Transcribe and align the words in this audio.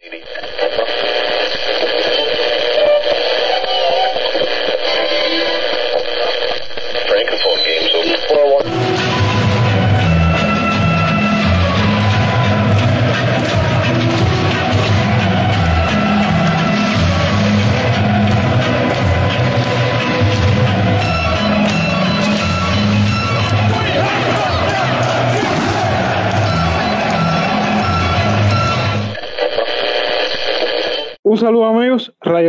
Un 0.00 0.57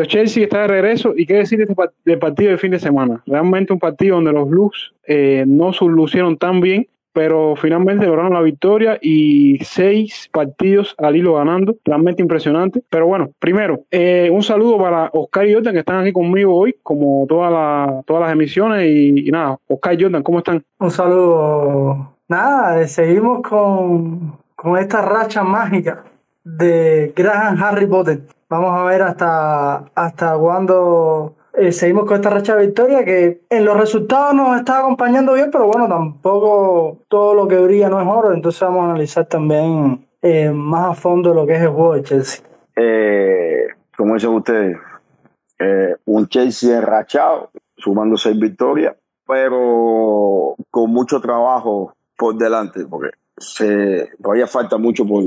Chelsea 0.09 0.43
está 0.43 0.63
de 0.63 0.67
regreso 0.67 1.13
y 1.15 1.25
qué 1.25 1.35
decir 1.35 1.59
de 1.59 1.65
este 1.71 1.83
del 2.03 2.19
partido 2.19 2.51
de 2.51 2.57
fin 2.57 2.71
de 2.71 2.79
semana. 2.79 3.23
Realmente 3.25 3.71
un 3.71 3.79
partido 3.79 4.15
donde 4.15 4.33
los 4.33 4.49
Blues 4.49 4.93
eh, 5.07 5.45
no 5.47 5.71
lucieron 5.79 6.37
tan 6.37 6.59
bien, 6.59 6.87
pero 7.13 7.55
finalmente 7.55 8.05
lograron 8.05 8.33
la 8.33 8.41
victoria 8.41 8.97
y 9.01 9.59
seis 9.59 10.29
partidos 10.31 10.95
al 10.97 11.15
hilo 11.15 11.35
ganando, 11.35 11.77
realmente 11.85 12.21
impresionante. 12.21 12.81
Pero 12.89 13.07
bueno, 13.07 13.31
primero, 13.39 13.81
eh, 13.91 14.29
un 14.31 14.43
saludo 14.43 14.77
para 14.77 15.09
Oscar 15.13 15.47
y 15.47 15.53
Jordan 15.53 15.73
que 15.73 15.79
están 15.79 15.99
aquí 15.99 16.11
conmigo 16.11 16.55
hoy, 16.55 16.75
como 16.83 17.25
todas 17.27 17.51
las 17.51 18.05
todas 18.05 18.23
las 18.23 18.33
emisiones 18.33 18.85
y, 18.89 19.29
nada, 19.31 19.57
Oscar 19.67 19.93
y 19.93 20.03
Jordan, 20.03 20.23
¿cómo 20.23 20.39
están? 20.39 20.63
Un 20.79 20.91
saludo, 20.91 22.15
nada, 22.27 22.87
seguimos 22.87 23.41
con, 23.41 24.37
con 24.55 24.77
esta 24.77 25.01
racha 25.01 25.43
mágica 25.43 26.03
de 26.43 27.13
Graham 27.15 27.61
Harry 27.61 27.87
Potter. 27.87 28.21
Vamos 28.49 28.79
a 28.79 28.83
ver 28.85 29.01
hasta, 29.03 29.85
hasta 29.93 30.37
cuándo 30.37 31.35
eh, 31.53 31.71
seguimos 31.71 32.05
con 32.05 32.15
esta 32.15 32.29
racha 32.29 32.55
de 32.55 32.67
victoria 32.67 33.03
que 33.03 33.41
en 33.49 33.65
los 33.65 33.77
resultados 33.77 34.33
nos 34.33 34.57
está 34.57 34.79
acompañando 34.79 35.33
bien, 35.33 35.49
pero 35.51 35.67
bueno, 35.67 35.87
tampoco 35.87 36.99
todo 37.07 37.33
lo 37.33 37.47
que 37.47 37.57
brilla 37.57 37.89
no 37.89 37.99
es 37.99 38.07
oro, 38.07 38.33
entonces 38.33 38.61
vamos 38.61 38.83
a 38.83 38.91
analizar 38.91 39.25
también 39.25 40.07
eh, 40.21 40.51
más 40.51 40.91
a 40.91 40.93
fondo 40.93 41.33
lo 41.33 41.45
que 41.45 41.55
es 41.55 41.61
el 41.61 41.69
juego 41.69 41.95
de 41.95 42.03
Chelsea. 42.03 42.45
Eh, 42.75 43.67
como 43.97 44.13
dicen 44.13 44.29
ustedes, 44.29 44.77
un 46.05 46.27
Chelsea 46.29 46.77
enrachado, 46.77 47.51
sumando 47.75 48.15
seis 48.15 48.39
victorias, 48.39 48.95
pero 49.27 50.55
con 50.71 50.89
mucho 50.91 51.19
trabajo 51.19 51.93
por 52.17 52.37
delante, 52.37 52.85
porque 52.85 53.09
se, 53.37 54.09
todavía 54.21 54.47
falta 54.47 54.77
mucho 54.77 55.05
por, 55.05 55.23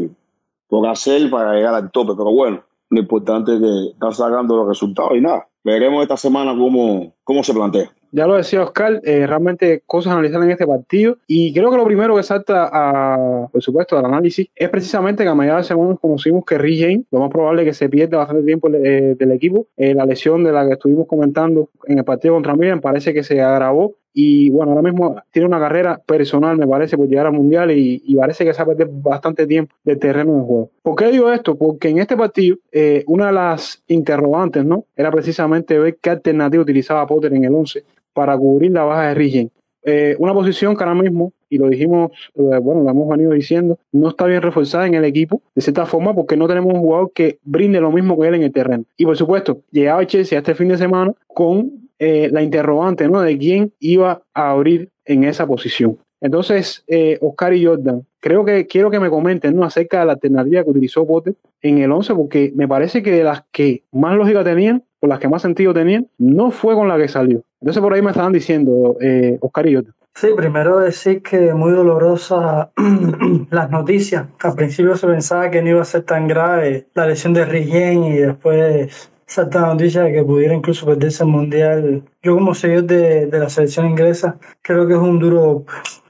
por 0.73 0.89
hacer 0.89 1.29
para 1.29 1.53
llegar 1.53 1.75
al 1.75 1.91
tope, 1.91 2.15
pero 2.17 2.33
bueno, 2.33 2.65
lo 2.89 2.99
importante 2.99 3.53
es 3.53 3.61
que 3.61 3.89
están 3.93 4.13
sacando 4.13 4.57
los 4.57 4.67
resultados 4.67 5.13
y 5.15 5.21
nada. 5.21 5.47
Veremos 5.63 6.03
esta 6.03 6.17
semana 6.17 6.53
cómo, 6.53 7.13
cómo 7.25 7.45
se 7.45 7.53
plantea. 7.53 7.91
Ya 8.11 8.27
lo 8.27 8.37
decía 8.37 8.63
Oscar, 8.63 9.03
eh, 9.05 9.27
realmente 9.27 9.83
cosas 9.85 10.13
a 10.13 10.15
analizar 10.15 10.43
en 10.43 10.51
este 10.51 10.67
partido. 10.67 11.19
Y 11.27 11.53
creo 11.53 11.71
que 11.71 11.77
lo 11.77 11.85
primero 11.85 12.17
que 12.17 12.23
salta, 12.23 12.71
a, 12.73 13.49
por 13.53 13.63
supuesto, 13.63 13.99
al 13.99 14.07
análisis 14.07 14.49
es 14.57 14.71
precisamente 14.71 15.25
que 15.25 15.29
a 15.29 15.35
mediados 15.35 15.69
de 15.69 15.75
semana 15.75 15.95
conocimos 16.01 16.43
que 16.47 16.57
Rick 16.57 16.81
James, 16.81 17.07
lo 17.11 17.21
más 17.21 17.29
probable 17.29 17.63
es 17.63 17.69
que 17.69 17.75
se 17.75 17.91
pierda 17.91 18.17
bastante 18.17 18.43
tiempo 18.43 18.71
eh, 18.73 19.15
del 19.19 19.33
equipo. 19.33 19.67
Eh, 19.77 19.93
la 19.93 20.07
lesión 20.07 20.43
de 20.43 20.53
la 20.53 20.67
que 20.67 20.73
estuvimos 20.73 21.07
comentando 21.07 21.69
en 21.87 21.99
el 21.99 22.05
partido 22.05 22.33
contra 22.33 22.57
Milan 22.57 22.81
parece 22.81 23.13
que 23.13 23.23
se 23.23 23.43
agravó 23.43 23.95
y 24.15 24.51
bueno, 24.51 24.73
ahora 24.73 24.83
mismo 24.83 25.17
tiene 25.31 25.47
una 25.47 25.59
carrera 25.59 26.01
personal, 26.05 26.57
me 26.57 26.67
parece, 26.67 26.97
por 26.97 27.09
llegar 27.09 27.27
al 27.27 27.33
mundial 27.33 27.71
y, 27.71 28.15
parece 28.17 28.45
que 28.45 28.55
se 28.55 28.63
ha 28.63 28.67
perdido 28.67 28.89
bastante 28.93 29.47
tiempo 29.47 29.75
de 29.83 29.97
terreno 29.97 30.35
de 30.35 30.41
juego. 30.43 30.71
¿Por 30.83 30.97
qué 30.97 31.11
digo 31.11 31.33
esto? 31.33 31.57
Porque 31.57 31.89
en 31.89 31.99
este 31.99 32.17
partido, 32.17 32.57
eh, 32.71 33.03
una 33.07 33.27
de 33.27 33.33
las 33.33 33.83
interrogantes, 33.89 34.65
¿no? 34.65 34.85
Era 34.95 35.11
precisamente 35.11 35.79
ver 35.79 35.97
qué 36.01 36.11
alternativa 36.11 36.63
utilizaba 36.63 37.07
Potter 37.07 37.33
en 37.35 37.45
el 37.45 37.55
11 37.55 37.83
para 38.13 38.37
cubrir 38.37 38.71
la 38.71 38.85
baja 38.85 39.09
de 39.09 39.15
Rigen. 39.15 39.51
Eh, 39.85 40.15
una 40.21 40.33
posición 40.33 40.77
que 40.77 40.85
ahora 40.85 40.95
mismo, 40.95 41.33
y 41.51 41.59
lo 41.59 41.69
dijimos, 41.69 42.13
eh, 42.37 42.59
bueno, 42.63 42.83
lo 42.83 42.91
hemos 42.91 43.09
venido 43.09 43.33
diciendo, 43.33 43.79
no 43.91 44.11
está 44.11 44.27
bien 44.27 44.41
reforzada 44.41 44.87
en 44.87 44.95
el 44.95 45.05
equipo, 45.05 45.43
de 45.55 45.63
cierta 45.63 45.87
forma, 45.87 46.15
porque 46.15 46.37
no 46.37 46.47
tenemos 46.47 46.73
un 46.73 46.81
jugador 46.81 47.11
que 47.13 47.39
brinde 47.43 47.81
lo 47.81 47.91
mismo 47.91 48.19
que 48.19 48.29
él 48.29 48.35
en 48.37 48.45
el 48.45 48.53
terreno. 48.53 48.85
Y 48.97 49.05
por 49.05 49.17
supuesto, 49.17 49.63
llegaba 49.73 50.07
Chelsea 50.07 50.39
este 50.39 50.55
fin 50.55 50.69
de 50.69 50.79
semana 50.79 51.13
con 51.27 51.82
eh, 52.05 52.31
la 52.33 52.43
interrogante 52.43 53.09
¿no? 53.09 53.21
de 53.21 53.39
quién 53.39 53.73
iba 53.79 54.23
a 54.35 54.51
abrir 54.51 54.89
en 55.05 55.23
esa 55.23 55.47
posición. 55.47 55.99
Entonces, 56.21 56.83
eh, 56.89 57.17
Oscar 57.21 57.55
y 57.55 57.65
Jordan, 57.65 58.05
creo 58.19 58.45
que 58.45 58.67
quiero 58.67 58.91
que 58.91 58.99
me 58.99 59.09
comenten 59.09 59.55
¿no? 59.55 59.63
acerca 59.63 60.01
de 60.01 60.07
la 60.07 60.13
alternativa 60.15 60.65
que 60.65 60.71
utilizó 60.71 61.07
Potter 61.07 61.37
en 61.61 61.79
el 61.79 61.93
11, 61.93 62.13
porque 62.17 62.53
me 62.57 62.67
parece 62.67 63.05
que 63.05 63.13
de 63.13 63.23
las 63.23 63.45
que 63.53 63.85
más 63.93 64.17
lógica 64.17 64.43
tenían, 64.43 64.83
o 64.99 65.07
las 65.07 65.21
que 65.21 65.29
más 65.29 65.43
sentido 65.43 65.73
tenían, 65.73 66.09
no 66.19 66.51
fue 66.51 66.75
con 66.75 66.89
la 66.89 66.97
que 66.97 67.07
salió. 67.07 67.45
Entonces, 67.61 67.81
por 67.81 67.95
ahí 67.95 68.03
me 68.03 68.11
estaban 68.11 68.33
diciendo, 68.33 68.97
eh, 69.01 69.39
Oscar 69.41 69.69
y 69.69 69.77
Jordan. 69.77 69.95
Sí, 70.17 70.27
primero 70.37 70.81
decir 70.81 71.23
que 71.23 71.55
muy 71.55 71.71
dolorosa 71.71 72.73
las 73.51 73.71
noticias. 73.71 74.27
Al 74.41 74.57
principio 74.57 74.97
se 74.97 75.07
pensaba 75.07 75.51
que 75.53 75.63
no 75.63 75.71
iba 75.71 75.83
a 75.83 75.85
ser 75.85 76.03
tan 76.03 76.27
grave 76.27 76.89
la 76.95 77.07
lesión 77.07 77.33
de 77.33 77.45
Rigien 77.45 78.03
y 78.05 78.17
después 78.17 79.12
la 79.37 79.67
noticia 79.67 80.03
de 80.03 80.13
que 80.13 80.23
pudiera 80.25 80.55
incluso 80.55 80.87
perderse 80.87 81.23
el 81.23 81.31
mundial. 81.31 82.03
Yo 82.23 82.35
como 82.35 82.55
seguidor 82.55 82.85
de, 82.85 83.27
de 83.27 83.39
la 83.39 83.49
selección 83.49 83.87
inglesa 83.87 84.37
creo 84.63 84.87
que 84.87 84.95
es 84.95 84.99
un 84.99 85.19
duro 85.19 85.65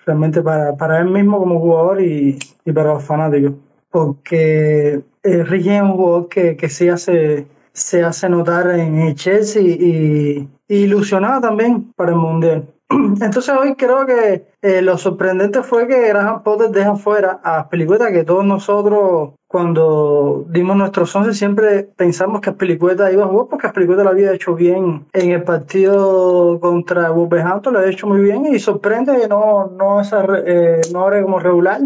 realmente 0.04 0.42
para, 0.42 0.76
para 0.76 0.98
él 1.00 1.06
mismo 1.06 1.38
como 1.38 1.60
jugador 1.60 2.02
y, 2.02 2.38
y 2.64 2.72
para 2.72 2.94
los 2.94 3.04
fanáticos. 3.04 3.52
Porque 3.90 5.02
eh, 5.22 5.44
Ricky 5.44 5.70
es 5.70 5.82
un 5.82 5.92
jugador 5.92 6.28
que, 6.28 6.56
que 6.56 6.68
sí 6.68 6.88
hace, 6.88 7.46
se 7.72 8.02
hace 8.02 8.28
notar 8.28 8.70
en 8.70 8.98
el 8.98 9.14
Chelsea 9.14 9.62
y 9.62 10.48
ilusionado 10.68 11.40
también 11.42 11.92
para 11.92 12.12
el 12.12 12.18
mundial. 12.18 12.66
Entonces 13.20 13.54
hoy 13.58 13.74
creo 13.74 14.06
que 14.06 14.44
eh, 14.62 14.82
lo 14.82 14.98
sorprendente 14.98 15.62
fue 15.62 15.86
que 15.86 16.08
Graham 16.08 16.42
Potter 16.42 16.70
deja 16.70 16.96
fuera 16.96 17.40
a 17.42 17.68
Pelicueta 17.68 18.12
que 18.12 18.24
todos 18.24 18.44
nosotros 18.44 19.30
cuando 19.46 20.46
dimos 20.48 20.76
nuestros 20.76 21.14
11 21.14 21.34
siempre 21.34 21.84
pensamos 21.96 22.40
que 22.40 22.52
Pelicueta 22.52 23.12
iba 23.12 23.24
a 23.24 23.28
jugar 23.28 23.48
porque 23.50 23.68
Pelicueta 23.68 24.02
lo 24.04 24.10
había 24.10 24.32
hecho 24.32 24.54
bien 24.54 25.06
en 25.12 25.30
el 25.30 25.42
partido 25.42 26.58
contra 26.60 27.10
Wolverhampton, 27.10 27.74
lo 27.74 27.80
había 27.80 27.92
hecho 27.92 28.06
muy 28.06 28.20
bien 28.22 28.46
y 28.46 28.58
sorprende 28.58 29.20
que 29.20 29.28
no, 29.28 29.66
no, 29.66 30.00
eh, 30.46 30.80
no 30.92 31.02
abre 31.02 31.22
como 31.22 31.38
regular. 31.38 31.80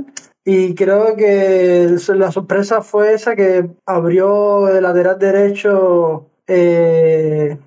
Y 0.44 0.76
creo 0.76 1.16
que 1.16 1.96
la 2.14 2.30
sorpresa 2.30 2.80
fue 2.80 3.14
esa 3.14 3.34
que 3.34 3.68
abrió 3.84 4.68
el 4.68 4.84
lateral 4.84 5.18
derecho 5.18 6.26
eh, 6.46 7.58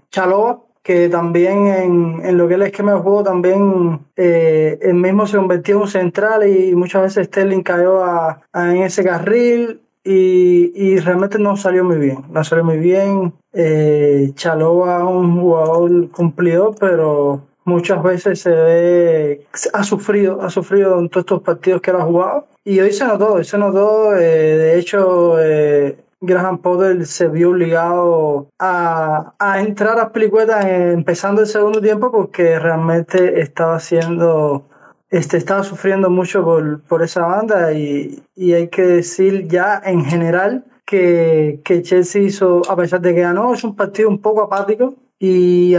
que 0.84 1.10
también 1.10 1.68
en, 1.68 2.22
en, 2.26 2.38
lo 2.38 2.48
que 2.48 2.54
es 2.54 2.60
el 2.60 2.68
esquema 2.68 2.94
de 2.94 3.00
juego 3.00 3.24
también 3.24 4.00
eh, 4.16 4.80
él 4.82 4.96
mismo 4.96 5.28
se 5.28 5.38
convirtió 5.38 5.76
en 5.76 5.82
un 5.82 5.88
central 5.88 6.48
y 6.48 6.76
muchas 6.76 7.04
veces 7.04 7.28
Sterling 7.28 7.64
cayó 7.64 8.04
a, 8.04 8.42
en 8.54 8.78
ese 8.84 9.04
carril 9.04 9.82
y, 10.04 10.72
y, 10.76 10.98
realmente 11.00 11.38
no 11.38 11.58
salió 11.58 11.84
muy 11.84 11.98
bien, 11.98 12.24
no 12.32 12.44
salió 12.44 12.64
muy 12.64 12.78
bien. 12.78 13.34
Eh, 13.54 14.32
Chaloa 14.34 15.08
un 15.08 15.40
jugador 15.42 16.10
cumplido, 16.10 16.74
pero 16.80 17.42
muchas 17.66 18.02
veces 18.02 18.40
se 18.40 18.50
ve, 18.50 19.46
ha 19.74 19.84
sufrido, 19.84 20.42
ha 20.42 20.50
sufrido 20.50 21.00
en 21.00 21.10
todos 21.10 21.24
estos 21.24 21.42
partidos 21.42 21.82
que 21.82 21.92
él 21.92 21.98
ha 21.98 22.06
jugado. 22.06 22.48
Y 22.64 22.80
hoy 22.80 22.92
se 22.92 23.06
notó, 23.06 23.34
hoy 23.34 23.46
se 23.46 23.58
notó, 23.58 24.16
eh, 24.16 24.20
de 24.20 24.80
hecho, 24.80 25.40
eh, 25.40 25.98
Graham 26.22 26.59
Potter 26.62 27.06
se 27.06 27.28
vio 27.28 27.52
obligado 27.52 28.50
a, 28.59 29.34
a 29.40 29.62
entrar 29.62 30.00
a 30.00 30.12
Pelicueta 30.12 30.69
empezando 30.91 31.41
el 31.41 31.47
segundo 31.47 31.81
tiempo 31.81 32.12
porque 32.12 32.59
realmente 32.59 33.41
estaba 33.41 33.75
haciendo 33.75 34.66
este, 35.09 35.38
estaba 35.38 35.63
sufriendo 35.63 36.09
mucho 36.09 36.44
por, 36.44 36.81
por 36.84 37.02
esa 37.02 37.25
banda 37.25 37.74
y, 37.74 38.22
y, 38.35 38.53
hay 38.53 38.68
que 38.68 38.84
decir 38.84 39.47
ya 39.47 39.81
en 39.84 40.06
general 40.06 40.66
que, 40.85 41.62
que, 41.63 41.81
Chelsea 41.81 42.22
hizo, 42.22 42.62
a 42.69 42.75
pesar 42.75 43.01
de 43.01 43.15
que 43.15 43.22
ganó, 43.22 43.54
es 43.54 43.63
un 43.63 43.75
partido 43.75 44.10
un 44.10 44.22
poco 44.22 44.44
apático 44.44 44.95
y, 45.19 45.75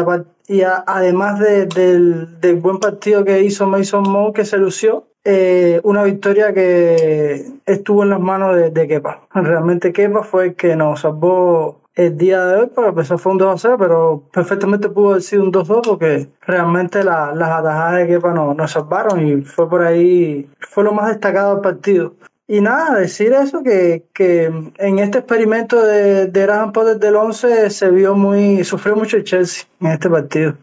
y 0.48 0.62
además 0.62 1.40
de, 1.40 1.66
del, 1.66 2.40
del, 2.40 2.56
buen 2.56 2.78
partido 2.78 3.24
que 3.24 3.42
hizo 3.42 3.66
Mason 3.66 4.02
Mount 4.08 4.36
que 4.36 4.44
se 4.44 4.58
lució, 4.58 5.06
eh, 5.24 5.80
una 5.82 6.02
victoria 6.04 6.52
que 6.54 7.46
estuvo 7.66 8.02
en 8.02 8.10
las 8.10 8.20
manos 8.20 8.56
de, 8.56 8.70
de 8.70 8.88
Kepa. 8.88 9.22
Realmente 9.34 9.92
Kepa 9.92 10.22
fue 10.22 10.46
el 10.46 10.54
que 10.54 10.76
nos 10.76 11.00
salvó 11.00 11.80
el 11.94 12.16
día 12.16 12.44
de 12.46 12.56
hoy, 12.56 12.70
porque 12.74 12.90
a 12.90 12.94
pesar 12.94 13.18
fue 13.18 13.32
un 13.32 13.38
2 13.38 13.60
0, 13.60 13.76
pero 13.78 14.22
perfectamente 14.32 14.88
pudo 14.88 15.10
haber 15.10 15.22
sido 15.22 15.42
un 15.42 15.52
2-2 15.52 15.82
porque 15.86 16.28
realmente 16.42 17.04
la, 17.04 17.34
las 17.34 17.50
atajadas 17.50 17.96
de 17.96 18.06
Kepa 18.06 18.32
nos 18.32 18.56
no 18.56 18.68
salvaron 18.68 19.26
y 19.26 19.42
fue 19.42 19.68
por 19.68 19.82
ahí, 19.82 20.48
fue 20.60 20.84
lo 20.84 20.92
más 20.92 21.08
destacado 21.08 21.54
del 21.54 21.62
partido. 21.62 22.14
Y 22.52 22.60
nada, 22.60 22.98
decir 22.98 23.32
eso, 23.32 23.62
que, 23.62 24.06
que 24.12 24.46
en 24.78 24.98
este 24.98 25.18
experimento 25.18 25.80
de, 25.80 26.26
de 26.26 26.42
Graham 26.42 26.72
Potter 26.72 26.98
del 26.98 27.14
11 27.14 27.70
se 27.70 27.90
vio 27.92 28.16
muy, 28.16 28.64
sufrió 28.64 28.96
mucho 28.96 29.18
el 29.18 29.22
Chelsea 29.22 29.68
en 29.80 29.86
este 29.86 30.10
partido. 30.10 30.54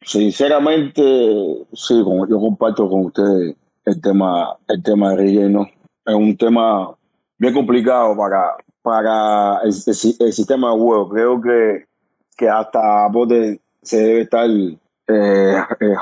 Sinceramente, 0.00 1.02
sí, 1.74 2.02
yo 2.30 2.40
comparto 2.40 2.88
con 2.88 3.04
ustedes 3.04 3.56
el 3.84 4.00
tema, 4.00 4.56
el 4.68 4.82
tema 4.82 5.10
de 5.10 5.16
relleno. 5.16 5.68
Es 6.06 6.14
un 6.14 6.34
tema 6.34 6.96
bien 7.36 7.52
complicado 7.52 8.16
para, 8.16 8.56
para 8.80 9.60
el, 9.64 9.72
sistema 9.74 10.70
de 10.70 10.78
juego. 10.78 11.10
Creo 11.10 11.42
que, 11.42 11.84
que 12.38 12.48
hasta 12.48 13.06
Bote 13.08 13.60
se 13.82 13.98
debe 13.98 14.20
estar 14.22 14.48
eh, 15.06 15.56
eh, 15.80 15.94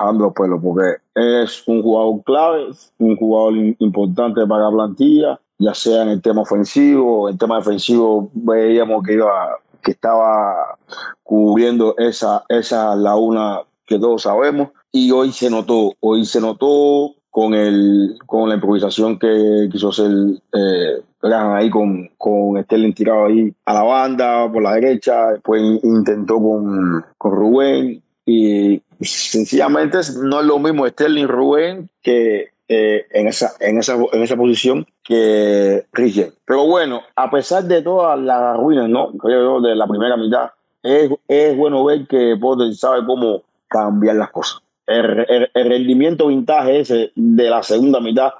porque 0.62 0.96
es 1.14 1.62
un 1.66 1.82
jugador 1.82 2.22
clave, 2.24 2.66
un 2.98 3.16
jugador 3.16 3.54
importante 3.78 4.46
para 4.46 4.64
la 4.64 4.70
plantilla, 4.70 5.40
ya 5.58 5.74
sea 5.74 6.02
en 6.02 6.10
el 6.10 6.22
tema 6.22 6.42
ofensivo, 6.42 7.28
en 7.28 7.34
el 7.34 7.38
tema 7.38 7.56
defensivo 7.56 8.30
veíamos 8.32 9.02
que 9.04 9.14
iba 9.14 9.58
que 9.82 9.90
estaba 9.90 10.78
cubriendo 11.24 11.94
esa, 11.98 12.44
esa 12.48 12.94
laguna 12.94 13.62
que 13.86 13.98
todos 13.98 14.22
sabemos 14.22 14.68
y 14.92 15.10
hoy 15.10 15.32
se 15.32 15.50
notó, 15.50 15.94
hoy 16.00 16.24
se 16.24 16.40
notó 16.40 17.14
con 17.30 17.54
el 17.54 18.18
con 18.26 18.48
la 18.48 18.56
improvisación 18.56 19.18
que 19.18 19.68
quiso 19.72 19.88
hacer 19.88 20.10
eh, 20.52 21.02
ahí 21.22 21.70
con, 21.70 22.08
con 22.18 22.62
Sterling 22.62 22.92
tirado 22.92 23.26
ahí 23.26 23.52
a 23.64 23.74
la 23.74 23.82
banda 23.82 24.52
por 24.52 24.62
la 24.62 24.74
derecha, 24.74 25.32
después 25.32 25.62
intentó 25.82 26.36
con, 26.36 27.04
con 27.18 27.32
Rubén 27.32 28.02
y 28.26 28.82
sencillamente 29.04 29.98
no 30.22 30.40
es 30.40 30.46
lo 30.46 30.58
mismo 30.58 30.86
Sterling 30.86 31.26
Rubén 31.26 31.90
que 32.02 32.52
eh, 32.68 33.06
en 33.10 33.28
esa 33.28 33.52
en 33.60 33.78
esa 33.78 33.96
en 34.12 34.22
esa 34.22 34.36
posición 34.36 34.86
que 35.02 35.84
Richard. 35.92 36.32
Pero 36.44 36.66
bueno, 36.66 37.02
a 37.16 37.30
pesar 37.30 37.64
de 37.64 37.82
todas 37.82 38.18
las 38.18 38.56
ruinas, 38.56 38.88
no 38.88 39.12
creo 39.12 39.60
de 39.60 39.74
la 39.74 39.86
primera 39.86 40.16
mitad, 40.16 40.50
es, 40.82 41.10
es 41.28 41.56
bueno 41.56 41.84
ver 41.84 42.06
que 42.06 42.36
Potter 42.40 42.74
sabe 42.74 43.04
cómo 43.04 43.42
cambiar 43.68 44.16
las 44.16 44.30
cosas. 44.30 44.62
El, 44.86 45.26
rendimiento 45.54 46.26
vintage 46.26 46.80
ese 46.80 47.12
de 47.14 47.48
la 47.48 47.62
segunda 47.62 48.00
mitad 48.00 48.32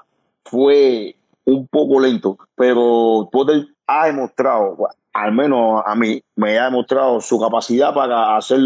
fue 0.45 1.15
un 1.45 1.67
poco 1.67 1.99
lento, 1.99 2.37
pero 2.55 3.29
Potter 3.31 3.67
ha 3.87 4.07
demostrado, 4.07 4.77
al 5.13 5.31
menos 5.31 5.83
a 5.85 5.95
mí, 5.95 6.21
me 6.35 6.57
ha 6.57 6.65
demostrado 6.65 7.21
su 7.21 7.39
capacidad 7.39 7.93
para 7.93 8.37
hacer 8.37 8.59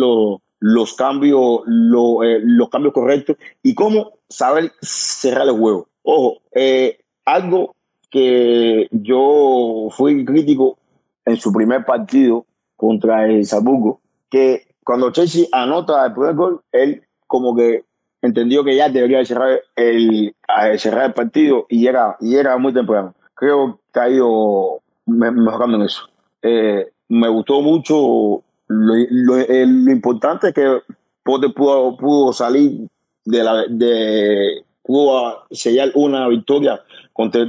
los, 0.59 0.93
cambios, 0.95 1.61
lo- 1.65 2.23
eh, 2.23 2.39
los 2.43 2.69
cambios 2.69 2.93
correctos 2.93 3.37
y 3.63 3.73
cómo 3.75 4.13
saber 4.29 4.71
cerrar 4.81 5.47
el 5.47 5.57
juego. 5.57 5.87
Ojo, 6.03 6.37
eh, 6.53 6.99
algo 7.25 7.75
que 8.09 8.87
yo 8.91 9.87
fui 9.91 10.23
crítico 10.25 10.77
en 11.25 11.37
su 11.37 11.51
primer 11.51 11.85
partido 11.85 12.45
contra 12.75 13.25
el 13.27 13.45
Salzburgo, 13.45 13.99
que 14.29 14.67
cuando 14.83 15.11
Chelsea 15.11 15.45
anota 15.51 16.05
el 16.05 16.13
primer 16.13 16.35
gol, 16.35 16.61
él 16.71 17.03
como 17.27 17.55
que 17.55 17.83
entendió 18.21 18.63
que 18.63 18.75
ya 18.75 18.87
debería 18.89 19.17
de 19.19 19.25
cerrar 19.25 19.59
el, 19.75 20.33
a 20.47 20.77
cerrar 20.77 21.07
el 21.07 21.13
partido 21.13 21.65
y 21.69 21.87
era, 21.87 22.15
y 22.21 22.35
era 22.35 22.57
muy 22.57 22.73
temprano. 22.73 23.13
Creo 23.33 23.79
que 23.93 23.99
ha 23.99 24.09
ido 24.09 24.79
me- 25.05 25.31
mejorando 25.31 25.77
en 25.77 25.83
eso. 25.83 26.03
Eh, 26.41 26.87
me 27.09 27.27
gustó 27.27 27.61
mucho 27.61 28.43
lo, 28.67 28.93
lo- 29.09 29.37
lo 29.37 29.91
importante 29.91 30.49
es 30.49 30.53
que 30.53 30.81
Potter 31.23 31.53
pudo, 31.53 31.97
pudo 31.97 32.33
salir 32.33 32.87
de 33.25 33.43
la 33.43 33.65
de 33.67 34.63
pudo 34.83 35.43
sellar 35.51 35.91
una 35.95 36.27
victoria 36.27 36.81
contra 37.13 37.45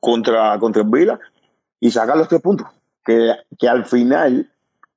contra 0.00 0.58
contra 0.58 0.82
el 0.82 0.88
Vila 0.88 1.18
y 1.80 1.90
sacar 1.90 2.16
los 2.16 2.28
tres 2.28 2.40
puntos 2.40 2.66
que, 3.04 3.32
que 3.58 3.68
al 3.68 3.84
final 3.84 4.50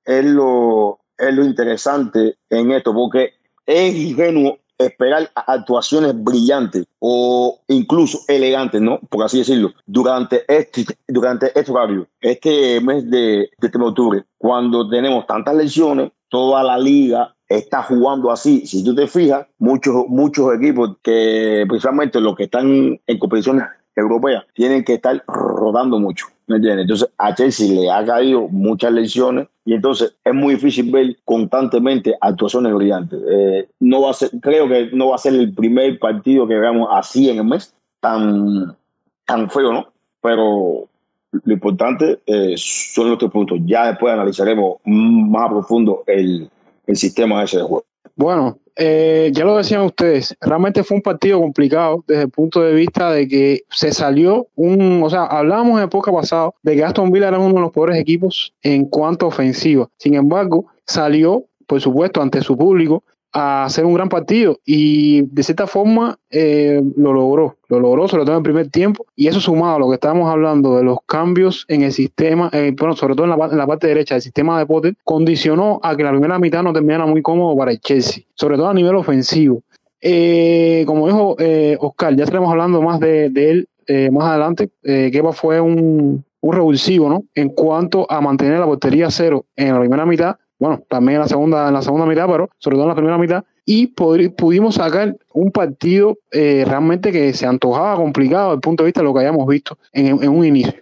es 0.06 0.24
lo, 0.26 1.00
es 1.18 1.34
lo 1.36 1.44
interesante 1.44 2.38
en 2.50 2.72
esto, 2.72 2.94
porque 2.94 3.34
es 3.66 3.94
ingenuo 3.94 4.58
esperar 4.78 5.30
actuaciones 5.34 6.14
brillantes 6.24 6.86
o 7.00 7.60
incluso 7.68 8.20
elegantes, 8.28 8.82
¿no? 8.82 9.00
Por 9.10 9.24
así 9.24 9.40
decirlo, 9.40 9.74
durante 9.86 10.44
este, 10.48 10.86
durante 11.08 11.58
este 11.58 11.72
horario, 11.72 12.08
este 12.22 12.80
mes 12.82 13.10
de, 13.10 13.50
de 13.58 13.68
este 13.68 13.80
octubre, 13.80 14.24
cuando 14.38 14.88
tenemos 14.90 15.26
tantas 15.26 15.56
lesiones, 15.56 16.12
toda 16.30 16.64
la 16.64 16.78
liga 16.78 17.36
está 17.48 17.82
jugando 17.84 18.32
así. 18.32 18.66
Si 18.68 18.84
tú 18.84 18.94
te 18.94 19.08
fijas, 19.08 19.48
muchos, 19.58 20.06
muchos 20.08 20.54
equipos 20.56 20.98
que 21.02 21.66
principalmente 21.68 22.20
los 22.20 22.36
que 22.36 22.44
están 22.44 23.00
en 23.06 23.20
competiciones 23.20 23.64
europeas 23.98 24.46
tienen 24.54 24.84
que 24.84 24.94
estar 24.96 25.24
rodando 25.28 26.00
mucho. 26.00 26.28
¿Me 26.48 26.58
entiendes? 26.58 26.84
Entonces 26.84 27.10
a 27.18 27.36
Chelsea 27.36 27.74
le 27.74 27.92
ha 27.92 28.06
caído 28.06 28.48
muchas 28.48 28.94
lesiones 28.94 29.48
y 29.66 29.74
entonces 29.74 30.16
es 30.24 30.34
muy 30.34 30.54
difícil 30.54 30.90
ver 30.92 31.18
constantemente 31.26 32.16
actuaciones 32.22 32.74
brillantes. 32.74 33.20
Eh, 33.30 33.68
no 33.82 34.04
va 34.04 34.12
a 34.12 34.14
ser, 34.14 34.30
creo 34.42 34.70
que 34.70 34.90
no 34.94 35.10
va 35.10 35.16
a 35.16 35.20
ser 35.20 35.34
el 35.34 35.54
primer 35.54 36.00
partido 36.00 36.48
que 36.48 36.56
veamos 36.58 36.88
así 36.92 37.30
en 37.30 37.40
el 37.40 37.44
mes, 37.44 37.76
tan, 38.00 38.78
tan 39.26 39.50
feo, 39.50 39.74
¿no? 39.74 39.88
Pero 40.22 40.88
lo 41.32 41.54
importante 41.54 42.20
eh, 42.26 42.54
son 42.56 43.10
los 43.10 43.18
tres 43.18 43.32
puntos. 43.32 43.60
Ya 43.66 43.88
después 43.88 44.14
analizaremos 44.14 44.78
más 44.86 45.48
a 45.48 45.50
profundo 45.50 46.04
el, 46.08 46.50
el 46.86 46.96
sistema 46.96 47.44
ese 47.44 47.58
de 47.58 47.64
juego. 47.64 47.86
Bueno, 48.18 48.58
eh, 48.76 49.30
ya 49.32 49.46
lo 49.46 49.58
decían 49.58 49.82
ustedes, 49.82 50.36
realmente 50.42 50.84
fue 50.84 50.98
un 50.98 51.04
partido 51.04 51.40
complicado 51.40 52.04
desde 52.08 52.24
el 52.24 52.30
punto 52.32 52.62
de 52.62 52.74
vista 52.74 53.12
de 53.12 53.28
que 53.28 53.62
se 53.70 53.92
salió 53.92 54.48
un, 54.56 55.04
o 55.04 55.10
sea, 55.10 55.26
hablábamos 55.26 55.78
en 55.78 55.86
época 55.86 56.12
pasada 56.12 56.50
de 56.64 56.76
que 56.76 56.84
Aston 56.84 57.12
Villa 57.12 57.28
era 57.28 57.38
uno 57.38 57.54
de 57.54 57.62
los 57.62 57.72
peores 57.72 57.96
equipos 57.96 58.54
en 58.64 58.86
cuanto 58.86 59.28
a 59.28 59.30
ofensiva. 59.30 59.88
Sin 59.98 60.16
embargo, 60.16 60.66
salió, 60.88 61.46
por 61.68 61.80
supuesto, 61.80 62.20
ante 62.20 62.42
su 62.42 62.58
público 62.58 63.04
a 63.40 63.66
hacer 63.66 63.86
un 63.86 63.94
gran 63.94 64.10
partido 64.10 64.60
y 64.66 65.22
de 65.22 65.44
cierta 65.44 65.68
forma 65.68 66.18
eh, 66.32 66.82
lo 66.96 67.14
logró, 67.14 67.58
lo 67.70 67.80
logró 67.80 68.08
sobre 68.08 68.24
todo 68.24 68.34
en 68.34 68.38
el 68.38 68.44
primer 68.44 68.72
tiempo 68.72 69.06
y 69.16 69.28
eso 69.28 69.40
sumado 69.40 69.76
a 69.76 69.80
lo 69.80 69.90
que 69.90 69.94
estábamos 69.94 70.28
hablando 70.28 70.76
de 70.76 70.84
los 70.84 70.98
cambios 71.06 71.64
en 71.68 71.84
el 71.84 71.92
sistema, 71.92 72.50
eh, 72.52 72.74
bueno, 72.76 72.96
sobre 72.96 73.14
todo 73.14 73.26
en 73.26 73.58
la, 73.58 73.68
parte 73.68 73.86
derecha 73.86 74.16
del 74.16 74.24
sistema 74.24 74.58
de 74.58 74.66
Potter, 74.66 74.96
condicionó 75.04 75.80
a 75.84 75.96
que 75.96 76.04
la 76.04 76.10
primera 76.10 76.40
mitad 76.40 76.64
no 76.64 76.74
terminara 76.74 77.06
muy 77.06 77.22
cómodo 77.22 77.56
para 77.56 77.70
el 77.70 77.80
Chelsea, 77.80 78.24
sobre 78.34 78.58
todo 78.58 78.70
a 78.70 78.74
nivel 78.74 78.96
ofensivo. 78.96 79.62
Eh, 80.02 80.84
como 80.88 81.06
dijo 81.06 81.36
Oscar, 81.80 82.16
ya 82.16 82.24
estaremos 82.24 82.50
hablando 82.50 82.82
más 82.82 83.00
de, 83.00 83.26
él 83.36 83.70
más 84.12 84.30
adelante. 84.30 84.72
Kepa 84.82 85.32
fue 85.32 85.62
un, 85.62 86.26
un 86.42 86.54
revulsivo, 86.54 87.08
¿no? 87.08 87.24
En 87.36 87.50
cuanto 87.50 88.12
a 88.12 88.20
mantener 88.20 88.60
la 88.60 88.66
portería 88.66 89.12
cero 89.12 89.46
en 89.56 89.74
la 89.76 89.80
primera 89.80 90.08
mitad, 90.08 90.38
bueno, 90.60 90.84
también 90.90 91.16
en 91.16 91.22
la 91.22 91.28
segunda, 91.28 91.68
en 91.68 91.74
la 91.74 91.82
segunda 91.82 92.06
mitad, 92.06 92.28
pero 92.28 92.50
sobre 92.58 92.76
todo 92.76 92.84
en 92.84 92.90
la 92.90 92.96
primera 92.96 93.18
mitad, 93.18 93.44
y 93.66 93.88
pudimos 93.88 94.76
sacar 94.76 95.18
un 95.34 95.52
partido 95.52 96.18
eh, 96.32 96.64
realmente 96.66 97.12
que 97.12 97.34
se 97.34 97.46
antojaba 97.46 97.96
complicado 97.96 98.46
desde 98.46 98.56
el 98.56 98.62
punto 98.62 98.84
de 98.84 98.88
vista 98.88 99.02
de 99.02 99.06
lo 99.06 99.14
que 99.14 99.20
habíamos 99.20 99.48
visto 99.48 99.78
en, 99.92 100.24
en 100.24 100.30
un 100.30 100.46
inicio. 100.46 100.82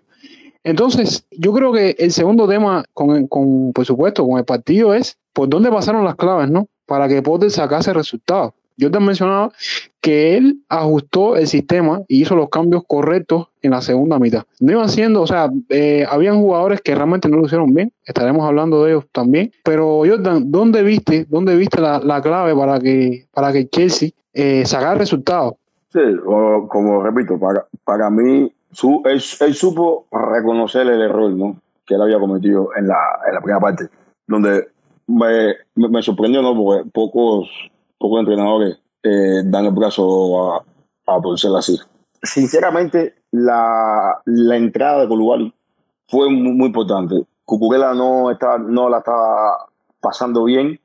Entonces, 0.63 1.25
yo 1.31 1.53
creo 1.53 1.71
que 1.71 1.95
el 1.99 2.11
segundo 2.11 2.47
tema, 2.47 2.83
con, 2.93 3.27
con, 3.27 3.71
por 3.71 3.85
supuesto, 3.85 4.27
con 4.27 4.39
el 4.39 4.45
partido 4.45 4.93
es 4.93 5.17
por 5.31 5.47
dónde 5.47 5.69
pasaron 5.69 6.03
las 6.03 6.15
claves, 6.15 6.49
¿no? 6.49 6.67
Para 6.85 7.07
que 7.07 7.21
Potter 7.21 7.51
sacase 7.51 7.93
resultados. 7.93 8.53
Yo 8.77 8.91
te 8.91 8.99
mencionaba 8.99 9.51
que 10.01 10.37
él 10.37 10.59
ajustó 10.69 11.37
el 11.37 11.47
sistema 11.47 12.01
y 12.07 12.21
hizo 12.21 12.35
los 12.35 12.49
cambios 12.49 12.83
correctos 12.87 13.47
en 13.61 13.71
la 13.71 13.81
segunda 13.81 14.19
mitad. 14.19 14.43
No 14.59 14.73
iban 14.73 14.89
siendo, 14.89 15.21
o 15.21 15.27
sea, 15.27 15.49
eh, 15.69 16.05
habían 16.09 16.39
jugadores 16.39 16.81
que 16.81 16.93
realmente 16.93 17.29
no 17.29 17.37
lo 17.37 17.45
hicieron 17.45 17.73
bien, 17.73 17.91
estaremos 18.03 18.45
hablando 18.45 18.83
de 18.83 18.91
ellos 18.91 19.05
también. 19.11 19.51
Pero 19.63 20.03
Jordan, 20.05 20.51
¿dónde 20.51 20.83
viste, 20.83 21.25
dónde 21.29 21.55
viste 21.55 21.81
la, 21.81 21.99
la 21.99 22.21
clave 22.21 22.55
para 22.55 22.79
que, 22.79 23.27
para 23.33 23.51
que 23.51 23.67
Chelsea 23.67 24.09
eh, 24.33 24.65
sacara 24.65 24.95
resultados? 24.95 25.53
Sí, 25.95 26.01
como 26.23 27.01
repito, 27.01 27.39
para, 27.39 27.65
para 27.85 28.09
mí, 28.09 28.51
su, 28.71 29.01
él, 29.05 29.21
supo 29.21 30.05
reconocer 30.11 30.85
el 30.87 31.01
error 31.01 31.31
¿no? 31.31 31.55
que 31.85 31.95
él 31.95 32.01
había 32.01 32.19
cometido 32.19 32.69
en 32.75 32.87
la, 32.89 32.97
en 33.25 33.33
la 33.33 33.39
primera 33.39 33.61
parte, 33.61 33.87
donde 34.27 34.67
me, 35.07 35.55
me 35.75 36.01
sorprendió, 36.01 36.41
¿no? 36.41 36.53
porque 36.53 36.89
pocos, 36.91 37.49
pocos 37.97 38.19
entrenadores 38.19 38.77
eh, 39.03 39.41
dan 39.45 39.65
el 39.65 39.71
brazo 39.71 40.53
a, 40.53 40.63
a 41.07 41.21
torcerla 41.21 41.59
así. 41.59 41.79
Sinceramente, 42.23 43.15
la, 43.31 44.21
la 44.25 44.55
entrada 44.55 45.01
de 45.01 45.07
Colubali 45.07 45.53
fue 46.07 46.29
muy, 46.29 46.53
muy 46.53 46.67
importante. 46.67 47.23
Cucurella 47.45 47.93
no, 47.93 48.31
estaba, 48.31 48.57
no 48.57 48.89
la 48.89 48.99
estaba 48.99 49.67
pasando 49.99 50.45
bien. 50.45 50.79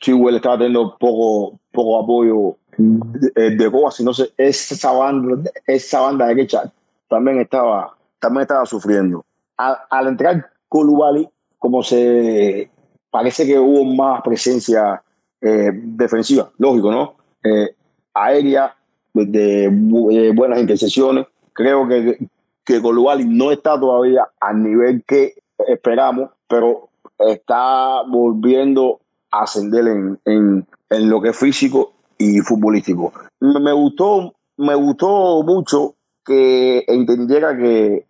Chihuahua 0.00 0.36
estaba 0.36 0.58
teniendo 0.58 0.96
poco, 0.96 1.58
poco 1.72 2.02
apoyo 2.02 2.56
de, 2.78 3.56
de 3.56 3.68
Boas, 3.68 3.98
entonces 3.98 4.32
esa 4.36 4.92
banda, 4.92 5.50
esa 5.66 6.00
banda 6.00 6.26
derecha 6.26 6.72
también 7.08 7.40
estaba, 7.40 7.96
también 8.20 8.42
estaba 8.42 8.64
sufriendo. 8.64 9.24
Al, 9.56 9.76
al 9.90 10.06
entrar 10.06 10.50
Colubali, 10.68 11.28
como 11.58 11.82
se 11.82 12.70
parece 13.10 13.44
que 13.44 13.58
hubo 13.58 13.84
más 13.84 14.22
presencia 14.22 15.02
eh, 15.40 15.70
defensiva, 15.72 16.50
lógico, 16.58 16.90
¿no? 16.90 17.14
Eh, 17.44 17.74
aérea, 18.14 18.74
de, 19.14 19.70
de 19.70 20.32
buenas 20.34 20.60
intercesiones. 20.60 21.26
Creo 21.52 21.88
que, 21.88 22.18
que 22.64 22.80
no 22.80 23.50
está 23.50 23.78
todavía 23.78 24.28
al 24.40 24.62
nivel 24.62 25.02
que 25.06 25.34
esperamos, 25.66 26.30
pero 26.48 26.88
está 27.18 28.02
volviendo 28.08 29.00
a 29.30 29.42
ascender 29.42 29.88
en, 29.88 30.20
en, 30.24 30.66
en 30.90 31.10
lo 31.10 31.20
que 31.20 31.30
es 31.30 31.36
físico 31.36 31.94
y 32.16 32.38
futbolístico. 32.40 33.12
Me, 33.40 33.72
gustó, 33.72 34.34
me 34.56 34.74
gustó 34.74 35.42
mucho 35.42 35.94
que 36.24 36.84
entendiera 36.86 37.56
que, 37.56 38.06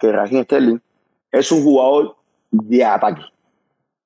que 0.00 0.12
Raheem 0.12 0.44
Sterling 0.44 0.80
es 1.32 1.50
un 1.52 1.62
jugador 1.62 2.16
de 2.50 2.84
ataque. 2.84 3.22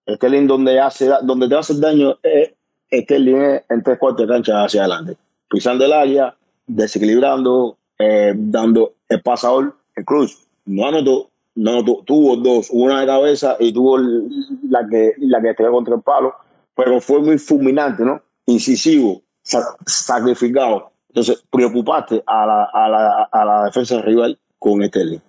Sterling 0.08 0.46
donde, 0.46 0.80
hace, 0.80 1.10
donde 1.22 1.48
te 1.48 1.54
hace 1.54 1.78
daño 1.78 2.16
es 2.22 2.52
Sterling 2.90 3.60
en 3.68 3.82
tres 3.82 3.98
cuartos 3.98 4.26
de 4.26 4.32
cancha 4.32 4.64
hacia 4.64 4.82
adelante. 4.82 5.16
Pisando 5.48 5.84
el 5.84 5.92
área, 5.92 6.34
desequilibrando, 6.66 7.76
eh, 7.98 8.32
dando 8.36 8.94
el 9.08 9.20
pasador. 9.22 9.76
El 9.94 10.04
Cruz 10.04 10.46
no 10.66 10.86
anotó, 10.86 11.30
no 11.54 11.84
tuvo 12.04 12.36
dos, 12.36 12.68
una 12.70 13.00
de 13.00 13.06
cabeza 13.06 13.56
y 13.58 13.72
tuvo 13.72 13.98
la 13.98 14.86
que, 14.88 15.14
la 15.18 15.40
que 15.40 15.50
estrelló 15.50 15.72
contra 15.72 15.96
el 15.96 16.02
palo, 16.02 16.34
pero 16.74 17.00
fue 17.00 17.20
muy 17.20 17.38
fulminante, 17.38 18.04
¿no? 18.04 18.22
Incisivo, 18.46 19.22
sacrificado. 19.42 20.92
Entonces, 21.08 21.42
preocupaste 21.50 22.22
a 22.26 22.46
la, 22.46 22.64
a 22.64 22.88
la, 22.88 23.28
a 23.32 23.44
la 23.44 23.64
defensa 23.64 24.00
rival 24.02 24.38
con 24.58 24.84
Sterling. 24.84 25.20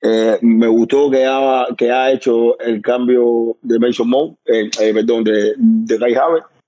Eh, 0.00 0.38
me 0.42 0.68
gustó 0.68 1.10
que 1.10 1.26
ha, 1.26 1.66
que 1.76 1.90
ha 1.90 2.12
hecho 2.12 2.58
el 2.60 2.80
cambio 2.82 3.56
de 3.62 3.78
Mason 3.78 4.08
Mount, 4.08 4.38
eh, 4.46 4.70
eh, 4.80 4.94
perdón, 4.94 5.24
de, 5.24 5.54
de 5.56 5.98
Kai 5.98 6.14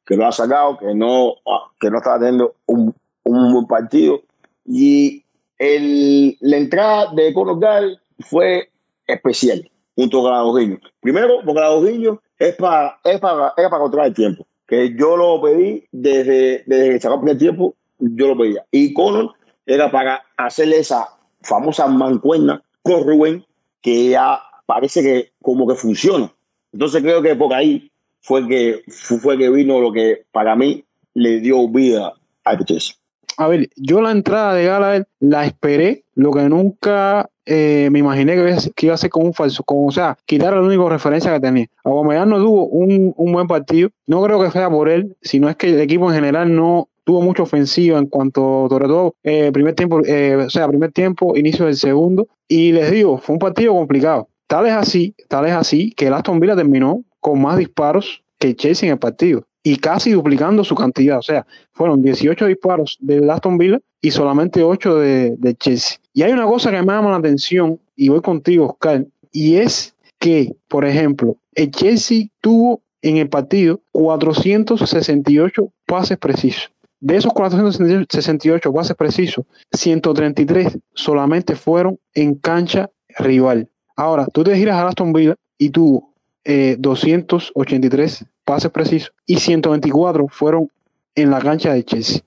que 0.04 0.16
lo 0.16 0.26
ha 0.26 0.32
sacado, 0.32 0.78
que 0.78 0.94
no, 0.94 1.35
ah, 1.47 1.71
que 1.80 1.90
no 1.90 1.99
está 1.99 2.18
teniendo 2.18 2.56
un, 2.66 2.94
un 3.23 3.52
buen 3.52 3.66
partido. 3.66 4.23
Y 4.66 5.25
el, 5.59 6.37
la 6.40 6.56
entrada 6.56 7.12
de 7.14 7.32
Conor 7.32 7.61
Gall 7.61 8.00
fue 8.18 8.68
especial, 9.06 9.71
junto 9.94 10.23
con 10.23 10.35
Agujiño. 10.35 10.80
Primero, 11.00 11.40
porque 11.44 11.61
Agujiño 11.61 12.21
es 12.38 12.56
para, 12.56 12.99
es 13.04 13.21
para, 13.21 13.54
es 13.56 13.68
para 13.68 13.78
controlar 13.78 14.09
el 14.09 14.14
tiempo, 14.14 14.44
que 14.66 14.94
yo 14.97 15.16
lo 15.16 15.40
pedí 15.40 15.85
desde, 15.92 16.64
desde 16.66 16.90
que 16.90 17.00
sacó 17.00 17.14
el 17.14 17.21
primer 17.21 17.38
tiempo, 17.38 17.75
yo 17.99 18.28
lo 18.28 18.38
pedía. 18.38 18.64
Y 18.73 18.92
Conor 18.92 19.35
era 19.64 19.90
para 19.90 20.25
hacerle 20.37 20.78
esa 20.78 21.09
famosa 21.43 21.87
mancuerna 21.87 22.63
con 22.83 23.05
Rubén, 23.05 23.45
que 23.81 24.11
ya 24.11 24.41
parece 24.67 25.03
que 25.03 25.33
como 25.43 25.67
que 25.67 25.75
funciona. 25.75 26.33
Entonces 26.73 27.03
creo 27.03 27.23
que 27.23 27.37
por 27.37 27.53
ahí 27.53 27.91
fue 28.21 28.47
que, 28.47 28.83
fue 28.89 29.37
que 29.37 29.51
vino 29.51 29.81
lo 29.81 29.93
que 29.93 30.25
para 30.33 30.57
mí 30.57 30.85
le 31.15 31.41
dio 31.41 31.69
vida 31.69 32.15
a 32.45 32.65
Chelsea. 32.65 32.97
A 33.39 33.49
ver, 33.49 33.71
yo 33.77 34.03
la 34.03 34.11
entrada 34.11 34.55
de 34.55 34.67
Gala 34.67 35.07
la 35.21 35.47
esperé, 35.47 36.05
lo 36.15 36.33
que 36.33 36.43
nunca 36.49 37.31
eh, 37.47 37.89
me 37.91 37.99
imaginé 37.99 38.35
que 38.35 38.87
iba, 38.87 38.95
a 38.95 38.99
ser 38.99 39.11
como 39.11 39.27
un 39.27 39.35
falso, 39.35 39.65
como, 39.65 39.87
o 39.87 39.91
sea, 39.91 40.17
quitar 40.27 40.53
la 40.53 40.61
única 40.61 40.89
referencia 40.89 41.33
que 41.33 41.41
tenía. 41.41 41.67
Aguamellán 41.83 42.29
no 42.29 42.37
tuvo 42.37 42.67
un, 42.67 43.15
un, 43.17 43.33
buen 43.33 43.47
partido, 43.47 43.91
no 44.07 44.23
creo 44.23 44.41
que 44.41 44.51
sea 44.51 44.71
por 44.71 44.89
él, 44.89 45.17
sino 45.23 45.49
es 45.49 45.57
que 45.57 45.71
el 45.71 45.81
equipo 45.81 46.09
en 46.09 46.15
general 46.15 46.55
no, 46.55 46.89
tuvo 47.04 47.21
mucha 47.23 47.42
ofensiva 47.42 47.99
en 47.99 48.06
cuanto, 48.06 48.66
sobre 48.68 48.87
todo, 48.87 49.14
eh, 49.23 49.50
primer 49.52 49.75
tiempo, 49.75 50.00
eh, 50.04 50.37
o 50.37 50.50
sea, 50.50 50.68
primer 50.68 50.92
tiempo, 50.92 51.37
inicio 51.37 51.66
del 51.66 51.76
segundo. 51.76 52.28
Y 52.49 52.73
les 52.73 52.90
digo, 52.90 53.18
fue 53.18 53.35
un 53.35 53.38
partido 53.38 53.73
complicado. 53.73 54.28
Tal 54.47 54.66
es 54.66 54.73
así, 54.73 55.14
tal 55.28 55.47
es 55.47 55.52
así, 55.52 55.92
que 55.92 56.06
el 56.06 56.14
Aston 56.14 56.40
Villa 56.40 56.56
terminó 56.56 57.02
con 57.21 57.40
más 57.40 57.56
disparos 57.56 58.23
que 58.38 58.54
Chelsea 58.54 58.88
en 58.88 58.94
el 58.94 58.99
partido 58.99 59.47
y 59.62 59.76
casi 59.76 60.11
duplicando 60.11 60.64
su 60.64 60.75
cantidad. 60.75 61.18
O 61.18 61.23
sea, 61.23 61.47
fueron 61.73 62.02
18 62.02 62.47
disparos 62.47 62.99
del 63.00 63.30
Aston 63.30 63.59
Villa 63.59 63.80
y 64.00 64.11
solamente 64.11 64.62
8 64.62 64.99
de, 64.99 65.37
de 65.38 65.54
Chelsea. 65.54 65.99
Y 66.12 66.23
hay 66.23 66.32
una 66.32 66.47
cosa 66.47 66.71
que 66.71 66.82
me 66.82 66.92
llama 66.92 67.11
la 67.11 67.16
atención, 67.16 67.80
y 67.97 68.09
voy 68.09 68.21
contigo, 68.21 68.66
Oscar, 68.66 69.06
y 69.30 69.56
es 69.56 69.94
que, 70.18 70.54
por 70.68 70.85
ejemplo, 70.85 71.37
el 71.54 71.71
Chelsea 71.71 72.26
tuvo 72.40 72.82
en 73.00 73.16
el 73.16 73.28
partido 73.28 73.80
468 73.92 75.73
pases 75.87 76.18
precisos. 76.18 76.71
De 77.02 77.16
esos 77.16 77.32
468 77.32 78.73
pases 78.73 78.94
precisos, 78.94 79.44
133 79.73 80.78
solamente 80.94 81.56
fueron 81.56 81.99
en 82.14 82.37
cancha 82.37 82.90
rival. 83.18 83.68
Ahora, 83.97 84.25
tú 84.32 84.44
te 84.44 84.56
giras 84.56 84.76
a 84.76 84.87
Aston 84.87 85.12
Villa 85.12 85.35
y 85.59 85.71
tuvo 85.71 86.12
283 86.44 88.25
pases 88.44 88.71
precisos 88.71 89.12
y 89.26 89.40
124 89.40 90.28
fueron 90.28 90.71
en 91.16 91.32
la 91.32 91.40
cancha 91.40 91.73
de 91.73 91.85
Chelsea. 91.85 92.23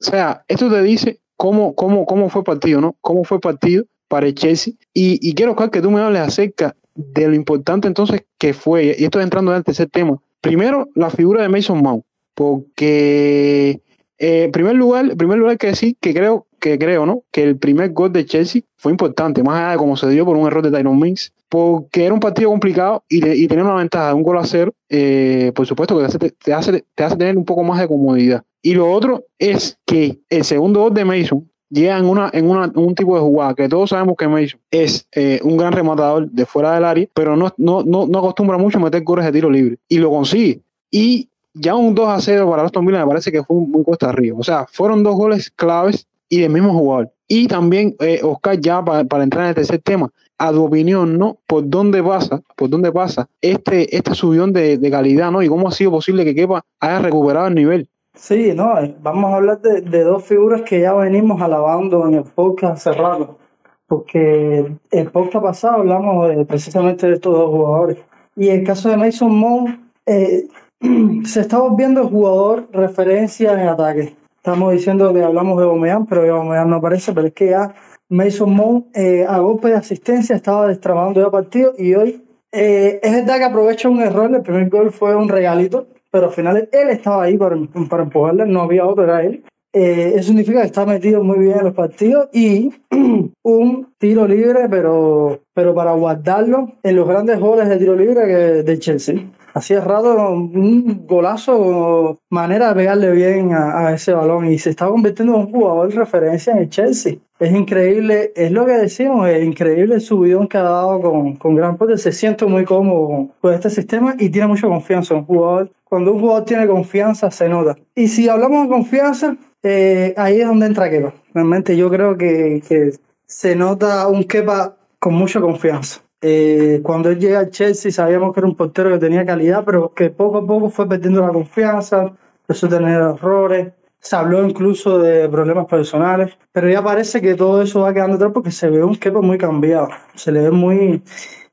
O 0.00 0.04
sea, 0.04 0.44
esto 0.46 0.70
te 0.70 0.82
dice 0.82 1.18
cómo, 1.36 1.74
cómo, 1.74 2.06
cómo 2.06 2.30
fue 2.30 2.44
partido, 2.44 2.80
¿no? 2.80 2.94
Cómo 3.00 3.24
fue 3.24 3.40
partido 3.40 3.86
para 4.06 4.28
el 4.28 4.36
Chelsea. 4.36 4.74
Y, 4.94 5.34
quiero 5.34 5.56
que 5.56 5.80
tú 5.80 5.90
me 5.90 6.00
hables 6.00 6.22
acerca 6.22 6.76
de 6.94 7.26
lo 7.26 7.34
importante 7.34 7.88
entonces 7.88 8.22
que 8.38 8.54
fue, 8.54 8.94
y 8.96 9.04
estoy 9.04 9.24
entrando 9.24 9.50
en 9.50 9.56
el 9.56 9.64
tercer 9.64 9.90
tema. 9.90 10.16
Primero, 10.40 10.88
la 10.94 11.10
figura 11.10 11.42
de 11.42 11.48
Mason 11.48 11.82
Mount, 11.82 12.04
porque 12.34 13.80
eh, 14.24 14.50
primer 14.52 14.76
lugar, 14.76 15.16
primer 15.16 15.36
lugar 15.36 15.58
que 15.58 15.66
decir 15.66 15.96
que 16.00 16.14
creo, 16.14 16.46
que 16.60 16.78
creo, 16.78 17.04
¿no? 17.06 17.24
Que 17.32 17.42
el 17.42 17.56
primer 17.56 17.90
gol 17.90 18.12
de 18.12 18.24
Chelsea 18.24 18.62
fue 18.76 18.92
importante, 18.92 19.42
más 19.42 19.56
allá 19.56 19.70
de 19.72 19.78
cómo 19.78 19.96
se 19.96 20.08
dio 20.10 20.24
por 20.24 20.36
un 20.36 20.46
error 20.46 20.62
de 20.62 20.70
Tyron 20.70 20.96
Mings, 20.96 21.32
porque 21.48 22.04
era 22.04 22.14
un 22.14 22.20
partido 22.20 22.48
complicado 22.48 23.02
y, 23.08 23.16
y 23.28 23.48
tenía 23.48 23.64
una 23.64 23.74
ventaja 23.74 24.10
de 24.10 24.14
un 24.14 24.22
gol 24.22 24.38
a 24.38 24.44
cero, 24.44 24.72
eh, 24.88 25.50
por 25.56 25.66
supuesto 25.66 25.98
que 25.98 26.02
te 26.04 26.52
hace, 26.52 26.82
te, 26.94 27.02
hace, 27.02 27.16
tener 27.16 27.36
un 27.36 27.44
poco 27.44 27.64
más 27.64 27.80
de 27.80 27.88
comodidad. 27.88 28.44
Y 28.62 28.74
lo 28.74 28.92
otro 28.92 29.24
es 29.40 29.76
que 29.84 30.20
el 30.30 30.44
segundo 30.44 30.82
gol 30.82 30.94
de 30.94 31.04
Mason 31.04 31.50
llega 31.68 31.98
en, 31.98 32.04
una, 32.04 32.30
en 32.32 32.48
una, 32.48 32.70
un 32.76 32.94
tipo 32.94 33.16
de 33.16 33.22
jugada 33.22 33.56
que 33.56 33.68
todos 33.68 33.90
sabemos 33.90 34.14
que 34.16 34.28
Mason 34.28 34.60
es 34.70 35.08
eh, 35.16 35.40
un 35.42 35.56
gran 35.56 35.72
rematador 35.72 36.30
de 36.30 36.46
fuera 36.46 36.74
del 36.74 36.84
área, 36.84 37.08
pero 37.12 37.34
no, 37.34 37.52
no, 37.56 37.82
no, 37.82 38.06
no 38.06 38.18
acostumbra 38.20 38.56
mucho 38.56 38.78
a 38.78 38.82
meter 38.82 39.02
goles 39.02 39.24
de 39.24 39.32
tiro 39.32 39.50
libre. 39.50 39.78
Y 39.88 39.98
lo 39.98 40.10
consigue. 40.10 40.60
Y 40.92 41.28
ya 41.54 41.74
un 41.74 41.94
2 41.94 42.08
a 42.08 42.20
0 42.20 42.50
para 42.50 42.64
Aston 42.64 42.86
Villa 42.86 43.00
me 43.00 43.08
parece 43.08 43.32
que 43.32 43.42
fue 43.42 43.56
muy 43.56 43.84
cuesta 43.84 44.08
arriba. 44.08 44.38
O 44.38 44.42
sea, 44.42 44.66
fueron 44.70 45.02
dos 45.02 45.14
goles 45.16 45.50
claves 45.50 46.06
y 46.28 46.40
del 46.40 46.50
mismo 46.50 46.72
jugador. 46.72 47.12
Y 47.28 47.46
también, 47.46 47.94
eh, 48.00 48.20
Oscar, 48.22 48.58
ya 48.58 48.84
para, 48.84 49.22
entrar 49.22 49.44
en 49.44 49.48
el 49.50 49.54
tercer 49.54 49.80
tema, 49.80 50.10
a 50.38 50.50
tu 50.50 50.64
opinión, 50.64 51.18
¿no? 51.18 51.38
¿Por 51.46 51.68
dónde 51.68 52.02
pasa, 52.02 52.42
por 52.56 52.68
dónde 52.68 52.90
pasa 52.90 53.28
este, 53.40 53.94
este 53.96 54.14
subión 54.14 54.52
de, 54.52 54.78
calidad, 54.90 55.30
¿no? 55.30 55.42
Y 55.42 55.48
cómo 55.48 55.68
ha 55.68 55.72
sido 55.72 55.90
posible 55.90 56.24
que 56.24 56.34
Kepa 56.34 56.62
haya 56.80 56.98
recuperado 56.98 57.46
el 57.46 57.54
nivel. 57.54 57.88
Sí, 58.14 58.52
no, 58.54 58.78
eh, 58.78 58.94
vamos 59.00 59.32
a 59.32 59.36
hablar 59.36 59.60
de, 59.60 60.04
dos 60.04 60.24
figuras 60.24 60.62
que 60.62 60.80
ya 60.80 60.92
venimos 60.94 61.40
alabando 61.40 62.06
en 62.06 62.14
el 62.14 62.24
podcast 62.24 62.82
cerrado. 62.82 63.38
Porque 63.86 64.74
el 64.90 65.10
podcast 65.10 65.44
pasado 65.44 65.76
hablamos 65.76 66.46
precisamente 66.46 67.06
de 67.06 67.14
estos 67.14 67.34
dos 67.34 67.50
jugadores. 67.50 67.98
Y 68.36 68.48
el 68.48 68.64
caso 68.64 68.88
de 68.88 68.96
Mason 68.96 69.34
Mount, 69.34 69.80
eh, 70.06 70.48
se 71.24 71.40
está 71.40 71.58
volviendo 71.58 72.08
jugador 72.08 72.68
referencia 72.72 73.52
en 73.60 73.68
ataque. 73.68 74.14
Estamos 74.36 74.72
diciendo 74.72 75.12
que 75.12 75.22
hablamos 75.22 75.58
de 75.60 75.66
Bomeán, 75.66 76.06
pero 76.06 76.38
Bomeán 76.38 76.68
no 76.68 76.76
aparece, 76.76 77.12
pero 77.12 77.28
es 77.28 77.32
que 77.32 77.50
ya 77.50 77.74
Mason 78.08 78.52
Mount 78.52 78.96
eh, 78.96 79.24
a 79.28 79.38
golpe 79.38 79.68
de 79.68 79.76
asistencia 79.76 80.34
estaba 80.34 80.66
destrabando 80.66 81.20
ya 81.20 81.30
partido 81.30 81.72
y 81.78 81.94
hoy 81.94 82.24
eh, 82.50 83.00
es 83.02 83.12
verdad 83.12 83.38
que 83.38 83.44
aprovecha 83.44 83.88
un 83.88 84.00
error, 84.00 84.34
el 84.34 84.42
primer 84.42 84.68
gol 84.68 84.90
fue 84.90 85.14
un 85.14 85.28
regalito, 85.28 85.86
pero 86.10 86.26
al 86.26 86.32
final 86.32 86.68
él 86.70 86.88
estaba 86.90 87.22
ahí 87.22 87.38
para, 87.38 87.56
para 87.88 88.02
empujarle, 88.02 88.44
no 88.46 88.62
había 88.62 88.84
otro, 88.84 89.04
era 89.04 89.22
él. 89.22 89.44
Eh, 89.72 90.12
eso 90.16 90.28
significa 90.28 90.60
que 90.60 90.66
está 90.66 90.84
metido 90.84 91.24
muy 91.24 91.38
bien 91.38 91.58
en 91.58 91.64
los 91.64 91.74
partidos 91.74 92.28
y 92.32 92.70
un 93.42 93.88
tiro 93.98 94.26
libre, 94.26 94.68
pero, 94.68 95.40
pero 95.54 95.74
para 95.74 95.92
guardarlo 95.92 96.72
en 96.82 96.96
los 96.96 97.08
grandes 97.08 97.40
goles 97.40 97.68
de 97.68 97.78
tiro 97.78 97.96
libre 97.96 98.26
que 98.26 98.62
de 98.62 98.78
Chelsea. 98.78 99.16
Así 99.54 99.74
es 99.74 99.84
rato, 99.84 100.30
un 100.30 101.06
golazo, 101.06 102.18
manera 102.30 102.68
de 102.68 102.74
pegarle 102.74 103.12
bien 103.12 103.52
a, 103.52 103.92
ese 103.92 104.12
balón 104.12 104.50
y 104.50 104.58
se 104.58 104.70
está 104.70 104.86
convirtiendo 104.86 105.34
en 105.34 105.40
un 105.40 105.52
jugador 105.52 105.94
referencia 105.94 106.54
en 106.54 106.60
el 106.60 106.70
Chelsea. 106.70 107.16
Es 107.38 107.52
increíble, 107.52 108.32
es 108.34 108.50
lo 108.50 108.64
que 108.64 108.72
decimos, 108.72 109.28
es 109.28 109.44
increíble 109.44 109.96
el 109.96 110.00
subidón 110.00 110.48
que 110.48 110.56
ha 110.56 110.62
dado 110.62 111.02
con, 111.02 111.36
con 111.36 111.54
Gran 111.54 111.76
Poder. 111.76 111.98
Se 111.98 112.12
siente 112.12 112.46
muy 112.46 112.64
cómodo 112.64 113.28
con 113.40 113.52
este 113.52 113.68
sistema 113.68 114.14
y 114.18 114.30
tiene 114.30 114.46
mucha 114.46 114.68
confianza. 114.68 115.14
Un 115.14 115.26
jugador, 115.26 115.70
cuando 115.84 116.12
un 116.12 116.20
jugador 116.20 116.44
tiene 116.46 116.66
confianza, 116.66 117.30
se 117.30 117.48
nota. 117.48 117.76
Y 117.94 118.08
si 118.08 118.30
hablamos 118.30 118.62
de 118.62 118.68
confianza, 118.70 119.36
eh, 119.62 120.14
ahí 120.16 120.40
es 120.40 120.46
donde 120.46 120.66
entra 120.66 120.90
Kepa. 120.90 121.14
Realmente 121.34 121.76
yo 121.76 121.88
creo 121.90 122.16
que, 122.16 122.62
que 122.66 122.92
se 123.26 123.56
nota 123.56 124.06
un 124.08 124.24
Kepa 124.24 124.76
con 124.98 125.14
mucha 125.14 125.40
confianza. 125.40 126.00
Eh, 126.24 126.80
cuando 126.84 127.10
él 127.10 127.18
llega 127.18 127.40
al 127.40 127.50
Chelsea 127.50 127.90
sabíamos 127.90 128.32
que 128.32 128.40
era 128.40 128.46
un 128.46 128.56
portero 128.56 128.90
que 128.90 128.98
tenía 128.98 129.26
calidad, 129.26 129.64
pero 129.64 129.92
que 129.92 130.10
poco 130.10 130.38
a 130.38 130.46
poco 130.46 130.70
fue 130.70 130.88
perdiendo 130.88 131.20
la 131.20 131.32
confianza, 131.32 132.12
empezó 132.42 132.66
a 132.66 132.70
tener 132.70 133.00
errores, 133.00 133.72
se 133.98 134.16
habló 134.16 134.44
incluso 134.44 135.00
de 135.00 135.28
problemas 135.28 135.66
personales, 135.66 136.36
pero 136.52 136.68
ya 136.68 136.82
parece 136.82 137.20
que 137.20 137.34
todo 137.34 137.62
eso 137.62 137.80
va 137.80 137.92
quedando 137.92 138.16
atrás 138.16 138.30
porque 138.32 138.52
se 138.52 138.70
ve 138.70 138.84
un 138.84 138.94
Kepa 138.94 139.20
muy 139.20 139.36
cambiado, 139.36 139.88
se 140.14 140.30
le 140.30 140.42
ve 140.42 140.50
muy... 140.52 141.02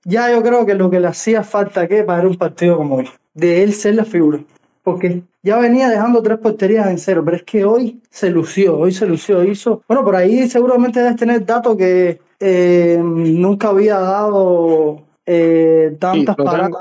Ya 0.03 0.31
yo 0.31 0.41
creo 0.43 0.65
que 0.65 0.75
lo 0.75 0.89
que 0.89 0.99
le 0.99 1.07
hacía 1.07 1.43
falta 1.43 1.81
a 1.81 1.87
Kepa 1.87 2.19
era 2.19 2.27
un 2.27 2.37
partido 2.37 2.77
como 2.77 2.97
hoy, 2.97 3.09
de 3.33 3.63
él 3.63 3.73
ser 3.73 3.95
la 3.95 4.05
figura, 4.05 4.39
porque 4.83 5.23
ya 5.41 5.57
venía 5.57 5.89
dejando 5.89 6.21
tres 6.21 6.37
porterías 6.39 6.87
en 6.87 6.97
cero, 6.97 7.21
pero 7.23 7.37
es 7.37 7.43
que 7.43 7.65
hoy 7.65 8.01
se 8.09 8.29
lució, 8.29 8.77
hoy 8.77 8.91
se 8.91 9.05
lució, 9.05 9.43
hizo... 9.43 9.83
Bueno, 9.87 10.03
por 10.03 10.15
ahí 10.15 10.49
seguramente 10.49 10.99
debes 10.99 11.15
tener 11.15 11.45
datos 11.45 11.77
que 11.77 12.19
eh, 12.39 12.99
nunca 13.01 13.69
había 13.69 13.99
dado 13.99 15.03
eh, 15.31 15.95
tantas 15.99 16.35
paradas. 16.35 16.71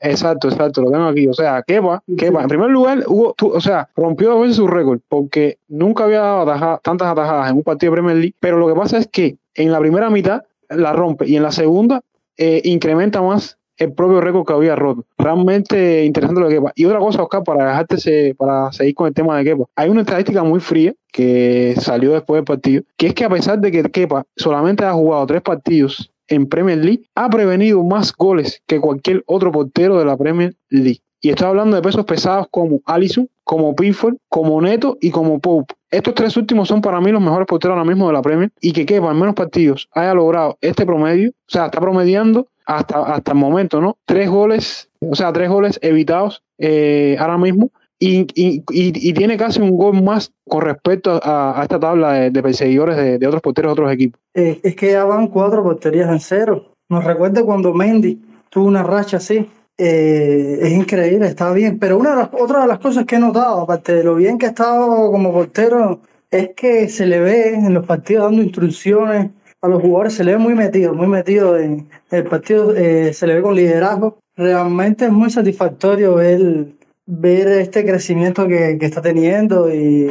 exacto, 0.00 0.48
exacto, 0.48 0.82
lo 0.82 0.90
tengo 0.90 1.04
aquí. 1.04 1.28
O 1.28 1.32
sea, 1.32 1.62
Kepa, 1.62 2.02
Kepa 2.18 2.42
en 2.42 2.48
primer 2.48 2.70
lugar, 2.70 3.04
hubo, 3.06 3.34
o 3.40 3.60
sea, 3.60 3.88
rompió 3.94 4.32
a 4.32 4.40
veces 4.40 4.56
su 4.56 4.66
récord 4.66 4.98
porque 5.08 5.58
nunca 5.68 6.02
había 6.04 6.20
dado 6.20 6.80
tantas 6.82 7.08
atajadas 7.08 7.50
en 7.50 7.58
un 7.58 7.62
partido 7.62 7.92
de 7.92 7.96
Premier 7.96 8.16
League, 8.16 8.34
pero 8.40 8.58
lo 8.58 8.66
que 8.66 8.74
pasa 8.74 8.98
es 8.98 9.06
que 9.06 9.36
en 9.54 9.70
la 9.70 9.78
primera 9.78 10.10
mitad 10.10 10.42
la 10.68 10.92
rompe 10.92 11.28
y 11.28 11.36
en 11.36 11.44
la 11.44 11.52
segunda 11.52 12.00
eh, 12.36 12.60
incrementa 12.64 13.22
más 13.22 13.56
el 13.78 13.92
propio 13.92 14.20
récord 14.20 14.46
que 14.46 14.52
había 14.52 14.76
roto. 14.76 15.04
Realmente 15.18 16.04
interesante 16.04 16.40
lo 16.40 16.48
de 16.48 16.56
Kepa. 16.56 16.72
Y 16.74 16.84
otra 16.84 16.98
cosa, 16.98 17.22
Oscar, 17.22 17.44
para 17.44 17.66
dejarte 17.66 18.34
para 18.34 18.72
seguir 18.72 18.94
con 18.94 19.08
el 19.08 19.14
tema 19.14 19.36
de 19.38 19.44
Kepa, 19.44 19.64
hay 19.76 19.90
una 19.90 20.02
estadística 20.02 20.42
muy 20.42 20.60
fría 20.60 20.94
que 21.12 21.74
salió 21.78 22.12
después 22.12 22.38
del 22.38 22.44
partido, 22.44 22.82
que 22.96 23.08
es 23.08 23.14
que 23.14 23.24
a 23.24 23.30
pesar 23.30 23.58
de 23.60 23.70
que 23.70 23.82
Kepa 23.84 24.24
solamente 24.36 24.84
ha 24.84 24.92
jugado 24.92 25.26
tres 25.26 25.42
partidos 25.42 26.10
en 26.28 26.46
Premier 26.46 26.78
League, 26.78 27.02
ha 27.14 27.28
prevenido 27.30 27.82
más 27.82 28.12
goles 28.12 28.62
que 28.66 28.80
cualquier 28.80 29.22
otro 29.26 29.52
portero 29.52 29.98
de 29.98 30.04
la 30.04 30.16
Premier 30.16 30.54
League. 30.68 31.00
Y 31.20 31.30
estoy 31.30 31.48
hablando 31.48 31.76
de 31.76 31.82
pesos 31.82 32.04
pesados 32.04 32.46
como 32.50 32.80
Allison, 32.84 33.28
como 33.42 33.74
Pickford, 33.74 34.16
como 34.28 34.60
Neto 34.60 34.98
y 35.00 35.10
como 35.10 35.40
Pope. 35.40 35.74
Estos 35.90 36.14
tres 36.14 36.36
últimos 36.36 36.68
son 36.68 36.80
para 36.80 37.00
mí 37.00 37.10
los 37.10 37.22
mejores 37.22 37.46
porteros 37.46 37.76
ahora 37.76 37.88
mismo 37.88 38.06
de 38.06 38.12
la 38.12 38.22
Premier 38.22 38.50
y 38.60 38.72
que 38.72 38.84
Kepa 38.84 39.10
en 39.10 39.18
menos 39.18 39.34
partidos 39.34 39.88
haya 39.92 40.14
logrado 40.14 40.58
este 40.60 40.84
promedio, 40.84 41.30
o 41.30 41.32
sea, 41.46 41.66
está 41.66 41.80
promediando 41.80 42.48
hasta, 42.66 43.02
hasta 43.14 43.32
el 43.32 43.38
momento, 43.38 43.80
¿no? 43.80 43.96
Tres 44.04 44.28
goles, 44.28 44.90
o 45.00 45.14
sea, 45.14 45.32
tres 45.32 45.48
goles 45.48 45.78
evitados 45.82 46.42
eh, 46.58 47.16
ahora 47.18 47.38
mismo 47.38 47.70
y, 47.98 48.26
y, 48.34 49.12
tiene 49.14 49.36
casi 49.38 49.60
un 49.60 49.76
gol 49.76 50.02
más 50.02 50.30
con 50.46 50.62
respecto 50.62 51.18
a, 51.22 51.60
esta 51.62 51.80
tabla 51.80 52.12
de, 52.12 52.42
perseguidores 52.42 53.18
de, 53.18 53.26
otros 53.26 53.40
porteros 53.40 53.70
de 53.70 53.72
otros 53.72 53.92
equipos. 53.92 54.20
Eh, 54.34 54.60
es 54.62 54.76
que 54.76 54.92
ya 54.92 55.04
van 55.04 55.28
cuatro 55.28 55.62
porterías 55.62 56.10
en 56.10 56.20
cero. 56.20 56.74
Nos 56.90 57.04
recuerda 57.04 57.42
cuando 57.42 57.72
Mendy 57.72 58.20
tuvo 58.50 58.66
una 58.66 58.82
racha 58.82 59.16
así. 59.16 59.48
Eh, 59.78 60.58
es 60.60 60.72
increíble, 60.72 61.26
está 61.26 61.52
bien. 61.52 61.78
Pero 61.78 61.98
una 61.98 62.10
de 62.10 62.16
las, 62.16 62.28
otra 62.32 62.62
de 62.62 62.66
las 62.66 62.78
cosas 62.80 63.06
que 63.06 63.16
he 63.16 63.18
notado, 63.18 63.62
aparte 63.62 63.94
de 63.94 64.04
lo 64.04 64.14
bien 64.14 64.36
que 64.36 64.46
ha 64.46 64.50
estado 64.50 65.10
como 65.10 65.32
portero, 65.32 66.00
es 66.30 66.50
que 66.54 66.90
se 66.90 67.06
le 67.06 67.20
ve 67.20 67.54
en 67.54 67.72
los 67.72 67.86
partidos 67.86 68.24
dando 68.24 68.42
instrucciones 68.42 69.30
a 69.62 69.68
los 69.68 69.82
jugadores, 69.82 70.14
se 70.14 70.24
le 70.24 70.32
ve 70.32 70.38
muy 70.38 70.54
metido, 70.54 70.94
muy 70.94 71.06
metido 71.06 71.58
en 71.58 71.88
el 72.10 72.24
partido, 72.24 72.74
eh, 72.74 73.12
se 73.12 73.26
le 73.26 73.34
ve 73.34 73.42
con 73.42 73.54
liderazgo. 73.54 74.18
Realmente 74.36 75.06
es 75.06 75.12
muy 75.12 75.30
satisfactorio 75.30 76.16
ver, 76.16 76.66
ver 77.06 77.48
este 77.48 77.84
crecimiento 77.84 78.46
que, 78.46 78.76
que 78.78 78.86
está 78.86 79.00
teniendo 79.00 79.72
y, 79.72 80.10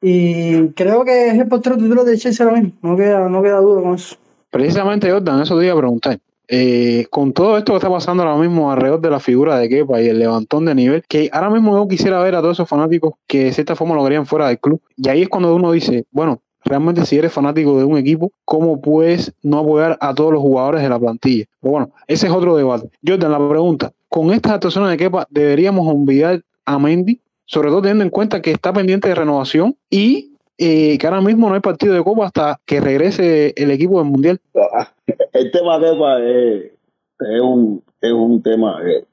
y 0.00 0.68
creo 0.68 1.04
que 1.04 1.28
es 1.28 1.34
el 1.34 1.48
portero 1.48 1.76
titular 1.76 2.04
de 2.04 2.16
Chelsea 2.16 2.46
ahora 2.46 2.60
mismo, 2.60 2.78
no 2.82 2.96
queda, 2.96 3.28
no 3.28 3.42
queda 3.42 3.58
duda 3.58 3.82
con 3.82 3.94
eso. 3.94 4.16
Precisamente, 4.50 5.10
Jordan, 5.10 5.42
eso 5.42 5.58
te 5.58 5.66
iba 5.66 5.74
a 5.74 5.78
preguntar. 5.78 6.18
Eh, 6.50 7.06
con 7.10 7.34
todo 7.34 7.58
esto 7.58 7.72
que 7.72 7.76
está 7.76 7.90
pasando 7.90 8.22
ahora 8.22 8.40
mismo 8.40 8.72
alrededor 8.72 9.02
de 9.02 9.10
la 9.10 9.20
figura 9.20 9.58
de 9.58 9.68
Kepa 9.68 10.00
y 10.00 10.08
el 10.08 10.18
levantón 10.18 10.64
de 10.64 10.74
nivel, 10.74 11.02
que 11.06 11.28
ahora 11.30 11.50
mismo 11.50 11.76
yo 11.76 11.86
quisiera 11.86 12.22
ver 12.22 12.34
a 12.34 12.40
todos 12.40 12.56
esos 12.56 12.68
fanáticos 12.68 13.12
que 13.26 13.44
de 13.44 13.52
cierta 13.52 13.76
forma 13.76 13.94
lo 13.94 14.02
querían 14.02 14.24
fuera 14.24 14.48
del 14.48 14.58
club. 14.58 14.80
Y 14.96 15.10
ahí 15.10 15.22
es 15.22 15.28
cuando 15.28 15.54
uno 15.54 15.72
dice, 15.72 16.06
bueno, 16.10 16.40
realmente 16.68 17.04
si 17.04 17.16
eres 17.16 17.32
fanático 17.32 17.78
de 17.78 17.84
un 17.84 17.96
equipo, 17.98 18.32
¿cómo 18.44 18.80
puedes 18.80 19.32
no 19.42 19.58
apoyar 19.58 19.98
a 20.00 20.14
todos 20.14 20.32
los 20.32 20.42
jugadores 20.42 20.82
de 20.82 20.88
la 20.88 20.98
plantilla? 20.98 21.46
Pero 21.60 21.72
bueno, 21.72 21.90
ese 22.06 22.26
es 22.26 22.32
otro 22.32 22.56
debate. 22.56 22.88
Jordan, 23.06 23.32
la 23.32 23.48
pregunta, 23.48 23.92
con 24.08 24.32
estas 24.32 24.52
actuaciones 24.52 24.90
de 24.90 24.96
Kepa, 24.96 25.26
¿deberíamos 25.30 25.86
olvidar 25.86 26.42
a 26.64 26.78
Mendy? 26.78 27.20
Sobre 27.46 27.70
todo 27.70 27.82
teniendo 27.82 28.04
en 28.04 28.10
cuenta 28.10 28.42
que 28.42 28.50
está 28.50 28.72
pendiente 28.72 29.08
de 29.08 29.14
renovación 29.14 29.76
y 29.88 30.32
eh, 30.58 30.98
que 30.98 31.06
ahora 31.06 31.20
mismo 31.20 31.48
no 31.48 31.54
hay 31.54 31.60
partido 31.60 31.94
de 31.94 32.04
Copa 32.04 32.26
hasta 32.26 32.60
que 32.66 32.80
regrese 32.80 33.54
el 33.56 33.70
equipo 33.70 33.98
del 33.98 34.10
Mundial. 34.10 34.40
El 35.32 35.50
tema 35.52 35.78
de 35.78 35.90
Copa 35.90 36.20
es, 36.20 37.40
un, 37.40 37.82
es 38.00 38.12
un 38.12 38.42
tema. 38.42 38.80
Eh, 38.84 39.04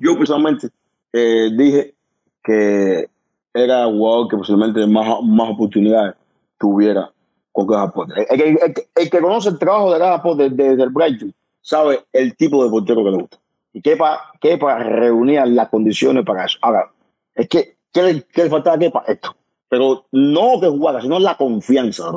yo, 0.00 0.18
yo 0.18 0.70
eh, 1.12 1.50
dije 1.56 1.94
que 2.42 3.08
era 3.52 3.84
jugador 3.84 4.28
que 4.28 4.36
posiblemente 4.36 4.86
más, 4.86 5.22
más 5.22 5.50
oportunidades 5.50 6.14
tuviera 6.60 7.10
con 7.50 7.66
Caja 7.66 7.92
El, 8.30 8.58
el, 8.94 9.10
que 9.10 9.20
conoce 9.20 9.48
el 9.48 9.58
trabajo 9.58 9.92
de 9.92 9.98
Caja 9.98 10.22
desde 10.36 10.82
el 10.84 10.90
Brighton 10.90 11.34
sabe 11.60 12.04
el 12.12 12.36
tipo 12.36 12.62
de 12.62 12.70
portero 12.70 13.02
que 13.02 13.10
le 13.10 13.16
gusta. 13.16 13.38
Y 13.72 13.82
que 13.82 13.96
para 13.96 14.78
reunir 14.78 15.44
las 15.46 15.68
condiciones 15.68 16.24
para 16.24 16.44
eso. 16.44 16.58
Ahora, 16.62 16.90
es 17.34 17.48
que, 17.48 17.76
¿qué 17.92 18.02
le, 18.02 18.22
qué 18.22 18.44
le 18.44 18.50
faltaba 18.50 18.76
a 18.76 19.12
Esto 19.12 19.34
pero 19.70 20.04
no 20.10 20.60
que 20.60 20.66
jugara, 20.66 21.00
sino 21.00 21.18
la 21.20 21.36
confianza. 21.36 22.10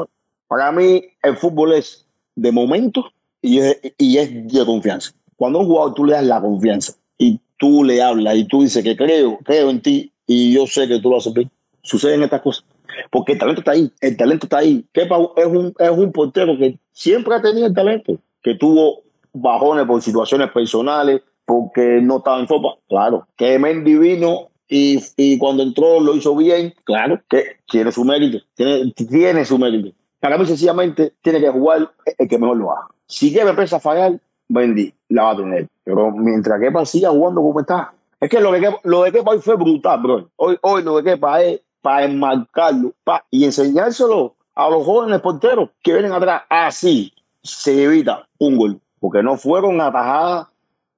Para 0.48 0.72
mí, 0.72 1.04
el 1.22 1.38
fútbol 1.38 1.74
es 1.74 2.06
de 2.36 2.52
momento 2.52 3.12
y 3.42 3.60
es, 3.60 3.80
y 4.00 4.18
es 4.18 4.52
de 4.52 4.66
confianza. 4.66 5.12
Cuando 5.36 5.60
a 5.60 5.62
un 5.62 5.68
jugador 5.68 5.94
tú 5.94 6.06
le 6.06 6.14
das 6.14 6.26
la 6.26 6.42
confianza 6.42 6.94
y 7.18 7.40
tú 7.58 7.84
le 7.84 8.02
hablas 8.02 8.36
y 8.38 8.46
tú 8.46 8.64
dices 8.64 8.84
que 8.84 8.98
creo, 8.98 9.38
creo 9.44 9.70
en 9.70 9.82
ti 9.82 10.12
y 10.26 10.52
yo 10.52 10.66
sé 10.66 10.88
que 10.88 11.00
tú 11.00 11.12
lo 11.12 11.18
haces 11.18 11.34
bien, 11.34 11.52
suceden 11.84 12.24
estas 12.24 12.42
cosas. 12.42 12.66
Porque 13.12 13.34
el 13.34 13.40
talento 13.40 13.62
está 13.62 13.72
ahí, 13.72 13.92
el 14.02 14.18
talento 14.18 14.46
está 14.46 14.58
ahí. 14.60 14.86
Kepa 14.92 15.18
es 15.38 15.46
un, 15.46 15.74
es 15.78 15.90
un 15.90 16.12
portero 16.12 16.58
que 16.58 16.78
siempre 16.92 17.36
ha 17.36 17.42
tenido 17.42 17.68
el 17.68 17.74
talento, 17.74 18.18
que 18.42 18.56
tuvo 18.56 19.04
bajones 19.34 19.86
por 19.86 20.02
situaciones 20.02 20.52
personales, 20.52 21.22
porque 21.46 22.00
no 22.02 22.18
estaba 22.18 22.40
en 22.40 22.48
forma. 22.48 22.76
Claro, 22.88 23.28
que 23.36 23.60
Mendy 23.60 23.98
vino 23.98 24.50
y, 24.68 25.00
y, 25.18 25.38
cuando 25.38 25.64
entró 25.64 26.00
lo 26.00 26.16
hizo 26.16 26.36
bien, 26.36 26.74
claro, 26.84 27.22
que 27.30 27.58
tiene 27.70 27.92
su 27.92 28.04
mérito, 28.04 28.40
tiene, 28.56 28.92
tiene 28.92 29.46
su 29.46 29.58
mérito. 29.58 29.96
Para 30.20 30.38
mí, 30.38 30.46
sencillamente, 30.46 31.14
tiene 31.22 31.42
que 31.42 31.50
jugar 31.50 31.92
el 32.18 32.28
que 32.30 32.40
mejor 32.40 32.58
lo 32.58 32.72
haga. 32.72 32.88
Si 33.06 33.34
Kepa 33.34 33.50
empieza 33.50 33.76
a 33.76 33.82
fallar, 33.82 34.20
Bendy 34.48 34.94
la 35.10 35.24
va 35.24 35.32
a 35.32 35.38
tener. 35.38 35.68
Pero 35.84 36.12
mientras 36.12 36.60
Kepa 36.60 36.86
siga 36.86 37.10
jugando 37.10 37.42
como 37.42 37.60
está, 37.60 37.94
es 38.20 38.30
que 38.30 38.40
lo 38.40 38.52
de 38.52 38.62
Kepa, 38.62 38.80
lo 38.84 39.04
de 39.04 39.12
Kepa 39.12 39.32
hoy 39.32 39.40
fue 39.40 39.56
brutal, 39.58 40.02
bro. 40.02 40.30
Hoy, 40.38 40.58
hoy 40.62 40.84
lo 40.84 40.96
de 40.96 41.04
Kepa 41.04 41.44
es 41.44 41.62
para 41.84 42.06
enmarcarlo 42.06 42.94
y 43.30 43.44
enseñárselo 43.44 44.36
a 44.56 44.70
los 44.70 44.84
jóvenes 44.86 45.22
porteros 45.22 45.70
que 45.84 45.92
vienen 45.92 46.14
atrás. 46.14 46.44
Así 46.50 47.14
se 47.44 47.84
evita 47.84 48.28
un 48.40 48.58
gol, 48.58 48.80
porque 49.00 49.22
no 49.22 49.38
fueron 49.38 49.80
atajadas 49.82 50.48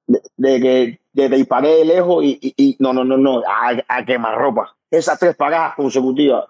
de, 0.07 0.21
de 0.37 0.61
que 0.61 0.99
de 1.13 1.29
disparé 1.35 1.83
lejos 1.83 2.23
y, 2.23 2.77
no, 2.79 2.93
no, 2.93 3.03
no, 3.03 3.17
no, 3.17 3.39
a, 3.39 3.71
a 3.87 4.05
quemar 4.05 4.37
ropa. 4.37 4.75
Esas 4.91 5.17
tres 5.17 5.35
paradas 5.35 5.75
consecutivas. 5.75 6.45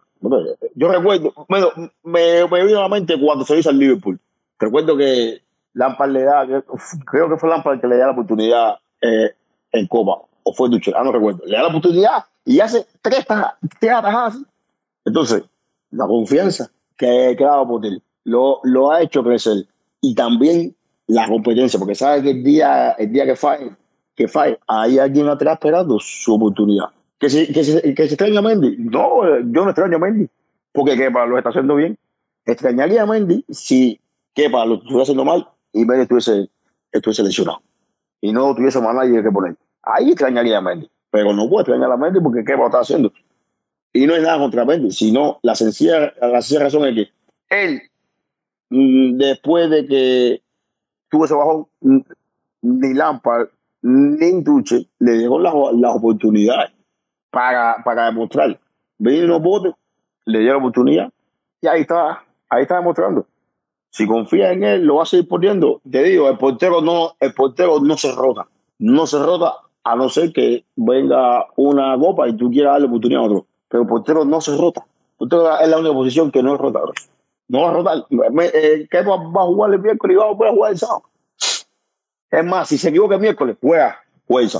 Yo 0.75 0.87
recuerdo, 0.89 1.33
bueno, 1.47 1.69
me, 2.03 2.45
me 2.45 2.65
vino 2.65 2.79
a 2.79 2.83
la 2.83 2.89
mente 2.89 3.19
cuando 3.19 3.45
se 3.45 3.57
hizo 3.57 3.69
al 3.69 3.79
Liverpool. 3.79 4.19
Recuerdo 4.59 4.97
que 4.97 5.41
Lampard 5.73 6.11
le 6.11 6.23
da, 6.23 6.45
creo 7.05 7.29
que 7.29 7.37
fue 7.37 7.49
Lampard 7.49 7.79
que 7.79 7.87
le 7.87 7.97
da 7.97 8.07
la 8.07 8.11
oportunidad 8.13 8.79
eh, 9.01 9.31
en 9.71 9.87
Copa, 9.87 10.25
o 10.45 10.53
fue 10.53 10.69
Duchel, 10.69 10.93
ah, 10.95 11.03
no 11.03 11.11
recuerdo. 11.11 11.43
Le 11.45 11.55
da 11.55 11.63
la 11.63 11.69
oportunidad 11.69 12.25
y 12.45 12.59
hace 12.59 12.85
tres, 13.01 13.25
atajadas. 13.29 14.37
Entonces, 15.03 15.43
la 15.91 16.05
confianza 16.05 16.69
que, 16.95 17.35
que 17.37 17.43
dado 17.43 17.67
por 17.67 17.85
él 17.85 18.01
lo, 18.25 18.59
lo 18.63 18.91
ha 18.91 19.01
hecho 19.01 19.23
crecer. 19.23 19.65
Y 20.01 20.13
también 20.13 20.75
la 21.07 21.27
competencia, 21.27 21.79
porque 21.79 21.95
sabe 21.95 22.21
que 22.21 22.31
el 22.31 22.43
día, 22.43 22.91
el 22.91 23.11
día 23.11 23.25
que 23.25 23.35
falle, 23.35 23.71
que 24.15 24.27
falle, 24.27 24.59
hay 24.67 24.99
alguien 24.99 25.27
atrás 25.27 25.53
esperando 25.53 25.97
su 25.99 26.35
oportunidad. 26.35 26.85
¿Que 27.17 27.29
se, 27.29 27.51
que 27.51 27.63
se, 27.63 27.81
que 27.93 28.07
se 28.07 28.13
extraña 28.13 28.39
a 28.39 28.41
Mendy? 28.41 28.75
No, 28.77 29.39
yo 29.39 29.63
no 29.63 29.69
extraño 29.69 29.95
a 29.95 29.99
Mendy, 29.99 30.27
porque 30.71 30.97
Kepa 30.97 31.25
lo 31.25 31.37
está 31.37 31.49
haciendo 31.49 31.75
bien. 31.75 31.97
Extrañaría 32.45 33.03
a 33.03 33.05
Mendy 33.05 33.45
si 33.49 33.99
Kepa 34.33 34.65
lo 34.65 34.75
estuviera 34.75 35.03
haciendo 35.03 35.25
mal 35.25 35.47
y 35.71 35.85
Mendy 35.85 36.03
estuviese, 36.03 36.49
estuviese 36.91 37.23
lesionado. 37.23 37.61
Y 38.21 38.31
no 38.31 38.53
tuviese 38.53 38.81
más 38.81 38.93
nadie 38.93 39.23
que 39.23 39.31
poner. 39.31 39.55
Ahí 39.85 40.11
extrañaría 40.11 40.57
a 40.57 40.61
Mendy. 40.61 40.89
Pero 41.11 41.33
no 41.33 41.47
puedo 41.47 41.61
extrañar 41.61 41.91
a 41.91 41.97
Mendy 41.97 42.19
porque 42.19 42.43
Kepa 42.43 42.59
lo 42.59 42.65
está 42.65 42.79
haciendo. 42.79 43.13
Y 43.93 44.05
no 44.07 44.15
es 44.15 44.23
nada 44.23 44.39
contra 44.39 44.65
Mendy, 44.65 44.91
sino 44.91 45.39
la 45.41 45.55
sencilla, 45.55 46.13
la 46.19 46.41
sencilla 46.41 46.63
razón 46.63 46.87
es 46.87 46.95
que 46.95 47.11
él, 47.49 47.81
mm, 48.69 49.17
después 49.17 49.69
de 49.69 49.85
que 49.85 50.41
tuvo 51.09 51.25
ese 51.25 51.33
bajón, 51.33 51.67
mm, 51.81 51.99
ni 52.61 52.93
Lampard 52.93 53.49
ni 53.83 54.41
Duche 54.41 54.87
le 54.97 55.11
dieron 55.19 55.43
las, 55.43 55.53
las 55.73 55.95
oportunidades 55.95 56.71
para, 57.29 57.77
para 57.83 58.05
demostrar. 58.05 58.59
Ven 58.97 59.27
los 59.27 59.41
botes, 59.41 59.73
le 60.25 60.39
dio 60.39 60.53
la 60.53 60.57
oportunidad 60.57 61.13
y 61.61 61.67
ahí 61.67 61.81
está, 61.81 62.23
ahí 62.49 62.63
está 62.63 62.77
demostrando. 62.77 63.27
Si 63.91 64.07
confía 64.07 64.51
en 64.51 64.63
él, 64.63 64.83
lo 64.83 64.95
va 64.95 65.03
a 65.03 65.05
seguir 65.05 65.27
poniendo. 65.27 65.81
Te 65.89 66.03
digo, 66.03 66.27
el 66.29 66.37
portero 66.37 66.81
no, 66.81 67.15
el 67.19 67.33
portero 67.33 67.79
no 67.79 67.95
se 67.95 68.11
rota. 68.11 68.47
No 68.79 69.07
se 69.07 69.19
rota 69.19 69.53
a 69.85 69.95
no 69.95 70.09
ser 70.09 70.33
que 70.33 70.65
venga 70.75 71.45
una 71.55 71.97
copa 71.97 72.27
y 72.27 72.35
tú 72.35 72.49
quieras 72.49 72.73
darle 72.73 72.87
oportunidad 72.87 73.21
a 73.21 73.25
otro. 73.25 73.45
Pero 73.69 73.83
el 73.83 73.89
portero 73.89 74.25
no 74.25 74.41
se 74.41 74.57
rota. 74.57 74.81
El 74.81 75.17
portero 75.29 75.59
es 75.59 75.69
la 75.69 75.77
única 75.77 75.93
posición 75.93 76.31
que 76.31 76.41
no 76.41 76.55
es 76.55 76.59
rota. 76.59 76.79
No 77.47 77.61
va 77.61 77.69
a 77.69 77.73
rotar. 77.73 78.05
Eh, 78.09 78.87
¿Qué 78.89 79.01
va, 79.03 79.13
a 79.15 79.45
jugar 79.45 79.73
el 79.73 79.79
miércoles 79.79 80.15
y 80.15 80.17
va 80.17 80.25
a 80.25 80.51
jugar 80.51 80.71
el 80.71 80.77
sábado? 80.79 81.03
Es 82.31 82.45
más, 82.45 82.67
si 82.67 82.79
se 82.79 82.89
equivoca 82.89 83.15
el 83.15 83.21
miércoles, 83.21 83.57
juega, 83.61 83.99
juega 84.27 84.59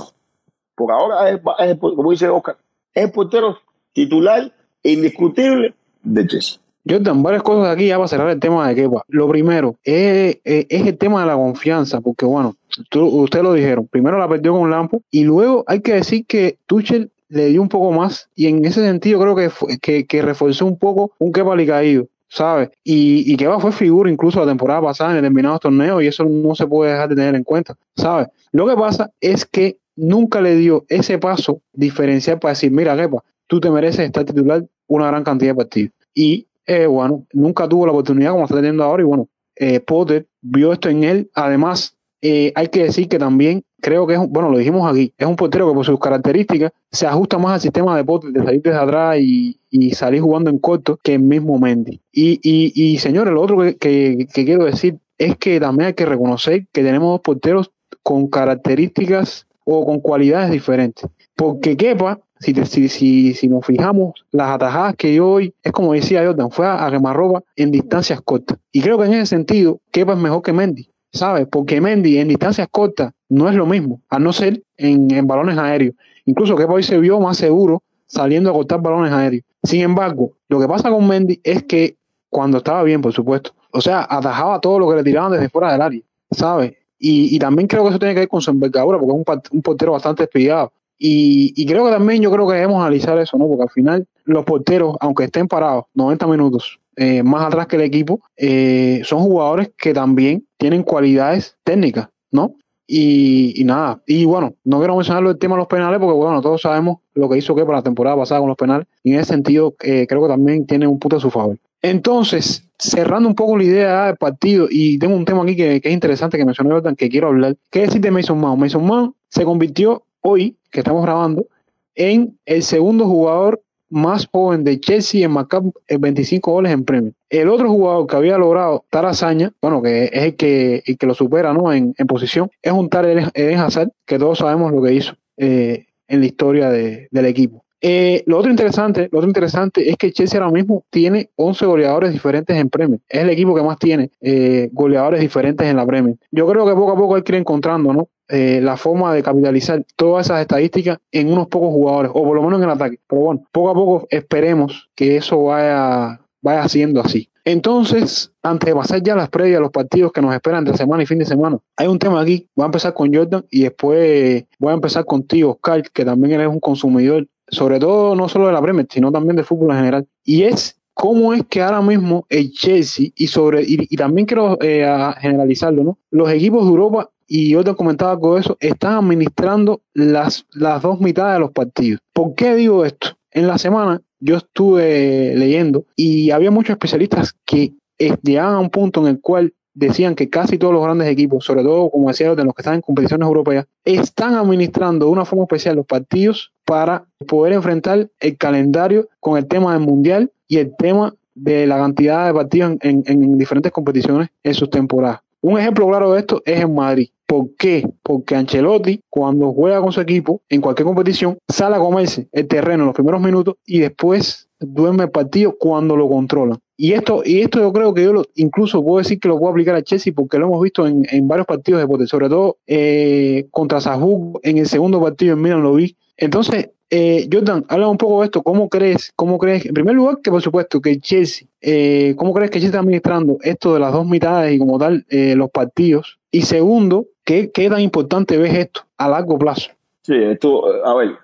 Porque 0.76 0.92
ahora 0.92 1.30
es, 1.30 1.40
como 1.80 2.10
dice 2.12 2.28
Oscar, 2.28 2.56
es 2.94 3.04
el 3.04 3.10
portero 3.10 3.58
titular 3.92 4.52
indiscutible 4.84 5.74
de 6.04 6.26
Chelsea. 6.28 6.60
Jordan, 6.88 7.22
varias 7.22 7.42
cosas 7.42 7.74
aquí 7.74 7.88
ya 7.88 7.96
para 7.96 8.08
cerrar 8.08 8.30
el 8.30 8.38
tema 8.38 8.68
de 8.68 8.74
Kepa. 8.74 9.04
Lo 9.08 9.28
primero 9.28 9.76
es, 9.82 10.38
es, 10.44 10.86
el 10.86 10.96
tema 10.96 11.20
de 11.20 11.26
la 11.26 11.34
confianza, 11.34 12.00
porque 12.00 12.24
bueno, 12.24 12.54
ustedes 12.94 13.42
lo 13.42 13.52
dijeron, 13.52 13.88
primero 13.88 14.18
la 14.18 14.28
perdió 14.28 14.52
con 14.52 14.70
Lampo 14.70 15.02
y 15.10 15.24
luego 15.24 15.64
hay 15.66 15.80
que 15.80 15.94
decir 15.94 16.26
que 16.26 16.58
Tuchel 16.66 17.10
le 17.28 17.46
dio 17.46 17.60
un 17.60 17.68
poco 17.68 17.90
más 17.90 18.28
y 18.36 18.46
en 18.46 18.64
ese 18.64 18.82
sentido 18.82 19.20
creo 19.20 19.34
que, 19.34 19.50
que, 19.80 20.06
que 20.06 20.22
reforzó 20.22 20.64
un 20.66 20.78
poco 20.78 21.12
un 21.18 21.32
Kepa 21.32 21.56
caído 21.66 22.06
¿sabes? 22.28 22.70
Y, 22.84 23.32
y 23.32 23.36
Kepa 23.36 23.58
fue 23.60 23.72
figura 23.72 24.10
incluso 24.10 24.40
la 24.40 24.46
temporada 24.46 24.82
pasada 24.82 25.10
en 25.10 25.16
determinados 25.16 25.60
torneos 25.60 26.02
y 26.02 26.06
eso 26.06 26.24
no 26.24 26.54
se 26.54 26.66
puede 26.66 26.92
dejar 26.92 27.08
de 27.08 27.16
tener 27.16 27.34
en 27.34 27.44
cuenta, 27.44 27.74
¿sabes? 27.96 28.28
Lo 28.52 28.66
que 28.66 28.76
pasa 28.76 29.10
es 29.20 29.44
que 29.44 29.78
nunca 29.96 30.40
le 30.40 30.56
dio 30.56 30.84
ese 30.88 31.18
paso 31.18 31.60
diferencial 31.72 32.38
para 32.38 32.52
decir, 32.52 32.70
mira, 32.70 32.96
Kepa, 32.96 33.22
tú 33.46 33.60
te 33.60 33.70
mereces 33.70 34.00
estar 34.00 34.24
titular 34.24 34.64
una 34.86 35.06
gran 35.08 35.24
cantidad 35.24 35.52
de 35.52 35.56
partidos. 35.56 35.92
Y 36.14 36.46
eh, 36.66 36.86
bueno, 36.86 37.26
nunca 37.32 37.68
tuvo 37.68 37.86
la 37.86 37.92
oportunidad 37.92 38.32
como 38.32 38.44
está 38.44 38.56
teniendo 38.56 38.82
ahora 38.84 39.02
y 39.02 39.06
bueno, 39.06 39.28
eh, 39.56 39.80
Potter 39.80 40.26
vio 40.42 40.72
esto 40.72 40.88
en 40.88 41.04
él. 41.04 41.30
Además, 41.34 41.96
eh, 42.20 42.52
hay 42.54 42.68
que 42.68 42.84
decir 42.84 43.08
que 43.08 43.18
también 43.18 43.62
creo 43.80 44.06
que 44.06 44.14
es, 44.14 44.20
bueno, 44.28 44.50
lo 44.50 44.58
dijimos 44.58 44.90
aquí, 44.90 45.12
es 45.16 45.26
un 45.26 45.36
portero 45.36 45.68
que 45.68 45.74
por 45.74 45.84
sus 45.84 46.00
características 46.00 46.72
se 46.90 47.06
ajusta 47.06 47.38
más 47.38 47.52
al 47.52 47.60
sistema 47.60 47.96
de 47.96 48.04
Potter, 48.04 48.30
de 48.30 48.42
salir 48.42 48.62
desde 48.62 48.78
atrás 48.78 49.18
y, 49.20 49.58
salir 49.92 50.22
jugando 50.22 50.48
en 50.48 50.58
corto 50.58 50.98
que 51.02 51.14
el 51.14 51.20
mismo 51.20 51.58
Mendy. 51.58 52.00
Y, 52.10 52.40
y, 52.42 52.72
y 52.74 52.98
señores, 52.98 53.32
lo 53.32 53.42
otro 53.42 53.58
que, 53.60 53.76
que, 53.76 54.26
que 54.32 54.44
quiero 54.44 54.64
decir 54.64 54.98
es 55.18 55.36
que 55.36 55.60
también 55.60 55.88
hay 55.88 55.94
que 55.94 56.06
reconocer 56.06 56.66
que 56.72 56.82
tenemos 56.82 57.10
dos 57.10 57.20
porteros 57.20 57.70
con 58.02 58.28
características 58.28 59.46
o 59.64 59.84
con 59.84 60.00
cualidades 60.00 60.50
diferentes. 60.50 61.06
Porque 61.34 61.76
Kepa, 61.76 62.20
si, 62.40 62.54
si, 62.66 62.88
si, 62.88 63.34
si 63.34 63.48
nos 63.48 63.64
fijamos, 63.64 64.12
las 64.30 64.50
atajadas 64.50 64.94
que 64.96 65.10
dio 65.10 65.28
hoy, 65.28 65.54
es 65.62 65.72
como 65.72 65.92
decía 65.92 66.24
Jordan, 66.24 66.50
fue 66.50 66.66
a, 66.66 66.86
a 66.86 66.90
quemarropa 66.90 67.42
en 67.56 67.70
distancias 67.70 68.20
cortas. 68.20 68.58
Y 68.72 68.80
creo 68.80 68.98
que 68.98 69.06
en 69.06 69.14
ese 69.14 69.26
sentido, 69.26 69.80
Kepa 69.90 70.12
es 70.12 70.18
mejor 70.18 70.42
que 70.42 70.52
Mendy, 70.52 70.90
¿sabes? 71.12 71.46
Porque 71.50 71.80
Mendy 71.80 72.18
en 72.18 72.28
distancias 72.28 72.68
cortas 72.70 73.12
no 73.28 73.48
es 73.48 73.54
lo 73.54 73.66
mismo, 73.66 74.02
a 74.08 74.18
no 74.18 74.32
ser 74.32 74.62
en, 74.76 75.10
en 75.10 75.26
balones 75.26 75.58
aéreos. 75.58 75.94
Incluso 76.24 76.56
Kepa 76.56 76.74
hoy 76.74 76.82
se 76.82 76.98
vio 76.98 77.18
más 77.20 77.36
seguro 77.36 77.82
saliendo 78.06 78.50
a 78.50 78.52
cortar 78.52 78.80
balones 78.80 79.12
aéreos. 79.12 79.44
Sin 79.62 79.80
embargo, 79.80 80.32
lo 80.48 80.60
que 80.60 80.68
pasa 80.68 80.90
con 80.90 81.06
Mendy 81.06 81.40
es 81.42 81.64
que 81.64 81.96
cuando 82.28 82.58
estaba 82.58 82.82
bien, 82.82 83.00
por 83.00 83.12
supuesto, 83.12 83.52
o 83.72 83.80
sea, 83.80 84.06
atajaba 84.08 84.60
todo 84.60 84.78
lo 84.78 84.88
que 84.88 84.96
le 84.96 85.04
tiraban 85.04 85.32
desde 85.32 85.48
fuera 85.48 85.72
del 85.72 85.82
área, 85.82 86.02
¿sabes? 86.30 86.74
Y, 86.98 87.34
y, 87.34 87.38
también 87.38 87.68
creo 87.68 87.82
que 87.82 87.90
eso 87.90 87.98
tiene 87.98 88.14
que 88.14 88.20
ver 88.20 88.28
con 88.28 88.40
su 88.40 88.50
envergadura, 88.50 88.98
porque 88.98 89.12
es 89.12 89.26
un, 89.26 89.42
un 89.52 89.62
portero 89.62 89.92
bastante 89.92 90.22
espiado. 90.22 90.72
Y, 90.98 91.66
creo 91.66 91.84
que 91.84 91.90
también 91.90 92.22
yo 92.22 92.30
creo 92.30 92.46
que 92.48 92.54
debemos 92.54 92.80
analizar 92.80 93.18
eso, 93.18 93.36
¿no? 93.36 93.46
Porque 93.46 93.64
al 93.64 93.70
final 93.70 94.06
los 94.24 94.44
porteros, 94.44 94.96
aunque 95.00 95.24
estén 95.24 95.46
parados 95.46 95.84
90 95.94 96.26
minutos 96.26 96.80
eh, 96.96 97.22
más 97.22 97.44
atrás 97.46 97.66
que 97.66 97.76
el 97.76 97.82
equipo, 97.82 98.20
eh, 98.36 99.02
son 99.04 99.20
jugadores 99.20 99.70
que 99.76 99.92
también 99.92 100.46
tienen 100.56 100.82
cualidades 100.82 101.56
técnicas, 101.64 102.08
¿no? 102.30 102.54
Y, 102.88 103.62
nada, 103.64 104.00
y 104.06 104.24
bueno, 104.24 104.54
no 104.64 104.78
quiero 104.78 104.94
mencionar 104.94 105.24
el 105.24 105.38
tema 105.38 105.56
de 105.56 105.60
los 105.60 105.66
penales 105.66 105.98
porque 105.98 106.14
bueno, 106.14 106.40
todos 106.40 106.62
sabemos 106.62 106.98
lo 107.14 107.28
que 107.28 107.36
hizo 107.36 107.52
que 107.54 107.64
para 107.64 107.78
la 107.78 107.82
temporada 107.82 108.16
pasada 108.16 108.40
con 108.40 108.48
los 108.48 108.56
penales 108.56 108.86
y 109.02 109.12
en 109.12 109.18
ese 109.18 109.32
sentido 109.32 109.74
eh, 109.82 110.06
creo 110.08 110.22
que 110.22 110.28
también 110.28 110.66
tiene 110.66 110.86
un 110.86 111.00
punto 111.00 111.16
a 111.16 111.20
su 111.20 111.28
favor. 111.28 111.58
Entonces, 111.82 112.64
cerrando 112.78 113.28
un 113.28 113.34
poco 113.34 113.56
la 113.56 113.64
idea 113.64 114.06
del 114.06 114.16
partido, 114.16 114.68
y 114.70 114.98
tengo 114.98 115.16
un 115.16 115.24
tema 115.24 115.42
aquí 115.42 115.56
que, 115.56 115.80
que 115.80 115.88
es 115.88 115.94
interesante 115.94 116.38
que 116.38 116.44
mencionó 116.44 116.74
Jordan, 116.74 116.96
que 116.96 117.08
quiero 117.08 117.28
hablar. 117.28 117.56
¿Qué 117.70 117.82
decir 117.82 118.00
de 118.00 118.10
Mason 118.10 118.38
Mount? 118.38 118.60
Mason 118.60 118.84
Mount 118.84 119.14
se 119.28 119.44
convirtió 119.44 120.04
hoy, 120.26 120.56
que 120.70 120.80
estamos 120.80 121.02
grabando, 121.02 121.46
en 121.94 122.38
el 122.44 122.62
segundo 122.62 123.06
jugador 123.06 123.62
más 123.88 124.28
joven 124.30 124.64
de 124.64 124.80
Chelsea 124.80 125.24
en 125.24 125.30
marcar 125.30 125.62
25 125.88 126.50
goles 126.50 126.72
en 126.72 126.84
premio. 126.84 127.12
El 127.30 127.48
otro 127.48 127.68
jugador 127.68 128.06
que 128.06 128.16
había 128.16 128.36
logrado 128.36 128.84
tal 128.90 129.06
hazaña, 129.06 129.52
bueno, 129.62 129.82
que 129.82 130.04
es 130.04 130.22
el 130.22 130.36
que, 130.36 130.82
el 130.84 130.98
que 130.98 131.06
lo 131.06 131.14
supera 131.14 131.52
¿no? 131.52 131.72
en, 131.72 131.94
en 131.96 132.06
posición, 132.06 132.50
es 132.62 132.72
un 132.72 132.88
tal 132.88 133.30
Eden 133.34 133.58
Hazard, 133.58 133.90
que 134.04 134.18
todos 134.18 134.38
sabemos 134.38 134.72
lo 134.72 134.82
que 134.82 134.94
hizo 134.94 135.14
eh, 135.36 135.86
en 136.08 136.20
la 136.20 136.26
historia 136.26 136.70
de, 136.70 137.08
del 137.10 137.26
equipo. 137.26 137.65
Eh, 137.80 138.22
lo 138.26 138.38
otro 138.38 138.50
interesante, 138.50 139.08
lo 139.12 139.18
otro 139.18 139.28
interesante 139.28 139.88
es 139.88 139.96
que 139.96 140.12
Chelsea 140.12 140.40
ahora 140.40 140.52
mismo 140.52 140.84
tiene 140.90 141.30
11 141.36 141.66
goleadores 141.66 142.12
diferentes 142.12 142.56
en 142.56 142.70
Premier. 142.70 143.00
Es 143.08 143.22
el 143.22 143.30
equipo 143.30 143.54
que 143.54 143.62
más 143.62 143.78
tiene 143.78 144.10
eh, 144.20 144.70
goleadores 144.72 145.20
diferentes 145.20 145.66
en 145.66 145.76
la 145.76 145.86
Premier. 145.86 146.16
Yo 146.30 146.46
creo 146.46 146.66
que 146.66 146.72
poco 146.72 146.92
a 146.92 146.96
poco 146.96 147.14
hay 147.16 147.22
que 147.22 147.32
ir 147.32 147.38
encontrando, 147.38 147.92
¿no? 147.92 148.08
Eh, 148.28 148.60
la 148.60 148.76
forma 148.76 149.14
de 149.14 149.22
capitalizar 149.22 149.84
todas 149.94 150.26
esas 150.26 150.40
estadísticas 150.40 150.98
en 151.12 151.32
unos 151.32 151.46
pocos 151.46 151.70
jugadores, 151.70 152.10
o 152.12 152.24
por 152.24 152.34
lo 152.34 152.42
menos 152.42 152.58
en 152.58 152.64
el 152.64 152.70
ataque. 152.70 152.98
Pero 153.06 153.22
bueno, 153.22 153.44
poco 153.52 153.70
a 153.70 153.74
poco 153.74 154.06
esperemos 154.10 154.88
que 154.96 155.16
eso 155.16 155.44
vaya, 155.44 156.20
vaya 156.42 156.68
siendo 156.68 157.00
así. 157.00 157.28
Entonces, 157.44 158.32
antes 158.42 158.66
de 158.66 158.74
pasar 158.74 159.00
ya 159.04 159.14
las 159.14 159.28
previas 159.28 159.60
los 159.60 159.70
partidos 159.70 160.10
que 160.10 160.20
nos 160.20 160.34
esperan 160.34 160.66
entre 160.66 160.76
semana 160.76 161.04
y 161.04 161.06
fin 161.06 161.20
de 161.20 161.24
semana, 161.24 161.58
hay 161.76 161.86
un 161.86 162.00
tema 162.00 162.20
aquí. 162.20 162.48
Voy 162.56 162.64
a 162.64 162.66
empezar 162.66 162.92
con 162.92 163.14
Jordan 163.14 163.44
y 163.48 163.62
después 163.62 164.44
voy 164.58 164.72
a 164.72 164.74
empezar 164.74 165.04
contigo, 165.04 165.52
Oscar, 165.52 165.88
que 165.92 166.04
también 166.04 166.40
eres 166.40 166.48
un 166.48 166.58
consumidor 166.58 167.28
sobre 167.48 167.78
todo 167.78 168.14
no 168.14 168.28
solo 168.28 168.46
de 168.46 168.52
la 168.52 168.62
Premier, 168.62 168.86
sino 168.90 169.12
también 169.12 169.36
de 169.36 169.44
fútbol 169.44 169.70
en 169.70 169.76
general. 169.76 170.08
Y 170.24 170.42
es 170.42 170.76
cómo 170.94 171.34
es 171.34 171.44
que 171.48 171.62
ahora 171.62 171.82
mismo 171.82 172.24
el 172.28 172.52
Chelsea 172.52 173.08
y 173.14 173.26
sobre 173.26 173.62
y, 173.66 173.96
también 173.96 174.26
quiero 174.26 174.56
eh, 174.62 174.86
generalizarlo, 175.18 175.84
¿no? 175.84 175.98
Los 176.10 176.30
equipos 176.30 176.64
de 176.64 176.70
Europa 176.70 177.10
y 177.26 177.50
yo 177.50 177.64
te 177.64 177.74
comentaba 177.74 178.18
con 178.18 178.40
eso, 178.40 178.56
están 178.60 178.94
administrando 178.94 179.82
las, 179.92 180.46
las 180.52 180.80
dos 180.80 181.00
mitades 181.00 181.34
de 181.34 181.40
los 181.40 181.50
partidos. 181.50 182.00
¿Por 182.12 182.34
qué 182.34 182.54
digo 182.54 182.84
esto? 182.84 183.08
En 183.30 183.46
la 183.46 183.58
semana 183.58 184.00
yo 184.20 184.36
estuve 184.36 185.34
leyendo 185.36 185.84
y 185.96 186.30
había 186.30 186.50
muchos 186.50 186.70
especialistas 186.70 187.34
que 187.44 187.74
llegaban 188.22 188.54
a 188.54 188.60
un 188.60 188.70
punto 188.70 189.00
en 189.02 189.08
el 189.08 189.20
cual 189.20 189.52
decían 189.74 190.14
que 190.14 190.30
casi 190.30 190.56
todos 190.56 190.72
los 190.72 190.82
grandes 190.82 191.08
equipos, 191.08 191.44
sobre 191.44 191.62
todo, 191.62 191.90
como 191.90 192.08
decía, 192.08 192.34
de 192.34 192.44
los 192.44 192.54
que 192.54 192.62
están 192.62 192.76
en 192.76 192.80
competiciones 192.80 193.26
europeas, 193.26 193.66
están 193.84 194.34
administrando 194.34 195.06
de 195.06 195.12
una 195.12 195.26
forma 195.26 195.44
especial 195.44 195.76
los 195.76 195.84
partidos 195.84 196.52
para 196.66 197.06
poder 197.26 197.54
enfrentar 197.54 198.10
el 198.20 198.36
calendario 198.36 199.08
con 199.20 199.38
el 199.38 199.46
tema 199.46 199.72
del 199.72 199.80
mundial 199.80 200.30
y 200.48 200.58
el 200.58 200.76
tema 200.76 201.14
de 201.34 201.66
la 201.66 201.78
cantidad 201.78 202.26
de 202.26 202.34
partidos 202.34 202.72
en, 202.82 203.02
en, 203.06 203.22
en 203.22 203.38
diferentes 203.38 203.72
competiciones 203.72 204.28
en 204.42 204.52
sus 204.52 204.68
temporadas. 204.68 205.20
Un 205.40 205.58
ejemplo 205.58 205.86
claro 205.86 206.12
de 206.12 206.20
esto 206.20 206.42
es 206.44 206.60
en 206.60 206.74
Madrid. 206.74 207.08
¿Por 207.26 207.54
qué? 207.56 207.88
Porque 208.02 208.34
Ancelotti, 208.34 209.00
cuando 209.10 209.52
juega 209.52 209.80
con 209.80 209.92
su 209.92 210.00
equipo 210.00 210.40
en 210.48 210.60
cualquier 210.60 210.86
competición, 210.86 211.38
sale 211.48 211.76
a 211.76 211.78
comerse 211.78 212.28
el 212.32 212.46
terreno 212.46 212.82
en 212.82 212.86
los 212.86 212.94
primeros 212.94 213.20
minutos 213.20 213.56
y 213.64 213.80
después 213.80 214.48
duerme 214.58 215.04
el 215.04 215.10
partido 215.10 215.54
cuando 215.58 215.96
lo 215.96 216.08
controlan. 216.08 216.58
Y 216.76 216.92
esto, 216.92 217.22
y 217.24 217.40
esto 217.40 217.60
yo 217.60 217.72
creo 217.72 217.94
que 217.94 218.04
yo 218.04 218.12
lo, 218.12 218.24
incluso 218.34 218.82
puedo 218.82 218.98
decir 218.98 219.18
que 219.18 219.28
lo 219.28 219.38
puedo 219.38 219.50
aplicar 219.50 219.74
a 219.74 219.82
Chelsea 219.82 220.12
porque 220.14 220.38
lo 220.38 220.46
hemos 220.46 220.62
visto 220.62 220.86
en, 220.86 221.06
en 221.10 221.26
varios 221.26 221.46
partidos 221.46 221.80
de 221.80 221.86
Potter, 221.86 222.06
sobre 222.06 222.28
todo 222.28 222.58
eh, 222.66 223.46
contra 223.50 223.80
Sahug 223.80 224.40
en 224.42 224.58
el 224.58 224.66
segundo 224.66 225.00
partido 225.00 225.34
en 225.34 225.42
Milan 225.42 225.62
lo 225.62 225.74
vi. 225.74 225.96
Entonces, 226.16 226.70
eh, 226.88 227.28
Jordan, 227.32 227.64
habla 227.68 227.88
un 227.88 227.98
poco 227.98 228.20
de 228.20 228.26
esto. 228.26 228.42
¿Cómo 228.42 228.68
crees? 228.68 229.12
¿Cómo 229.16 229.38
crees? 229.38 229.66
En 229.66 229.74
primer 229.74 229.94
lugar, 229.94 230.18
que 230.22 230.30
por 230.30 230.40
supuesto 230.40 230.80
que 230.80 230.98
Chelsea, 231.00 231.48
eh, 231.60 232.14
¿cómo 232.16 232.32
crees 232.32 232.50
que 232.50 232.58
Chelsea 232.58 232.68
está 232.68 232.80
administrando 232.80 233.38
esto 233.42 233.74
de 233.74 233.80
las 233.80 233.92
dos 233.92 234.06
mitades 234.06 234.54
y 234.54 234.58
como 234.58 234.78
tal 234.78 235.04
eh, 235.08 235.34
los 235.34 235.50
partidos? 235.50 236.18
Y 236.30 236.42
segundo, 236.42 237.06
¿qué, 237.24 237.50
¿qué 237.50 237.68
tan 237.68 237.80
importante 237.80 238.36
ves 238.36 238.54
esto 238.54 238.82
a 238.98 239.08
largo 239.08 239.38
plazo? 239.38 239.70
Sí, 240.02 240.14
esto, 240.14 240.64
a 240.84 240.94
ver, 240.94 241.16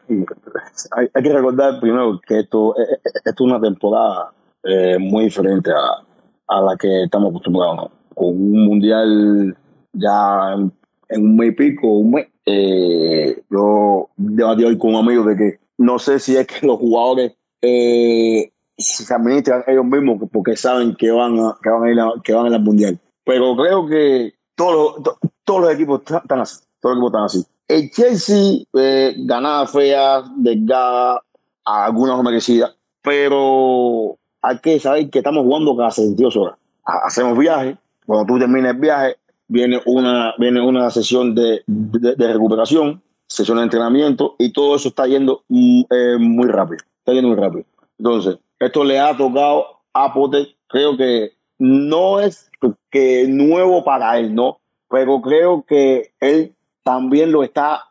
hay, 0.90 1.22
que 1.22 1.33
recordar 1.33 1.78
primero 1.78 2.20
que 2.26 2.40
esto, 2.40 2.74
esto 2.76 3.20
es 3.24 3.40
una 3.40 3.61
temporada 3.61 4.33
eh, 4.64 4.98
muy 4.98 5.24
diferente 5.24 5.70
a, 5.70 6.02
a, 6.48 6.61
la 6.61 6.76
que 6.76 7.05
estamos 7.05 7.31
acostumbrados, 7.31 7.76
¿no? 7.76 7.90
Con 8.12 8.28
un 8.28 8.66
mundial 8.66 9.57
ya 9.92 10.55
en 11.09 11.22
un 11.24 11.37
mes 11.37 11.50
y 11.50 11.52
pico, 11.52 11.87
un 11.87 12.11
mes, 12.11 12.26
eh, 12.46 13.42
yo 13.50 14.09
debatí 14.16 14.64
hoy 14.64 14.78
con 14.78 14.94
un 14.94 15.07
amigo 15.07 15.24
de 15.24 15.37
que 15.37 15.61
no 15.78 15.98
sé 15.98 16.18
si 16.18 16.37
es 16.37 16.46
que 16.46 16.66
los 16.66 16.78
jugadores 16.78 17.33
eh, 17.61 18.50
se 18.76 19.14
administran 19.14 19.64
ellos 19.66 19.85
mismos 19.85 20.18
porque 20.33 20.57
saben 20.57 20.94
que 20.96 21.11
van 21.11 21.38
a, 21.38 21.57
que 21.62 21.70
van 21.70 21.85
a 21.85 21.90
ir 21.90 22.22
que 22.22 22.33
van 22.33 22.46
a 22.46 22.48
ir 22.48 22.55
al 22.55 22.62
mundial. 22.62 22.98
Pero 23.24 23.57
creo 23.57 23.87
que 23.87 24.35
todos 24.55 24.74
los, 24.74 25.02
to, 25.02 25.18
todos 25.44 25.61
los 25.62 25.72
equipos 25.72 26.02
están 26.02 26.40
así. 26.40 26.61
Todos 26.81 26.96
los 26.96 27.05
equipos 27.05 27.12
están 27.12 27.24
así. 27.24 27.52
El 27.68 27.90
Chelsea, 27.90 28.64
eh, 28.74 29.14
ganada 29.18 29.66
fea, 29.66 30.22
delgada, 30.37 31.22
algunas 31.64 32.22
merecidas, 32.22 32.74
pero 33.00 34.18
hay 34.42 34.59
que 34.59 34.78
saber 34.81 35.09
que 35.09 35.18
estamos 35.18 35.44
jugando 35.44 35.76
cada 35.76 35.90
72 35.90 36.37
horas. 36.37 36.57
Hacemos 36.85 37.38
viajes, 37.38 37.76
cuando 38.05 38.26
tú 38.26 38.38
terminas 38.38 38.74
el 38.74 38.81
viaje, 38.81 39.16
viene 39.48 39.81
una, 39.87 40.35
viene 40.38 40.61
una 40.61 40.90
sesión 40.90 41.35
de, 41.35 41.62
de, 41.66 42.33
recuperación, 42.33 43.02
sesión 43.26 43.59
de 43.59 43.64
entrenamiento, 43.64 44.37
y 44.38 44.52
todo 44.52 44.76
eso 44.76 44.88
está 44.88 45.07
yendo 45.07 45.44
eh, 45.48 46.16
muy 46.18 46.48
rápido. 46.48 46.85
Está 46.98 47.12
yendo 47.12 47.28
muy 47.28 47.38
rápido. 47.38 47.64
Entonces, 47.98 48.38
esto 48.59 48.85
le 48.85 48.98
ha 48.98 49.16
tocado 49.16 49.66
a 49.92 50.12
Potter, 50.12 50.48
creo 50.68 50.96
que 50.96 51.33
no 51.59 52.20
es 52.20 52.50
que 52.90 53.26
nuevo 53.28 53.85
para 53.85 54.18
él, 54.18 54.35
¿no? 54.35 54.61
Pero 54.88 55.20
creo 55.20 55.64
que 55.66 56.12
él 56.20 56.55
también 56.83 57.33
lo 57.33 57.42
está 57.42 57.85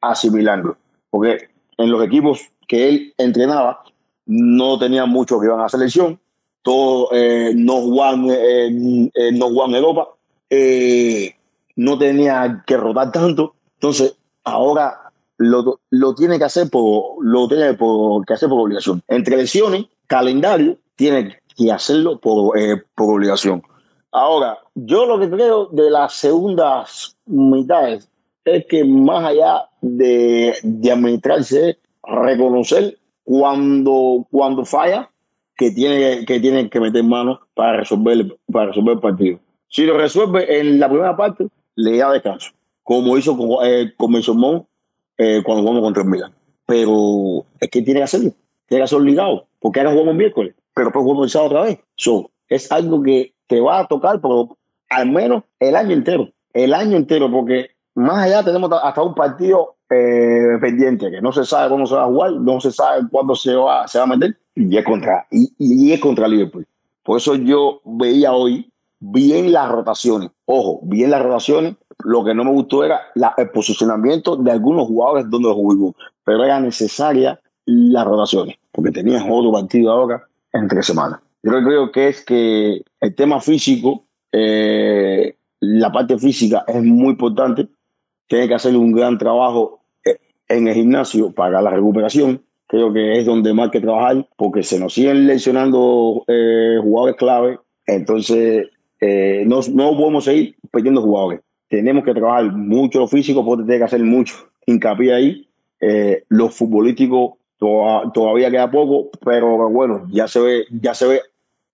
asimilando. 0.00 0.76
Porque 1.10 1.48
en 1.76 1.90
los 1.90 2.02
equipos 2.04 2.40
que 2.66 2.88
él 2.88 3.14
entrenaba, 3.16 3.82
no 4.26 4.78
tenía 4.78 5.06
muchos 5.06 5.40
que 5.40 5.46
iban 5.46 5.60
a 5.60 5.68
selección, 5.68 6.20
todos 6.62 7.08
eh, 7.12 7.52
no 7.54 7.78
eh, 8.30 9.10
eh, 9.14 9.32
no 9.32 9.48
jugaban 9.48 9.74
Europa, 9.74 10.08
eh, 10.50 11.34
no 11.76 11.98
tenía 11.98 12.64
que 12.66 12.76
rotar 12.76 13.12
tanto, 13.12 13.54
entonces 13.74 14.16
ahora 14.44 15.12
lo, 15.36 15.80
lo 15.90 16.14
tiene 16.14 16.38
que 16.38 16.44
hacer 16.44 16.68
por 16.70 17.24
lo 17.24 17.48
tiene 17.48 17.74
por, 17.74 18.24
que 18.26 18.34
hacer 18.34 18.48
por 18.48 18.60
obligación. 18.60 19.02
Entre 19.08 19.36
lesiones, 19.36 19.86
calendario, 20.06 20.76
tiene 20.96 21.38
que 21.56 21.72
hacerlo 21.72 22.18
por, 22.18 22.58
eh, 22.58 22.82
por 22.94 23.14
obligación. 23.14 23.62
Ahora, 24.10 24.58
yo 24.74 25.06
lo 25.06 25.18
que 25.20 25.30
creo 25.30 25.66
de 25.66 25.90
las 25.90 26.14
segundas 26.14 27.16
mitades 27.26 28.08
es 28.44 28.66
que 28.66 28.84
más 28.84 29.24
allá 29.24 29.68
de, 29.80 30.54
de 30.62 30.90
administrarse, 30.90 31.78
reconocer 32.02 32.98
cuando, 33.22 34.26
cuando 34.30 34.64
falla, 34.64 35.10
que 35.56 35.72
tiene, 35.72 36.24
que 36.24 36.40
tiene 36.40 36.70
que 36.70 36.80
meter 36.80 37.04
mano 37.04 37.40
para 37.54 37.78
resolver, 37.78 38.38
para 38.50 38.66
resolver 38.66 38.94
el 38.94 39.00
partido. 39.00 39.38
Si 39.68 39.84
lo 39.84 39.96
resuelve 39.98 40.60
en 40.60 40.80
la 40.80 40.88
primera 40.88 41.16
parte, 41.16 41.46
le 41.76 41.98
da 41.98 42.12
descanso, 42.12 42.50
como 42.82 43.16
hizo 43.18 43.36
con, 43.36 43.66
eh, 43.66 43.92
con 43.96 44.14
eh, 44.16 45.42
cuando 45.44 45.62
jugamos 45.62 45.82
contra 45.82 46.02
el 46.02 46.08
Milan. 46.08 46.32
Pero 46.66 47.44
es 47.60 47.68
que 47.70 47.82
tiene 47.82 48.00
que 48.00 48.04
hacerlo, 48.04 48.32
tiene 48.66 48.80
que 48.80 48.84
hacerlo 48.84 49.04
obligado, 49.04 49.46
porque 49.60 49.80
ahora 49.80 49.92
jugamos 49.92 50.14
miércoles, 50.14 50.54
pero 50.74 50.86
después 50.86 51.02
jugamos 51.02 51.34
el 51.34 51.40
otra 51.40 51.62
vez. 51.62 51.78
So, 51.96 52.30
es 52.48 52.70
algo 52.72 53.02
que 53.02 53.34
te 53.46 53.60
va 53.60 53.80
a 53.80 53.86
tocar 53.86 54.20
por 54.20 54.56
al 54.88 55.10
menos 55.10 55.44
el 55.60 55.76
año 55.76 55.92
entero, 55.92 56.30
el 56.52 56.72
año 56.72 56.96
entero, 56.96 57.30
porque 57.30 57.70
más 57.94 58.24
allá 58.24 58.42
tenemos 58.42 58.70
hasta 58.82 59.02
un 59.02 59.14
partido 59.14 59.76
eh, 59.90 60.58
pendiente 60.60 61.10
que 61.10 61.20
no 61.20 61.32
se 61.32 61.44
sabe 61.44 61.68
cómo 61.68 61.86
se 61.86 61.94
va 61.94 62.04
a 62.04 62.06
jugar, 62.06 62.32
no 62.32 62.60
se 62.60 62.72
sabe 62.72 63.02
cuándo 63.10 63.34
se 63.34 63.54
va, 63.54 63.86
se 63.86 63.98
va 63.98 64.04
a 64.04 64.08
meter 64.08 64.36
y 64.54 64.76
es 64.76 64.84
contra 64.84 65.26
y, 65.30 65.52
y 65.58 65.92
es 65.92 66.00
contra 66.00 66.28
Liverpool. 66.28 66.66
Por 67.02 67.18
eso 67.18 67.34
yo 67.36 67.80
veía 67.84 68.32
hoy 68.32 68.70
bien 69.00 69.52
las 69.52 69.70
rotaciones. 69.70 70.30
Ojo, 70.44 70.80
bien 70.82 71.10
las 71.10 71.22
rotaciones. 71.22 71.76
Lo 72.04 72.24
que 72.24 72.34
no 72.34 72.44
me 72.44 72.52
gustó 72.52 72.84
era 72.84 73.00
la, 73.14 73.34
el 73.36 73.50
posicionamiento 73.50 74.36
de 74.36 74.52
algunos 74.52 74.86
jugadores 74.86 75.28
donde 75.28 75.52
jugamos, 75.52 75.94
pero 76.24 76.44
era 76.44 76.60
necesaria 76.60 77.40
las 77.66 78.06
rotaciones, 78.06 78.56
porque 78.72 78.92
tenías 78.92 79.24
otro 79.28 79.52
partido 79.52 79.90
ahora 79.90 80.26
en 80.52 80.68
tres 80.68 80.86
semanas. 80.86 81.20
Yo 81.42 81.52
creo 81.64 81.92
que 81.92 82.08
es 82.08 82.24
que 82.24 82.82
el 83.00 83.14
tema 83.14 83.40
físico, 83.40 84.04
eh, 84.32 85.36
la 85.60 85.92
parte 85.92 86.18
física 86.18 86.64
es 86.66 86.82
muy 86.82 87.10
importante. 87.10 87.68
Tiene 88.26 88.48
que 88.48 88.54
hacer 88.54 88.76
un 88.76 88.92
gran 88.92 89.18
trabajo 89.18 89.80
eh, 90.04 90.18
en 90.48 90.68
el 90.68 90.74
gimnasio 90.74 91.32
para 91.32 91.60
la 91.60 91.70
recuperación. 91.70 92.42
Creo 92.66 92.92
que 92.92 93.18
es 93.18 93.26
donde 93.26 93.54
más 93.54 93.70
que 93.70 93.80
trabajar, 93.80 94.28
porque 94.36 94.62
se 94.62 94.78
nos 94.78 94.94
siguen 94.94 95.26
lesionando 95.26 96.24
eh, 96.26 96.78
jugadores 96.82 97.16
clave. 97.16 97.58
Entonces, 97.86 98.68
eh, 99.00 99.44
no, 99.46 99.60
no 99.72 99.96
podemos 99.96 100.24
seguir 100.24 100.56
perdiendo 100.70 101.02
jugadores. 101.02 101.40
Tenemos 101.68 102.04
que 102.04 102.14
trabajar 102.14 102.52
mucho 102.52 103.00
lo 103.00 103.08
físico, 103.08 103.44
porque 103.44 103.64
tiene 103.64 103.78
que 103.78 103.84
hacer 103.84 104.02
mucho 104.02 104.34
hincapié 104.66 105.14
ahí. 105.14 105.48
Eh, 105.80 106.24
lo 106.28 106.48
futbolístico 106.48 107.38
todavía 107.58 108.50
queda 108.50 108.70
poco, 108.70 109.10
pero 109.24 109.68
bueno, 109.68 110.06
ya 110.10 110.28
se 110.28 110.40
ve, 110.40 110.64
ya 110.70 110.94
se 110.94 111.06
ve 111.06 111.20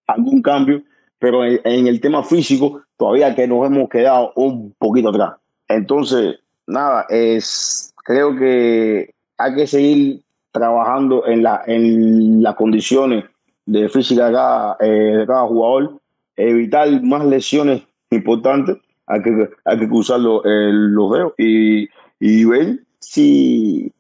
algún 0.07 0.41
cambio, 0.43 0.83
pero 1.19 1.45
en, 1.45 1.87
el 1.87 2.01
tema 2.01 2.23
físico 2.23 2.83
todavía 2.97 3.35
que 3.35 3.47
nos 3.47 3.67
hemos 3.67 3.89
quedado 3.89 4.33
un 4.37 4.75
poquito 4.79 5.11
atrás. 5.11 5.35
Entonces, 5.69 6.39
nada, 6.67 7.07
es 7.09 7.95
creo 8.05 8.37
que 8.37 9.15
hay 9.37 9.55
que 9.55 9.67
seguir 9.67 10.23
trabajando 10.53 11.27
en, 11.27 11.43
la, 11.43 11.63
en 11.67 12.43
las 12.43 12.55
condiciones 12.55 13.25
de 13.67 13.89
física 13.89 14.27
de 14.27 14.33
cada, 14.33 14.77
eh, 14.81 15.17
de 15.19 15.27
cada 15.27 15.47
jugador 15.47 16.01
evitar 16.37 17.03
más 17.03 17.25
lesiones 17.25 17.83
importantes, 18.11 18.77
hay 19.07 19.23
que, 19.23 19.51
hay 19.64 19.79
que 19.79 19.88
cruzar 19.88 20.20
los, 20.20 20.42
los 20.44 21.12
dedos 21.12 21.33
y, 21.38 21.88
y 22.20 22.44
ver 22.44 22.81
si, 23.01 23.92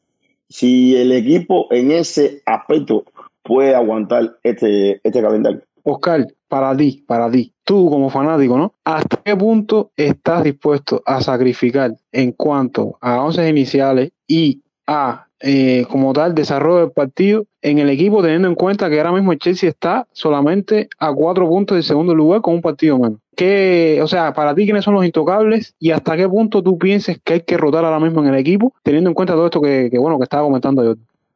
si 0.48 0.96
el 0.96 1.12
equipo 1.12 1.66
en 1.70 1.92
ese 1.92 2.42
aspecto 2.46 3.04
puede 3.42 3.74
aguantar 3.74 4.36
este, 4.42 5.00
este 5.02 5.22
calendario. 5.22 5.62
Oscar, 5.82 6.26
para 6.48 6.74
ti, 6.74 7.04
para 7.06 7.30
ti, 7.30 7.52
tú 7.62 7.90
como 7.90 8.08
fanático, 8.08 8.56
¿no? 8.56 8.72
¿Hasta 8.84 9.18
qué 9.22 9.36
punto 9.36 9.90
estás 9.96 10.42
dispuesto 10.44 11.02
a 11.04 11.20
sacrificar 11.20 11.94
en 12.10 12.32
cuanto 12.32 12.96
a 13.02 13.22
once 13.22 13.46
iniciales 13.46 14.12
y 14.26 14.62
a 14.86 15.26
eh, 15.46 15.84
como 15.90 16.14
tal 16.14 16.34
desarrollo 16.34 16.78
del 16.78 16.90
partido 16.90 17.44
en 17.60 17.78
el 17.78 17.90
equipo, 17.90 18.22
teniendo 18.22 18.48
en 18.48 18.54
cuenta 18.54 18.88
que 18.88 18.98
ahora 18.98 19.12
mismo 19.12 19.30
el 19.30 19.38
Chelsea 19.38 19.68
está 19.68 20.06
solamente 20.12 20.88
a 20.98 21.12
cuatro 21.12 21.46
puntos 21.46 21.74
del 21.74 21.84
segundo 21.84 22.14
lugar 22.14 22.40
con 22.40 22.54
un 22.54 22.62
partido 22.62 22.98
menos. 22.98 23.18
¿Qué, 23.36 24.00
o 24.02 24.06
sea, 24.06 24.32
para 24.32 24.54
ti, 24.54 24.64
¿quiénes 24.64 24.84
son 24.84 24.94
los 24.94 25.04
intocables 25.04 25.74
y 25.78 25.90
hasta 25.90 26.16
qué 26.16 26.26
punto 26.26 26.62
tú 26.62 26.78
pienses 26.78 27.18
que 27.22 27.34
hay 27.34 27.40
que 27.42 27.58
rotar 27.58 27.84
ahora 27.84 28.00
mismo 28.00 28.22
en 28.22 28.28
el 28.28 28.36
equipo, 28.36 28.72
teniendo 28.82 29.10
en 29.10 29.14
cuenta 29.14 29.34
todo 29.34 29.44
esto 29.44 29.60
que, 29.60 29.90
bueno, 29.98 30.16
que 30.16 30.24
estaba 30.24 30.44
comentando 30.44 30.82
yo? 30.82 30.94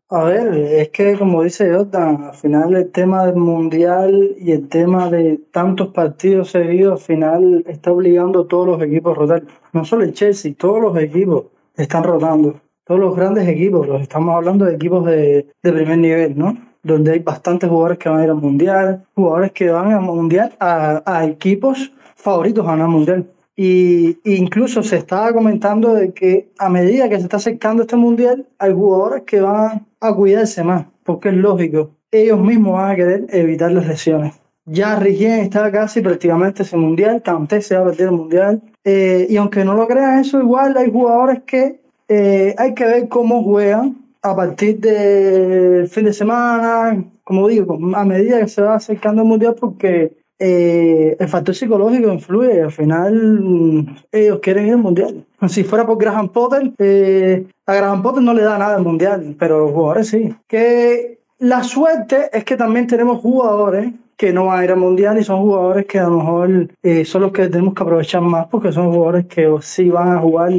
A 0.08 0.24
ver, 0.24 0.54
es 0.54 0.88
que 0.88 1.18
como 1.18 1.42
dice 1.42 1.70
Jordan, 1.70 2.22
al 2.22 2.34
final 2.34 2.74
el 2.76 2.90
tema 2.90 3.26
del 3.26 3.36
mundial 3.36 4.36
y 4.40 4.52
el 4.52 4.70
tema 4.70 5.10
de 5.10 5.38
tantos 5.52 5.88
partidos 5.88 6.52
seguidos, 6.52 7.00
al 7.00 7.06
final 7.06 7.64
está 7.66 7.92
obligando 7.92 8.40
a 8.40 8.48
todos 8.48 8.66
los 8.66 8.82
equipos 8.82 9.12
a 9.12 9.20
rotar. 9.20 9.42
No 9.74 9.84
solo 9.84 10.04
el 10.04 10.14
Chelsea, 10.14 10.54
todos 10.56 10.80
los 10.80 10.96
equipos 10.96 11.48
están 11.76 12.04
rotando 12.04 12.58
todos 12.88 13.00
los 13.00 13.14
grandes 13.14 13.46
equipos, 13.46 13.86
los 13.86 14.00
estamos 14.00 14.34
hablando 14.34 14.64
de 14.64 14.74
equipos 14.74 15.04
de, 15.04 15.46
primer 15.60 15.98
nivel, 15.98 16.38
¿no? 16.38 16.56
Donde 16.82 17.12
hay 17.12 17.18
bastantes 17.18 17.68
jugadores 17.68 17.98
que 17.98 18.08
van 18.08 18.20
a 18.20 18.24
ir 18.24 18.30
al 18.30 18.36
mundial, 18.36 19.04
jugadores 19.14 19.52
que 19.52 19.68
van 19.68 19.92
al 19.92 20.00
mundial 20.00 20.56
a, 20.58 21.26
equipos 21.26 21.92
favoritos 22.16 22.66
a 22.66 22.70
ganar 22.70 22.88
mundial. 22.88 23.26
Y 23.54 24.16
incluso 24.24 24.82
se 24.82 24.96
estaba 24.96 25.34
comentando 25.34 25.92
de 25.92 26.14
que 26.14 26.48
a 26.58 26.70
medida 26.70 27.10
que 27.10 27.16
se 27.16 27.24
está 27.24 27.36
acercando 27.36 27.82
este 27.82 27.96
mundial, 27.96 28.46
hay 28.58 28.72
jugadores 28.72 29.24
que 29.24 29.42
van 29.42 29.86
a 30.00 30.14
cuidarse 30.14 30.64
más, 30.64 30.86
porque 31.04 31.28
es 31.28 31.34
lógico, 31.34 31.90
ellos 32.10 32.40
mismos 32.40 32.72
van 32.72 32.92
a 32.92 32.96
querer 32.96 33.26
evitar 33.28 33.70
las 33.70 33.86
lesiones. 33.86 34.32
Ya 34.64 34.98
Rigien 34.98 35.40
está 35.40 35.70
casi 35.70 36.00
prácticamente 36.00 36.62
ese 36.62 36.78
mundial, 36.78 37.20
Kanté 37.22 37.60
se 37.60 37.76
va 37.76 37.82
a 37.82 37.84
perder 37.90 38.08
el 38.08 38.12
mundial. 38.12 38.62
Eh, 38.84 39.26
y 39.28 39.36
aunque 39.36 39.64
no 39.64 39.74
lo 39.74 39.86
crean 39.86 40.20
eso, 40.20 40.40
igual 40.40 40.74
hay 40.78 40.90
jugadores 40.90 41.42
que 41.46 41.80
eh, 42.08 42.54
hay 42.56 42.74
que 42.74 42.86
ver 42.86 43.08
cómo 43.08 43.44
juegan 43.44 43.98
a 44.22 44.34
partir 44.34 44.80
del 44.80 45.88
fin 45.88 46.06
de 46.06 46.12
semana, 46.12 47.04
como 47.22 47.48
digo, 47.48 47.78
a 47.94 48.04
medida 48.04 48.40
que 48.40 48.48
se 48.48 48.62
va 48.62 48.76
acercando 48.76 49.22
el 49.22 49.28
mundial, 49.28 49.54
porque 49.58 50.16
eh, 50.38 51.16
el 51.18 51.28
factor 51.28 51.54
psicológico 51.54 52.12
influye. 52.12 52.62
Al 52.62 52.72
final, 52.72 53.40
mm, 53.42 53.96
ellos 54.12 54.40
quieren 54.40 54.66
ir 54.66 54.72
al 54.72 54.78
mundial. 54.78 55.24
Si 55.48 55.64
fuera 55.64 55.86
por 55.86 55.98
Graham 55.98 56.30
Potter, 56.30 56.72
eh, 56.78 57.46
a 57.66 57.74
Graham 57.74 58.02
Potter 58.02 58.22
no 58.22 58.34
le 58.34 58.42
da 58.42 58.58
nada 58.58 58.76
al 58.76 58.82
mundial, 58.82 59.36
pero 59.38 59.60
los 59.60 59.72
jugadores 59.72 60.08
sí. 60.08 60.34
Que 60.46 61.20
la 61.38 61.62
suerte 61.62 62.30
es 62.32 62.44
que 62.44 62.56
también 62.56 62.86
tenemos 62.86 63.20
jugadores 63.20 63.92
que 64.16 64.32
no 64.32 64.46
van 64.46 64.60
a 64.60 64.64
ir 64.64 64.72
al 64.72 64.78
mundial 64.78 65.16
y 65.18 65.22
son 65.22 65.42
jugadores 65.42 65.86
que 65.86 66.00
a 66.00 66.08
lo 66.08 66.16
mejor 66.16 66.68
son 67.04 67.22
los 67.22 67.30
que 67.30 67.46
tenemos 67.46 67.72
que 67.72 67.82
aprovechar 67.84 68.20
más 68.20 68.48
porque 68.48 68.72
son 68.72 68.92
jugadores 68.92 69.26
que 69.26 69.48
sí 69.60 69.90
van 69.90 70.08
a 70.08 70.18
jugar 70.18 70.50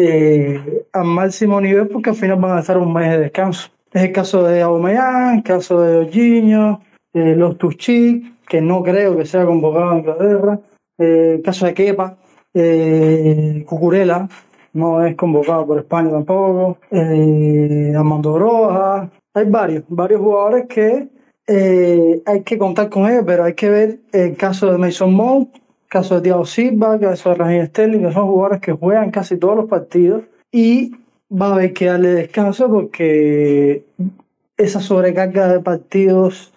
eh, 0.00 0.84
al 0.92 1.04
máximo 1.04 1.60
nivel 1.60 1.88
porque 1.88 2.10
al 2.10 2.16
final 2.16 2.38
van 2.38 2.56
a 2.56 2.60
estar 2.60 2.78
un 2.78 2.92
mes 2.92 3.10
de 3.10 3.18
descanso. 3.18 3.70
Es 3.92 4.02
el 4.02 4.12
caso 4.12 4.44
de 4.44 4.62
Aubameyang, 4.62 5.38
el 5.38 5.42
caso 5.42 5.80
de 5.80 5.98
Ojiño, 5.98 6.80
eh, 7.12 7.34
los 7.36 7.58
Tuchik, 7.58 8.46
que 8.46 8.60
no 8.60 8.82
creo 8.82 9.16
que 9.16 9.24
sea 9.24 9.44
convocado 9.44 9.90
a 9.90 9.98
Inglaterra, 9.98 10.60
eh, 10.98 11.34
el 11.36 11.42
caso 11.42 11.66
de 11.66 11.74
Kepa, 11.74 12.16
eh, 12.54 13.64
Cucurella, 13.66 14.28
no 14.72 15.04
es 15.04 15.16
convocado 15.16 15.66
por 15.66 15.78
España 15.78 16.10
tampoco, 16.10 16.78
eh, 16.90 17.92
Armando 17.96 18.38
Rojas, 18.38 19.08
hay 19.34 19.44
varios, 19.46 19.84
varios 19.88 20.20
jugadores 20.20 20.66
que 20.66 21.08
eh, 21.46 22.22
hay 22.26 22.42
que 22.42 22.58
contar 22.58 22.88
con 22.88 23.10
ellos, 23.10 23.24
pero 23.26 23.44
hay 23.44 23.54
que 23.54 23.68
ver 23.68 23.98
el 24.12 24.36
caso 24.36 24.70
de 24.70 24.78
Mason 24.78 25.12
Mount, 25.12 25.56
caso 25.90 26.14
de 26.14 26.22
Thiago 26.22 26.46
Silva, 26.46 26.98
caso 26.98 27.30
de 27.30 27.34
Raheem 27.34 27.66
Sterling, 27.66 28.00
que 28.06 28.12
son 28.12 28.28
jugadores 28.28 28.60
que 28.60 28.72
juegan 28.72 29.10
casi 29.10 29.36
todos 29.36 29.56
los 29.56 29.68
partidos 29.68 30.22
y 30.52 30.92
va 31.30 31.48
a 31.48 31.54
haber 31.54 31.72
que 31.72 31.86
darle 31.86 32.10
descanso 32.10 32.70
porque 32.70 33.84
esa 34.56 34.80
sobrecarga 34.80 35.48
de 35.48 35.60
partidos 35.60 36.52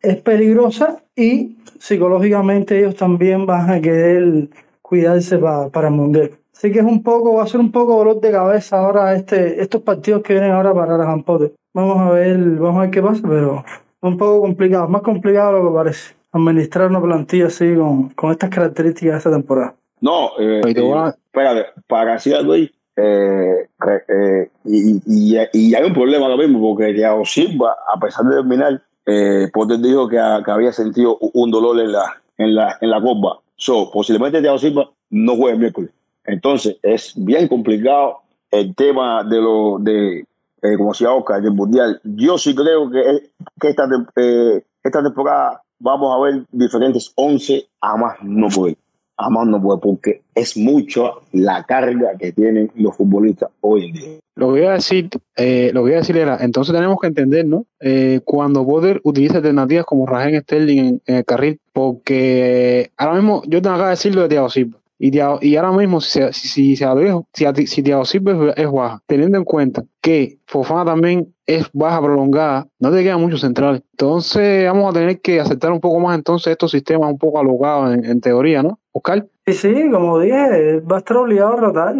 es 0.00 0.16
peligrosa 0.16 1.02
y 1.14 1.58
psicológicamente 1.78 2.78
ellos 2.78 2.96
también 2.96 3.44
van 3.44 3.70
a 3.70 3.80
querer 3.80 4.48
cuidarse 4.80 5.36
para 5.38 5.88
el 5.88 5.94
mundial. 5.94 6.30
Así 6.56 6.72
que 6.72 6.78
es 6.78 6.84
un 6.84 7.02
poco, 7.02 7.34
va 7.34 7.42
a 7.42 7.46
ser 7.46 7.60
un 7.60 7.70
poco 7.70 7.96
dolor 7.98 8.20
de 8.20 8.32
cabeza 8.32 8.78
ahora 8.78 9.14
este, 9.14 9.60
estos 9.60 9.82
partidos 9.82 10.22
que 10.22 10.32
vienen 10.32 10.52
ahora 10.52 10.72
para 10.72 10.96
las 10.96 11.22
Potter. 11.24 11.52
Vamos 11.74 11.98
a 11.98 12.10
ver, 12.10 12.38
vamos 12.38 12.78
a 12.78 12.82
ver 12.82 12.90
qué 12.90 13.02
pasa, 13.02 13.20
pero 13.22 13.64
es 13.66 14.08
un 14.08 14.16
poco 14.16 14.40
complicado, 14.40 14.88
más 14.88 15.02
complicado 15.02 15.52
de 15.52 15.58
lo 15.62 15.68
que 15.68 15.74
parece 15.74 16.17
administrar 16.32 16.88
una 16.88 17.00
plantilla 17.00 17.46
así 17.46 17.74
con, 17.74 18.10
con 18.10 18.30
estas 18.30 18.50
características 18.50 19.18
esta 19.18 19.30
temporada? 19.30 19.74
No, 20.00 20.30
eh, 20.38 20.60
eh 20.64 21.12
espérate, 21.24 21.66
para 21.86 22.14
así 22.14 22.32
Luis, 22.42 22.70
eh, 22.96 23.68
eh, 24.08 24.50
y, 24.64 24.96
y, 25.06 25.38
y, 25.52 25.74
hay 25.74 25.84
un 25.84 25.94
problema 25.94 26.28
lo 26.28 26.36
mismo, 26.36 26.60
porque 26.60 26.92
Thiago 26.92 27.24
Silva, 27.24 27.76
a 27.94 27.98
pesar 27.98 28.24
de 28.24 28.36
terminar, 28.36 28.82
eh, 29.06 29.48
Potter 29.52 29.78
dijo 29.78 30.08
que, 30.08 30.16
que, 30.44 30.50
había 30.50 30.72
sentido 30.72 31.16
un 31.18 31.50
dolor 31.50 31.80
en 31.80 31.92
la, 31.92 32.20
en 32.36 32.54
la, 32.54 32.76
en 32.80 32.90
la 32.90 33.00
copa. 33.00 33.40
So, 33.56 33.90
posiblemente 33.90 34.40
Thiago 34.40 34.58
Silva 34.58 34.90
no 35.10 35.36
juegue 35.36 35.54
el 35.54 35.60
miércoles. 35.60 35.90
Entonces, 36.24 36.76
es 36.82 37.14
bien 37.16 37.48
complicado 37.48 38.18
el 38.50 38.74
tema 38.74 39.24
de 39.24 39.40
lo 39.40 39.78
de, 39.78 40.26
eh, 40.62 40.76
como 40.76 40.90
decía 40.90 41.12
Oscar, 41.12 41.40
del 41.40 41.52
mundial. 41.52 42.00
Yo 42.04 42.36
sí 42.36 42.54
creo 42.54 42.90
que, 42.90 43.30
que 43.60 43.68
esta, 43.68 43.88
eh, 44.16 44.62
esta 44.82 45.02
temporada 45.02 45.62
vamos 45.78 46.14
a 46.14 46.20
ver 46.22 46.44
diferentes 46.50 47.12
11 47.14 47.66
a 47.80 47.96
más 47.96 48.16
no 48.22 48.48
poder. 48.48 48.76
A 49.16 49.30
más 49.30 49.46
no 49.46 49.60
poder, 49.60 49.80
porque 49.80 50.22
es 50.34 50.56
mucho 50.56 51.22
la 51.32 51.64
carga 51.64 52.16
que 52.18 52.32
tienen 52.32 52.70
los 52.76 52.96
futbolistas 52.96 53.50
hoy 53.60 53.86
en 53.86 53.92
día. 53.92 54.18
Lo 54.36 54.50
voy 54.50 54.62
a 54.62 54.74
decir, 54.74 55.08
eh, 55.34 55.72
lo 55.74 55.80
voy 55.80 55.94
a 55.94 55.96
decir 55.96 56.16
era, 56.16 56.38
entonces 56.40 56.72
tenemos 56.72 57.00
que 57.00 57.08
entender, 57.08 57.44
¿no? 57.44 57.66
Eh, 57.80 58.20
cuando 58.24 58.62
Boder 58.62 59.00
utiliza 59.02 59.38
alternativas 59.38 59.84
como 59.84 60.06
Rajen 60.06 60.40
Sterling 60.42 61.00
en, 61.06 61.16
el 61.16 61.24
carril, 61.24 61.58
porque 61.72 62.92
ahora 62.96 63.16
mismo 63.16 63.42
yo 63.48 63.60
tengo 63.60 63.74
acá 63.74 63.86
de 63.86 63.90
decirlo 63.90 64.22
de 64.22 64.28
Thiago 64.28 64.48
Silva. 64.48 64.78
Y, 64.98 65.16
y 65.16 65.56
ahora 65.56 65.72
mismo, 65.72 66.00
si, 66.00 66.20
si, 66.32 66.76
si, 66.76 66.76
si, 66.76 67.82
Thiago 67.82 68.04
Silva 68.04 68.52
es 68.56 68.70
baja, 68.70 69.00
teniendo 69.06 69.38
en 69.38 69.44
cuenta 69.44 69.84
que 70.00 70.38
Fofana 70.46 70.84
también 70.84 71.32
es 71.46 71.70
baja 71.72 72.02
prolongada, 72.02 72.66
no 72.80 72.90
te 72.90 73.02
quedan 73.04 73.20
muchos 73.20 73.40
centrales. 73.40 73.82
Entonces 73.92 74.66
vamos 74.66 74.90
a 74.90 74.98
tener 74.98 75.20
que 75.20 75.40
aceptar 75.40 75.70
un 75.70 75.80
poco 75.80 76.00
más 76.00 76.16
entonces 76.16 76.50
estos 76.50 76.72
sistemas 76.72 77.10
un 77.10 77.18
poco 77.18 77.38
alocados 77.38 77.94
en, 77.94 78.20
teoría, 78.20 78.62
¿no? 78.62 78.80
Oscar. 78.92 79.26
Sí, 79.46 79.54
sí, 79.54 79.90
como 79.90 80.18
dije, 80.18 80.80
va 80.80 80.96
a 80.96 80.98
estar 80.98 81.16
obligado 81.16 81.52
a 81.52 81.56
rotar. 81.56 81.94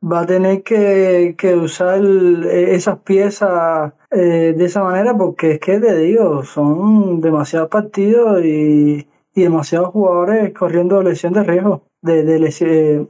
Va 0.00 0.20
a 0.20 0.26
tener 0.26 0.62
que, 0.62 1.34
que 1.36 1.54
usar 1.56 2.00
esas 2.46 2.98
piezas 3.00 3.92
eh, 4.10 4.54
de 4.56 4.64
esa 4.64 4.82
manera 4.82 5.16
porque 5.16 5.52
es 5.52 5.60
que 5.60 5.80
te 5.80 5.96
digo, 5.96 6.44
son 6.44 7.20
demasiados 7.20 7.68
partidos 7.68 8.44
y, 8.44 9.08
y 9.34 9.42
demasiados 9.42 9.90
jugadores 9.90 10.52
corriendo 10.54 11.02
lesión 11.02 11.32
de 11.32 11.44
riesgo, 11.44 11.82
de, 12.02 12.24
de 12.24 12.38
lesión, 12.38 13.08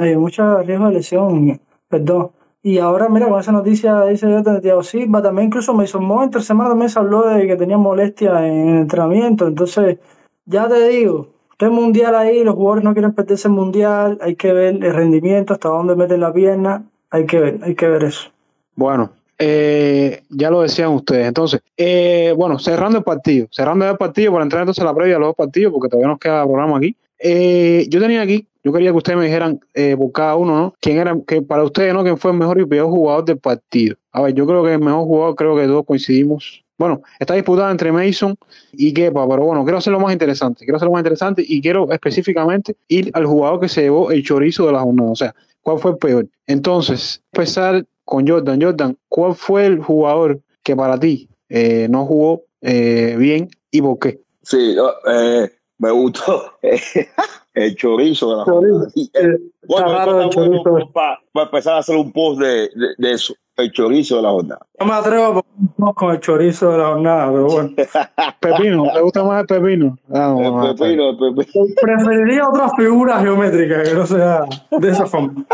eh, 0.00 0.16
mucho 0.16 0.62
riesgo 0.62 0.86
de 0.86 0.92
lesión, 0.92 1.60
perdón. 1.88 2.30
Y 2.62 2.78
ahora, 2.78 3.08
mira, 3.08 3.28
con 3.28 3.40
esa 3.40 3.52
noticia 3.52 4.02
dice 4.04 4.26
de 4.26 4.60
Thiago 4.60 4.82
Silva, 4.82 5.22
también 5.22 5.46
incluso 5.46 5.72
Mason 5.74 6.04
Mount 6.04 6.24
entre 6.24 6.42
semana 6.42 6.70
también 6.70 6.90
se 6.90 6.98
habló 6.98 7.28
de 7.28 7.46
que 7.46 7.56
tenía 7.56 7.78
molestia 7.78 8.46
en 8.46 8.68
el 8.68 8.76
entrenamiento. 8.82 9.46
Entonces, 9.46 9.98
ya 10.44 10.68
te 10.68 10.88
digo, 10.88 11.28
este 11.52 11.70
mundial 11.70 12.14
ahí, 12.14 12.42
los 12.42 12.56
jugadores 12.56 12.84
no 12.84 12.92
quieren 12.92 13.14
perderse 13.14 13.48
el 13.48 13.54
mundial, 13.54 14.18
hay 14.20 14.34
que 14.34 14.52
ver 14.52 14.74
el 14.84 14.92
rendimiento, 14.92 15.52
hasta 15.52 15.68
dónde 15.68 15.94
meten 15.94 16.20
la 16.20 16.32
pierna, 16.32 16.84
hay 17.10 17.26
que 17.26 17.38
ver, 17.38 17.60
hay 17.62 17.74
que 17.74 17.88
ver 17.88 18.04
eso. 18.04 18.30
Bueno, 18.74 19.10
eh, 19.38 20.22
ya 20.28 20.50
lo 20.50 20.62
decían 20.62 20.90
ustedes. 20.90 21.26
Entonces, 21.26 21.60
eh, 21.76 22.34
bueno, 22.36 22.58
cerrando 22.58 22.98
el 22.98 23.04
partido, 23.04 23.46
cerrando 23.50 23.88
el 23.88 23.96
partido 23.96 24.32
para 24.32 24.44
entrar 24.44 24.62
entonces 24.62 24.82
a 24.82 24.86
la 24.86 24.94
previa 24.94 25.14
de 25.14 25.20
los 25.20 25.28
dos 25.28 25.36
partidos, 25.36 25.72
porque 25.72 25.88
todavía 25.88 26.08
nos 26.08 26.18
queda 26.18 26.44
programa 26.44 26.76
aquí. 26.76 26.96
Eh, 27.18 27.86
yo 27.88 28.00
tenía 28.00 28.22
aquí, 28.22 28.46
yo 28.62 28.72
quería 28.72 28.90
que 28.90 28.96
ustedes 28.96 29.18
me 29.18 29.24
dijeran 29.24 29.60
eh, 29.74 29.96
por 29.96 30.12
cada 30.12 30.36
uno, 30.36 30.56
¿no? 30.56 30.74
¿Quién 30.80 30.98
era, 30.98 31.16
que 31.26 31.42
para 31.42 31.64
ustedes, 31.64 31.92
¿no? 31.94 32.02
¿Quién 32.02 32.18
fue 32.18 32.30
el 32.30 32.38
mejor 32.38 32.60
y 32.60 32.66
peor 32.66 32.90
jugador 32.90 33.24
del 33.24 33.38
partido? 33.38 33.96
A 34.12 34.22
ver, 34.22 34.34
yo 34.34 34.46
creo 34.46 34.62
que 34.64 34.74
el 34.74 34.80
mejor 34.80 35.04
jugador, 35.04 35.34
creo 35.34 35.56
que 35.56 35.66
todos 35.66 35.84
coincidimos. 35.84 36.64
Bueno, 36.76 37.02
está 37.18 37.34
disputada 37.34 37.72
entre 37.72 37.90
Mason 37.90 38.36
y 38.72 38.92
Kepa, 38.92 39.28
pero 39.28 39.44
bueno, 39.44 39.64
quiero 39.64 39.78
hacerlo 39.78 39.98
más 39.98 40.12
interesante. 40.12 40.64
Quiero 40.64 40.76
hacerlo 40.76 40.92
más 40.92 41.00
interesante 41.00 41.44
y 41.46 41.60
quiero 41.60 41.90
específicamente 41.90 42.76
ir 42.86 43.10
al 43.14 43.26
jugador 43.26 43.58
que 43.58 43.68
se 43.68 43.82
llevó 43.82 44.12
el 44.12 44.22
chorizo 44.22 44.66
de 44.66 44.72
la 44.72 44.80
jornada. 44.80 45.10
O 45.10 45.16
sea, 45.16 45.34
¿cuál 45.60 45.80
fue 45.80 45.90
el 45.92 45.98
peor? 45.98 46.28
Entonces, 46.46 47.20
empezar 47.32 47.84
con 48.04 48.26
Jordan. 48.26 48.62
Jordan, 48.62 48.96
¿cuál 49.08 49.34
fue 49.34 49.66
el 49.66 49.80
jugador 49.80 50.40
que 50.62 50.76
para 50.76 50.98
ti 51.00 51.28
eh, 51.48 51.88
no 51.90 52.06
jugó 52.06 52.44
eh, 52.60 53.16
bien 53.18 53.48
y 53.72 53.82
por 53.82 53.98
qué? 53.98 54.20
Sí, 54.42 54.76
eh, 55.10 55.50
me 55.78 55.90
gustó 55.90 56.52
el 57.54 57.76
chorizo 57.76 58.30
de 58.30 58.36
la. 58.36 58.44
Bueno, 58.44 58.86
eso 58.86 60.28
está 60.28 60.40
bueno 60.40 60.92
para, 60.92 61.20
para 61.32 61.46
empezar 61.46 61.74
a 61.74 61.78
hacer 61.78 61.96
un 61.96 62.12
post 62.12 62.40
de, 62.40 62.68
de, 62.74 62.94
de 62.98 63.12
eso 63.12 63.34
el 63.58 63.72
chorizo 63.72 64.16
de 64.16 64.22
la 64.22 64.30
jornada. 64.30 64.66
No 64.78 64.86
me 64.86 64.92
atrevo 64.94 65.24
a 65.24 65.42
poner 65.42 65.94
con 65.94 66.10
el 66.12 66.20
chorizo 66.20 66.70
de 66.70 66.78
la 66.78 66.88
jornada, 66.90 67.30
pero 67.32 67.46
bueno. 67.46 67.70
pepino, 68.40 68.92
¿te 68.92 69.00
gusta 69.00 69.24
más 69.24 69.40
el 69.40 69.46
pepino? 69.46 69.98
Ah, 70.12 70.36
el 70.38 70.76
pepino, 70.76 71.10
el 71.10 71.16
pepino. 71.16 71.66
Preferiría 71.80 72.48
otras 72.48 72.72
figuras 72.76 73.22
geométricas 73.22 73.88
que 73.88 73.94
no 73.94 74.06
sea 74.06 74.44
de 74.70 74.88
esa 74.88 75.06
forma. 75.06 75.44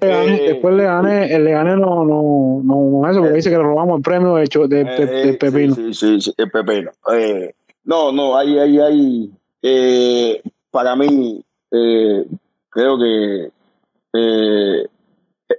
Eh, 0.00 0.44
después 0.48 0.74
le 0.74 0.84
gané, 0.84 1.38
le 1.38 1.50
gané 1.52 1.76
no, 1.76 2.04
no, 2.04 2.60
no, 2.62 3.10
eso, 3.10 3.20
porque 3.20 3.34
eh, 3.34 3.36
dice 3.36 3.50
que 3.50 3.56
le 3.56 3.62
robamos 3.62 3.98
el 3.98 4.02
premio 4.02 4.34
de, 4.34 4.44
de, 4.46 4.68
de, 4.68 4.80
eh, 4.80 5.26
de 5.26 5.34
pepino. 5.34 5.74
Sí, 5.74 5.94
sí, 5.94 6.20
sí, 6.20 6.34
el 6.36 6.50
pepino. 6.50 6.90
Eh, 7.12 7.54
no, 7.86 8.10
no, 8.10 8.36
hay, 8.36 8.58
hay, 8.58 8.78
hay, 8.80 9.30
eh, 9.62 10.42
para 10.72 10.96
mí, 10.96 11.42
eh, 11.70 12.26
creo 12.68 12.98
que 12.98 13.50
eh, 14.12 14.86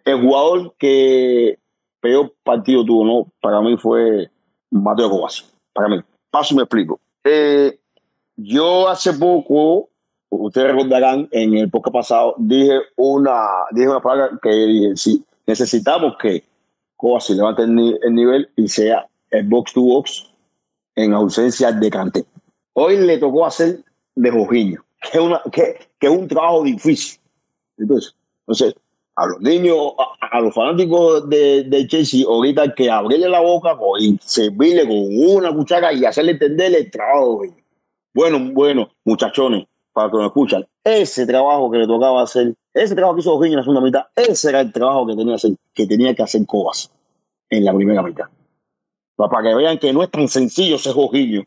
el 0.03 0.21
jugador 0.21 0.73
que 0.77 1.57
peor 2.01 2.33
partido 2.43 2.83
tuvo, 2.85 3.05
¿no? 3.05 3.31
Para 3.41 3.61
mí 3.61 3.77
fue 3.77 4.29
Mateo 4.69 5.09
Kovacic. 5.09 5.45
Para 5.73 5.87
mí. 5.87 6.01
Paso 6.29 6.53
y 6.53 6.57
me 6.57 6.63
explico. 6.63 6.99
Eh, 7.23 7.79
yo 8.35 8.89
hace 8.89 9.13
poco, 9.13 9.87
ustedes 10.29 10.73
recordarán, 10.73 11.29
en 11.31 11.57
el 11.57 11.71
podcast 11.71 11.93
pasado, 11.93 12.35
dije 12.37 12.77
una, 12.97 13.47
dije 13.71 13.87
una 13.87 14.01
palabra 14.01 14.37
que 14.41 14.49
dije, 14.49 14.97
sí, 14.97 15.23
necesitamos 15.45 16.17
que 16.21 16.43
Kovacic 16.97 17.37
levante 17.37 17.63
el, 17.63 17.97
el 18.03 18.13
nivel 18.13 18.49
y 18.57 18.67
sea 18.67 19.07
el 19.31 19.47
box 19.47 19.71
to 19.71 19.81
box 19.81 20.29
en 20.97 21.13
ausencia 21.13 21.71
de 21.71 21.89
Canté. 21.89 22.25
Hoy 22.73 22.97
le 22.97 23.17
tocó 23.19 23.45
hacer 23.45 23.79
de 24.15 24.31
Jorginho, 24.31 24.83
que 25.12 25.62
es, 25.62 25.88
que, 25.99 26.10
un 26.10 26.27
trabajo 26.27 26.63
difícil. 26.63 27.19
Entonces, 27.77 28.15
entonces 28.41 28.75
a 29.15 29.27
los 29.27 29.39
niños, 29.39 29.77
a, 29.97 30.38
a 30.38 30.41
los 30.41 30.53
fanáticos 30.53 31.29
de, 31.29 31.63
de, 31.63 31.88
Chelsea, 31.88 32.25
ahorita 32.27 32.73
que 32.75 32.89
abrirle 32.89 33.29
la 33.29 33.39
boca 33.39 33.77
y 33.99 34.17
servirle 34.21 34.88
con 34.88 35.36
una 35.36 35.53
cuchara 35.53 35.93
y 35.93 36.03
hacerle 36.03 36.33
entender 36.33 36.75
el 36.75 36.91
trabajo. 36.91 37.43
Bueno, 38.13 38.51
bueno, 38.53 38.89
muchachones, 39.05 39.65
para 39.93 40.10
que 40.10 40.17
nos 40.17 40.25
escuchan, 40.27 40.67
ese 40.83 41.25
trabajo 41.27 41.69
que 41.69 41.77
le 41.79 41.88
tocaba 41.88 42.23
hacer, 42.23 42.55
ese 42.73 42.95
trabajo 42.95 43.15
que 43.15 43.21
hizo 43.21 43.33
Jorginho 43.33 43.53
en 43.53 43.57
la 43.57 43.63
segunda 43.63 43.81
mitad, 43.81 44.05
ese 44.15 44.49
era 44.49 44.62
el 44.62 44.71
trabajo 44.71 45.05
que 45.05 45.15
tenía 45.15 45.33
que 45.33 45.36
hacer, 45.36 45.51
que, 45.73 45.88
tenía 45.88 46.15
que 46.15 46.23
hacer 46.23 46.45
Cobas 46.47 46.91
en 47.49 47.65
la 47.65 47.73
primera 47.73 48.01
mitad. 48.01 48.25
Para 49.17 49.41
que 49.41 49.56
vean 49.56 49.77
que 49.80 49.91
no 49.91 50.03
es 50.03 50.12
tan 50.12 50.27
sencillo 50.27 50.77
ser 50.77 50.93
Jorginho 50.93 51.43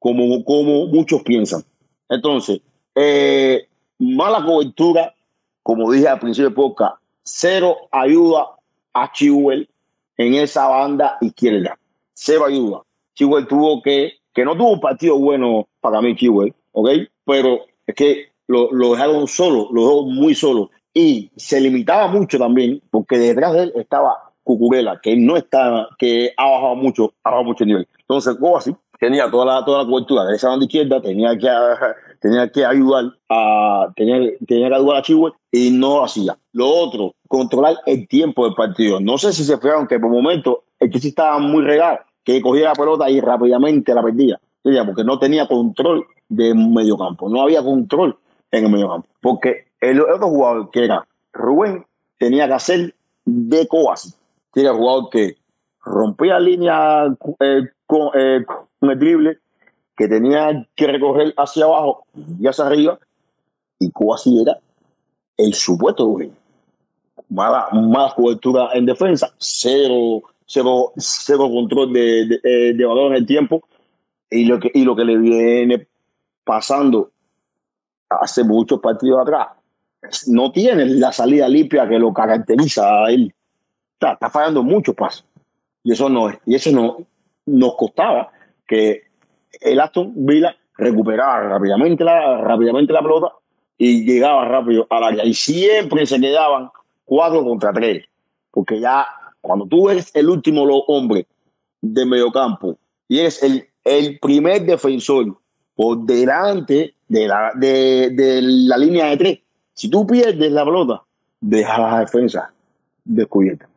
como, 0.00 0.42
como 0.44 0.86
muchos 0.86 1.22
piensan. 1.22 1.62
Entonces, 2.08 2.60
eh, 2.96 3.68
mala 3.98 4.44
cobertura, 4.44 5.14
como 5.62 5.92
dije 5.92 6.08
al 6.08 6.18
principio 6.18 6.48
de 6.48 6.56
podcast, 6.56 6.96
cero 7.22 7.76
ayuda 7.92 8.48
a 8.94 9.12
Chihuel 9.12 9.68
en 10.16 10.34
esa 10.34 10.66
banda 10.66 11.18
izquierda. 11.20 11.78
Cero 12.14 12.46
ayuda. 12.46 12.82
Chihuel 13.14 13.46
tuvo 13.46 13.82
que, 13.82 14.14
que 14.32 14.44
no 14.44 14.56
tuvo 14.56 14.72
un 14.72 14.80
partido 14.80 15.18
bueno 15.18 15.68
para 15.80 16.00
mí, 16.00 16.16
Chihuel, 16.16 16.54
¿ok? 16.72 16.88
Pero 17.26 17.60
es 17.86 17.94
que 17.94 18.30
lo 18.46 18.90
dejaron 18.90 19.28
solo, 19.28 19.68
lo 19.70 19.82
dejó 19.82 20.06
muy 20.06 20.34
solo. 20.34 20.70
Y 20.92 21.30
se 21.36 21.60
limitaba 21.60 22.08
mucho 22.08 22.38
también, 22.38 22.82
porque 22.90 23.16
detrás 23.16 23.52
de 23.52 23.62
él 23.64 23.72
estaba 23.76 24.29
Cucurela, 24.50 25.00
que 25.00 25.16
no 25.16 25.36
está, 25.36 25.88
que 25.98 26.32
ha 26.36 26.50
bajado 26.50 26.76
mucho, 26.76 27.12
ha 27.22 27.30
bajado 27.30 27.44
mucho 27.44 27.64
el 27.64 27.68
nivel. 27.68 27.88
Entonces, 28.00 28.36
así 28.56 28.74
tenía 28.98 29.30
toda 29.30 29.46
la, 29.46 29.64
toda 29.64 29.82
la 29.82 29.88
cobertura 29.88 30.24
de 30.24 30.36
esa 30.36 30.48
banda 30.48 30.66
izquierda, 30.66 31.00
tenía 31.00 31.36
que, 31.38 31.48
tenía 32.20 32.50
que 32.50 32.64
ayudar 32.64 33.04
a, 33.28 33.92
tenía, 33.96 34.18
tenía 34.46 34.68
que 34.68 34.74
ayudar 34.74 34.96
a 34.96 35.02
Chihuahua 35.02 35.36
y 35.50 35.70
no 35.70 35.96
lo 35.96 36.04
hacía. 36.04 36.36
Lo 36.52 36.68
otro, 36.68 37.14
controlar 37.28 37.76
el 37.86 38.08
tiempo 38.08 38.44
del 38.44 38.54
partido. 38.54 39.00
No 39.00 39.18
sé 39.18 39.32
si 39.32 39.44
se 39.44 39.56
fijaron 39.58 39.86
que 39.86 39.98
por 39.98 40.10
momento 40.10 40.64
el 40.78 40.90
Chelsea 40.90 41.10
estaba 41.10 41.38
muy 41.38 41.62
regado, 41.62 42.00
que 42.24 42.42
cogía 42.42 42.66
la 42.66 42.74
pelota 42.74 43.08
y 43.08 43.20
rápidamente 43.20 43.94
la 43.94 44.02
perdía, 44.02 44.40
porque 44.84 45.04
no 45.04 45.18
tenía 45.18 45.46
control 45.46 46.06
de 46.28 46.54
medio 46.54 46.96
campo, 46.96 47.28
no 47.28 47.42
había 47.42 47.62
control 47.62 48.16
en 48.50 48.64
el 48.64 48.70
medio 48.70 48.88
campo, 48.88 49.08
porque 49.20 49.66
el 49.80 50.00
otro 50.00 50.28
jugador 50.28 50.70
que 50.70 50.84
era 50.84 51.06
Rubén 51.32 51.86
tenía 52.18 52.46
que 52.46 52.54
hacer 52.54 52.94
de 53.24 53.66
Coas, 53.66 54.18
que 54.52 54.60
era 54.60 54.74
jugador 54.74 55.10
que 55.10 55.36
rompía 55.84 56.38
línea 56.38 57.06
eh, 57.40 57.62
con, 57.86 58.10
eh, 58.14 58.44
con 58.78 58.90
el 58.90 58.98
drible, 58.98 59.38
que 59.96 60.08
tenía 60.08 60.66
que 60.74 60.86
recorrer 60.86 61.34
hacia 61.36 61.64
abajo 61.64 62.04
y 62.38 62.46
hacia 62.46 62.66
arriba, 62.66 62.98
y 63.78 63.90
Coasi 63.90 64.42
era 64.42 64.58
el 65.36 65.54
supuesto 65.54 66.04
Rubén 66.04 66.32
mala, 67.30 67.68
mala 67.72 68.12
cobertura 68.14 68.70
en 68.74 68.86
defensa, 68.86 69.32
cero, 69.38 70.22
cero, 70.46 70.92
cero 70.96 71.48
control 71.50 71.92
de, 71.92 72.26
de, 72.26 72.40
eh, 72.44 72.74
de 72.74 72.84
balón 72.84 73.12
en 73.12 73.18
el 73.18 73.26
tiempo. 73.26 73.62
Y 74.30 74.44
lo, 74.44 74.60
que, 74.60 74.70
y 74.74 74.84
lo 74.84 74.94
que 74.94 75.04
le 75.04 75.16
viene 75.16 75.88
pasando 76.44 77.10
hace 78.08 78.44
muchos 78.44 78.80
partidos 78.80 79.20
atrás, 79.22 79.48
no 80.26 80.52
tiene 80.52 80.86
la 80.86 81.12
salida 81.12 81.48
limpia 81.48 81.88
que 81.88 81.98
lo 81.98 82.12
caracteriza 82.12 83.04
a 83.04 83.10
él. 83.10 83.34
Está, 84.00 84.12
está 84.12 84.30
fallando 84.30 84.62
muchos 84.62 84.94
pasos. 84.94 85.24
Y 85.82 85.92
eso 85.92 86.08
no 86.08 86.30
y 86.46 86.54
eso 86.54 86.70
no 86.72 86.98
nos 87.46 87.76
costaba 87.76 88.30
que 88.66 89.02
el 89.60 89.80
Aston 89.80 90.12
Villa 90.14 90.56
recuperara 90.76 91.48
rápidamente 91.48 92.04
la, 92.04 92.38
rápidamente 92.38 92.92
la 92.92 93.02
pelota 93.02 93.32
y 93.76 94.04
llegaba 94.04 94.44
rápido 94.46 94.86
al 94.88 95.04
área. 95.04 95.24
Y 95.24 95.34
siempre 95.34 96.06
se 96.06 96.20
quedaban 96.20 96.70
cuatro 97.04 97.44
contra 97.44 97.72
tres. 97.72 98.04
Porque 98.50 98.80
ya 98.80 99.06
cuando 99.40 99.66
tú 99.66 99.90
eres 99.90 100.14
el 100.14 100.28
último 100.28 100.62
hombre 100.62 101.26
de 101.80 102.06
mediocampo 102.06 102.76
y 103.08 103.20
eres 103.20 103.42
el 103.42 103.70
el 103.84 104.18
primer 104.18 104.62
defensor 104.64 105.36
por 105.74 106.04
delante 106.04 106.94
de 107.08 107.26
la, 107.26 107.52
de, 107.54 108.10
de 108.10 108.42
la 108.42 108.76
línea 108.76 109.06
de 109.06 109.16
tres. 109.16 109.38
Si 109.72 109.88
tú 109.88 110.06
pierdes 110.06 110.52
la 110.52 110.64
pelota, 110.64 111.02
deja 111.40 111.78
la 111.78 112.00
defensa 112.00 112.52
descubierta. 113.04 113.68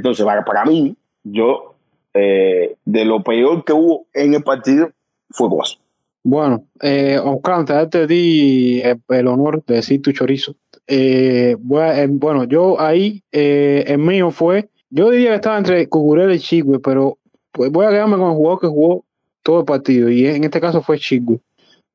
Entonces, 0.00 0.24
para, 0.46 0.64
mí, 0.64 0.96
yo, 1.24 1.74
eh, 2.14 2.74
de 2.86 3.04
lo 3.04 3.22
peor 3.22 3.64
que 3.66 3.74
hubo 3.74 4.06
en 4.14 4.32
el 4.32 4.42
partido, 4.42 4.92
fue 5.28 5.48
Guaso. 5.48 5.78
Bueno, 6.22 6.64
eh, 6.80 7.18
Oscar, 7.22 7.66
de 7.66 7.74
darte 7.74 8.02
a 8.02 8.06
ti 8.06 8.82
el, 8.82 9.26
honor 9.26 9.62
de 9.66 9.74
decir 9.74 10.00
tu 10.00 10.12
chorizo, 10.12 10.54
eh, 10.86 11.54
bueno, 11.58 12.44
yo 12.44 12.80
ahí, 12.80 13.22
eh, 13.30 13.84
el 13.88 13.98
mío 13.98 14.30
fue, 14.30 14.70
yo 14.88 15.10
diría 15.10 15.30
que 15.30 15.34
estaba 15.36 15.58
entre 15.58 15.86
Cucurella 15.88 16.32
y 16.32 16.38
Chigüe, 16.38 16.78
pero 16.78 17.18
pues 17.52 17.70
voy 17.70 17.84
a 17.84 17.90
quedarme 17.90 18.16
con 18.16 18.30
el 18.30 18.36
jugador 18.36 18.60
que 18.60 18.66
jugó 18.68 19.04
todo 19.42 19.60
el 19.60 19.64
partido, 19.66 20.08
y 20.08 20.26
en 20.26 20.44
este 20.44 20.62
caso 20.62 20.80
fue 20.80 20.98
Chigüe. 20.98 21.40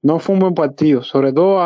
No 0.03 0.19
fue 0.19 0.33
un 0.33 0.41
buen 0.41 0.53
partido, 0.53 1.01
sobre 1.01 1.33
todo, 1.33 1.59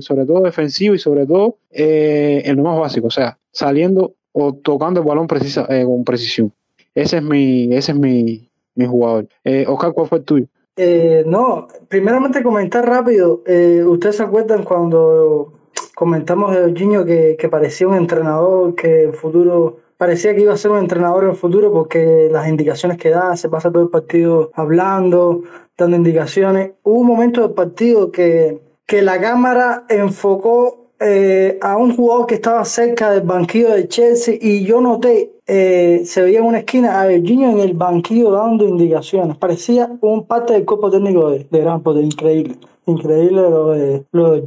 sobre 0.00 0.26
todo 0.26 0.42
defensivo 0.42 0.94
y 0.94 0.98
sobre 0.98 1.26
todo 1.26 1.56
eh, 1.70 2.42
en 2.44 2.56
lo 2.56 2.64
más 2.64 2.78
básico, 2.78 3.06
o 3.06 3.10
sea, 3.10 3.38
saliendo 3.50 4.14
o 4.32 4.54
tocando 4.54 5.00
el 5.00 5.06
balón 5.06 5.26
precisa, 5.26 5.66
eh, 5.68 5.84
con 5.84 6.04
precisión. 6.04 6.52
Ese 6.94 7.18
es 7.18 7.22
mi, 7.22 7.74
ese 7.74 7.92
es 7.92 7.98
mi, 7.98 8.50
mi 8.74 8.86
jugador. 8.86 9.28
Eh, 9.44 9.64
Oscar, 9.68 9.92
¿cuál 9.92 10.08
fue 10.08 10.18
el 10.18 10.24
tuyo? 10.24 10.46
Eh, 10.76 11.22
no, 11.26 11.68
primeramente 11.88 12.42
comentar 12.42 12.86
rápido. 12.86 13.42
eh, 13.46 13.82
¿Ustedes 13.86 14.16
se 14.16 14.22
acuerdan 14.22 14.62
cuando 14.64 15.52
comentamos 15.94 16.54
de 16.54 16.62
Jorginho 16.62 17.04
que, 17.04 17.36
que 17.38 17.48
parecía 17.48 17.88
un 17.88 17.94
entrenador 17.94 18.74
que 18.74 19.04
en 19.04 19.14
futuro 19.14 19.78
parecía 19.96 20.34
que 20.34 20.40
iba 20.40 20.52
a 20.52 20.56
ser 20.56 20.72
un 20.72 20.78
entrenador 20.78 21.22
en 21.24 21.30
el 21.30 21.36
futuro 21.36 21.72
porque 21.72 22.28
las 22.30 22.48
indicaciones 22.48 22.98
que 22.98 23.10
da, 23.10 23.36
se 23.36 23.48
pasa 23.48 23.70
todo 23.70 23.84
el 23.84 23.88
partido 23.88 24.50
hablando, 24.54 25.42
dando 25.78 25.96
indicaciones. 25.96 26.72
Hubo 26.82 27.00
un 27.00 27.06
momento 27.06 27.42
del 27.42 27.52
partido 27.52 28.10
que, 28.10 28.60
que 28.84 29.00
la 29.00 29.20
cámara 29.20 29.84
enfocó 29.88 30.81
eh, 31.04 31.58
a 31.60 31.76
un 31.76 31.94
jugador 31.96 32.26
que 32.26 32.36
estaba 32.36 32.64
cerca 32.64 33.10
del 33.10 33.22
banquillo 33.22 33.70
de 33.70 33.88
Chelsea 33.88 34.36
y 34.40 34.64
yo 34.64 34.80
noté, 34.80 35.32
eh, 35.46 36.02
se 36.04 36.22
veía 36.22 36.38
en 36.38 36.44
una 36.44 36.58
esquina 36.58 37.00
a 37.00 37.04
Jorginho 37.04 37.50
en 37.50 37.60
el 37.60 37.74
banquillo 37.74 38.30
dando 38.30 38.66
indicaciones. 38.66 39.36
Parecía 39.36 39.90
un 40.00 40.26
parte 40.26 40.52
del 40.52 40.64
cuerpo 40.64 40.90
técnico 40.90 41.30
de, 41.30 41.46
de 41.50 41.78
Poder, 41.80 42.04
increíble. 42.04 42.56
Increíble 42.86 43.42
lo 43.42 43.70
de, 43.70 44.04
lo 44.12 44.42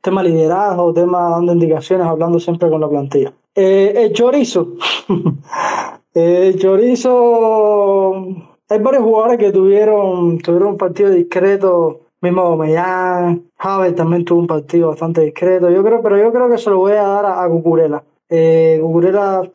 tema 0.00 0.22
liderazgo, 0.22 0.92
tema 0.92 1.30
dando 1.30 1.52
indicaciones, 1.52 2.06
hablando 2.06 2.40
siempre 2.40 2.68
con 2.68 2.80
la 2.80 2.88
plantilla. 2.88 3.32
Eh, 3.54 3.92
el 3.96 4.12
chorizo. 4.12 4.74
el 6.14 6.58
chorizo. 6.58 8.26
Hay 8.68 8.78
varios 8.78 9.04
jugadores 9.04 9.38
que 9.38 9.52
tuvieron, 9.52 10.38
tuvieron 10.38 10.68
un 10.70 10.76
partido 10.76 11.10
discreto. 11.10 12.01
Mismo 12.22 12.42
Aubameyang, 12.42 13.50
Javes 13.58 13.94
también 13.94 14.24
tuvo 14.24 14.40
un 14.40 14.46
partido 14.46 14.88
bastante 14.88 15.22
discreto. 15.22 15.68
Yo 15.70 15.82
creo, 15.82 16.00
pero 16.02 16.16
yo 16.16 16.32
creo 16.32 16.48
que 16.48 16.56
se 16.56 16.70
lo 16.70 16.78
voy 16.78 16.92
a 16.92 17.02
dar 17.02 17.26
a, 17.26 17.42
a 17.42 17.48
Cucurella. 17.48 18.02
Eh, 18.34 18.80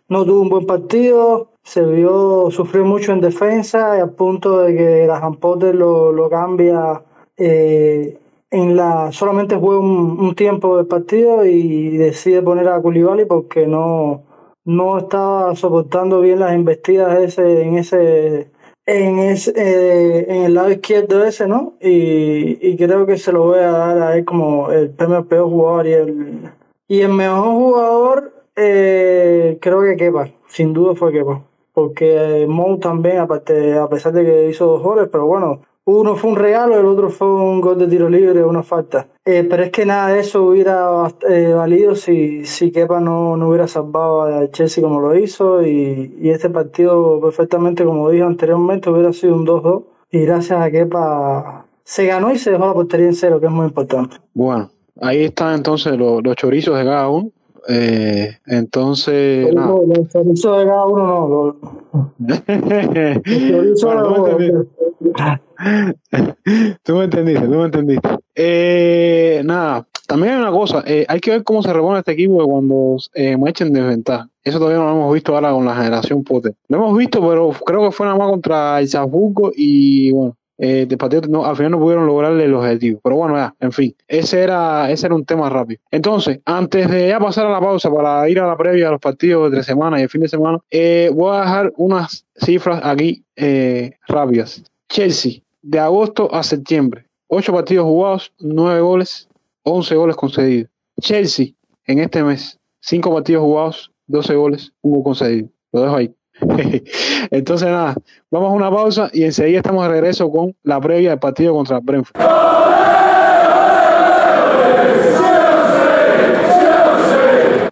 no 0.09 0.25
tuvo 0.25 0.41
un 0.41 0.49
buen 0.49 0.67
partido, 0.67 1.49
se 1.63 1.83
vio, 1.83 2.51
sufrió 2.51 2.85
mucho 2.85 3.11
en 3.11 3.21
defensa 3.21 3.97
y 3.97 4.01
al 4.01 4.11
punto 4.11 4.59
de 4.59 4.75
que 4.75 5.07
la 5.07 5.31
Potter 5.31 5.73
lo, 5.73 6.11
lo 6.11 6.29
cambia 6.29 7.01
eh, 7.37 8.19
en 8.51 8.75
la 8.75 9.11
solamente 9.11 9.55
juega 9.55 9.79
un, 9.79 10.35
tiempo 10.35 10.77
del 10.77 10.85
partido 10.85 11.43
y 11.43 11.97
decide 11.97 12.43
poner 12.43 12.67
a 12.67 12.81
Koulibaly 12.81 13.25
porque 13.25 13.65
no, 13.65 14.23
no 14.63 14.97
estaba 14.99 15.55
soportando 15.55 16.21
bien 16.21 16.39
las 16.39 16.53
embestidas 16.53 17.19
ese, 17.19 17.63
en 17.63 17.77
ese 17.77 18.51
en 18.87 19.19
ese, 19.19 19.53
eh, 19.55 20.25
en 20.27 20.43
el 20.45 20.53
lado 20.55 20.71
izquierdo 20.71 21.23
ese, 21.23 21.47
¿no? 21.47 21.75
Y, 21.81 22.57
y 22.67 22.77
creo 22.77 23.05
que 23.05 23.17
se 23.17 23.31
lo 23.31 23.43
voy 23.43 23.59
a 23.59 23.71
dar 23.71 24.01
a 24.01 24.17
él 24.17 24.25
como 24.25 24.71
el 24.71 24.89
premio 24.89 25.27
peor 25.27 25.49
jugador 25.49 25.87
y 25.87 25.93
el 25.93 26.51
y 26.89 27.01
el 27.01 27.09
mejor 27.09 27.51
jugador 27.51 28.33
eh, 28.55 29.57
creo 29.61 29.81
que 29.81 29.97
Kepa, 29.97 30.29
sin 30.47 30.73
duda 30.73 30.95
fue 30.95 31.11
Kepa, 31.11 31.43
porque 31.73 32.45
Mou 32.47 32.79
también, 32.79 33.17
aparte, 33.19 33.77
a 33.77 33.89
pesar 33.89 34.13
de 34.13 34.23
que 34.23 34.49
hizo 34.49 34.65
dos 34.65 34.81
goles, 34.81 35.09
pero 35.11 35.25
bueno, 35.25 35.61
uno 35.95 36.17
fue 36.17 36.31
un 36.31 36.35
regalo, 36.35 36.77
el 36.77 36.85
otro 36.85 37.09
fue 37.09 37.29
un 37.29 37.61
gol 37.61 37.77
de 37.79 37.87
tiro 37.87 38.09
libre, 38.09 38.43
una 38.43 38.61
falta. 38.61 39.07
Eh, 39.23 39.47
pero 39.49 39.63
es 39.63 39.71
que 39.71 39.85
nada 39.85 40.09
de 40.09 40.19
eso 40.19 40.43
hubiera 40.43 41.07
eh, 41.29 41.53
valido 41.53 41.95
si, 41.95 42.45
si 42.45 42.71
Kepa 42.71 42.99
no, 42.99 43.37
no 43.37 43.47
hubiera 43.47 43.67
salvado 43.69 44.23
a 44.23 44.51
Chelsea 44.51 44.83
como 44.83 44.99
lo 44.99 45.17
hizo 45.17 45.65
y, 45.65 46.17
y 46.19 46.29
este 46.29 46.49
partido 46.49 47.21
perfectamente, 47.21 47.85
como 47.85 48.09
dije 48.09 48.23
anteriormente, 48.23 48.89
hubiera 48.89 49.13
sido 49.13 49.35
un 49.35 49.47
2-2 49.47 49.83
y 50.11 50.19
gracias 50.25 50.59
a 50.61 50.69
Kepa 50.69 51.65
se 51.85 52.05
ganó 52.05 52.33
y 52.33 52.37
se 52.37 52.51
dejó 52.51 52.67
la 52.67 52.73
portería 52.73 53.07
en 53.07 53.15
cero, 53.15 53.39
que 53.39 53.45
es 53.45 53.51
muy 53.51 53.67
importante. 53.67 54.17
Bueno, 54.33 54.69
ahí 54.99 55.23
están 55.23 55.55
entonces 55.55 55.97
los, 55.97 56.21
los 56.21 56.35
chorizos 56.35 56.77
de 56.77 56.83
cada 56.83 57.07
uno. 57.07 57.31
Eh, 57.67 58.37
entonces, 58.45 59.53
nada. 59.53 59.67
No, 59.67 59.83
los 59.85 60.07
chorizos 60.09 60.59
de 60.59 60.65
cada 60.65 60.85
uno 60.85 61.57
no. 61.91 62.11
Los, 62.19 62.41
los 62.47 63.79
chorizos 63.79 63.83
Bueno, 63.83 64.65
tú 66.83 66.95
me 66.95 67.03
entendiste. 67.03 67.45
Tú 67.45 67.53
me 67.53 67.65
entendiste. 67.65 68.09
Eh, 68.35 69.41
nada, 69.43 69.85
también 70.07 70.35
hay 70.35 70.39
una 70.39 70.51
cosa, 70.51 70.83
eh, 70.87 71.05
hay 71.09 71.19
que 71.19 71.31
ver 71.31 71.43
cómo 71.43 71.61
se 71.61 71.73
repone 71.73 71.99
este 71.99 72.13
equipo 72.13 72.41
de 72.41 72.47
cuando 72.47 72.95
eh, 73.13 73.35
me 73.35 73.49
echen 73.49 73.73
desventaja. 73.73 74.29
Eso 74.41 74.57
todavía 74.57 74.79
no 74.79 74.85
lo 74.85 74.91
hemos 74.91 75.13
visto 75.13 75.35
ahora 75.35 75.51
con 75.51 75.65
la 75.65 75.75
generación 75.75 76.23
Potter. 76.23 76.55
Lo 76.69 76.77
hemos 76.77 76.97
visto, 76.97 77.19
pero 77.27 77.51
creo 77.65 77.83
que 77.83 77.91
fue 77.91 78.05
nada 78.05 78.17
más 78.17 78.29
contra 78.29 78.79
el 78.79 78.87
Salzburgo 78.87 79.51
y 79.53 80.13
bueno, 80.13 80.37
eh, 80.57 80.85
de 80.87 80.97
partido 80.97 81.21
no, 81.29 81.45
al 81.45 81.55
final 81.55 81.73
no 81.73 81.79
pudieron 81.79 82.05
lograrle 82.05 82.45
el 82.45 82.53
objetivo. 82.53 82.99
Pero 83.03 83.15
bueno, 83.15 83.35
ya, 83.35 83.53
en 83.59 83.71
fin, 83.71 83.95
ese 84.07 84.41
era, 84.41 84.89
ese 84.89 85.05
era 85.07 85.15
un 85.15 85.25
tema 85.25 85.49
rápido. 85.49 85.81
Entonces, 85.91 86.39
antes 86.45 86.89
de 86.89 87.09
ya 87.09 87.19
pasar 87.19 87.45
a 87.45 87.51
la 87.51 87.59
pausa 87.59 87.91
para 87.91 88.27
ir 88.29 88.39
a 88.39 88.47
la 88.47 88.57
previa 88.57 88.85
de 88.85 88.91
los 88.91 89.01
partidos 89.01 89.49
de 89.49 89.57
tres 89.57 89.65
semanas 89.65 89.99
y 89.99 90.03
el 90.03 90.09
fin 90.09 90.21
de 90.21 90.27
semana, 90.27 90.59
eh, 90.71 91.11
voy 91.13 91.35
a 91.35 91.41
dejar 91.41 91.73
unas 91.77 92.25
cifras 92.35 92.81
aquí 92.83 93.23
eh, 93.35 93.91
rápidas. 94.07 94.63
Chelsea, 94.89 95.41
de 95.61 95.79
agosto 95.79 96.33
a 96.33 96.43
septiembre, 96.43 97.05
8 97.27 97.53
partidos 97.53 97.85
jugados, 97.85 98.33
9 98.39 98.81
goles, 98.81 99.27
11 99.63 99.95
goles 99.95 100.15
concedidos. 100.15 100.71
Chelsea, 101.01 101.47
en 101.85 101.99
este 101.99 102.23
mes, 102.23 102.59
5 102.81 103.13
partidos 103.13 103.43
jugados, 103.43 103.91
12 104.07 104.35
goles, 104.35 104.71
1 104.81 104.95
gol 104.95 105.03
concedido. 105.03 105.49
Lo 105.73 105.81
dejo 105.81 105.95
ahí. 105.97 106.16
Entonces, 107.31 107.67
nada, 107.67 107.95
vamos 108.31 108.49
a 108.49 108.53
una 108.53 108.71
pausa 108.71 109.09
y 109.13 109.23
enseguida 109.23 109.57
estamos 109.57 109.83
de 109.83 109.89
regreso 109.89 110.29
con 110.29 110.55
la 110.63 110.79
previa 110.79 111.11
del 111.11 111.19
partido 111.19 111.53
contra 111.53 111.79
Brentford. 111.79 112.21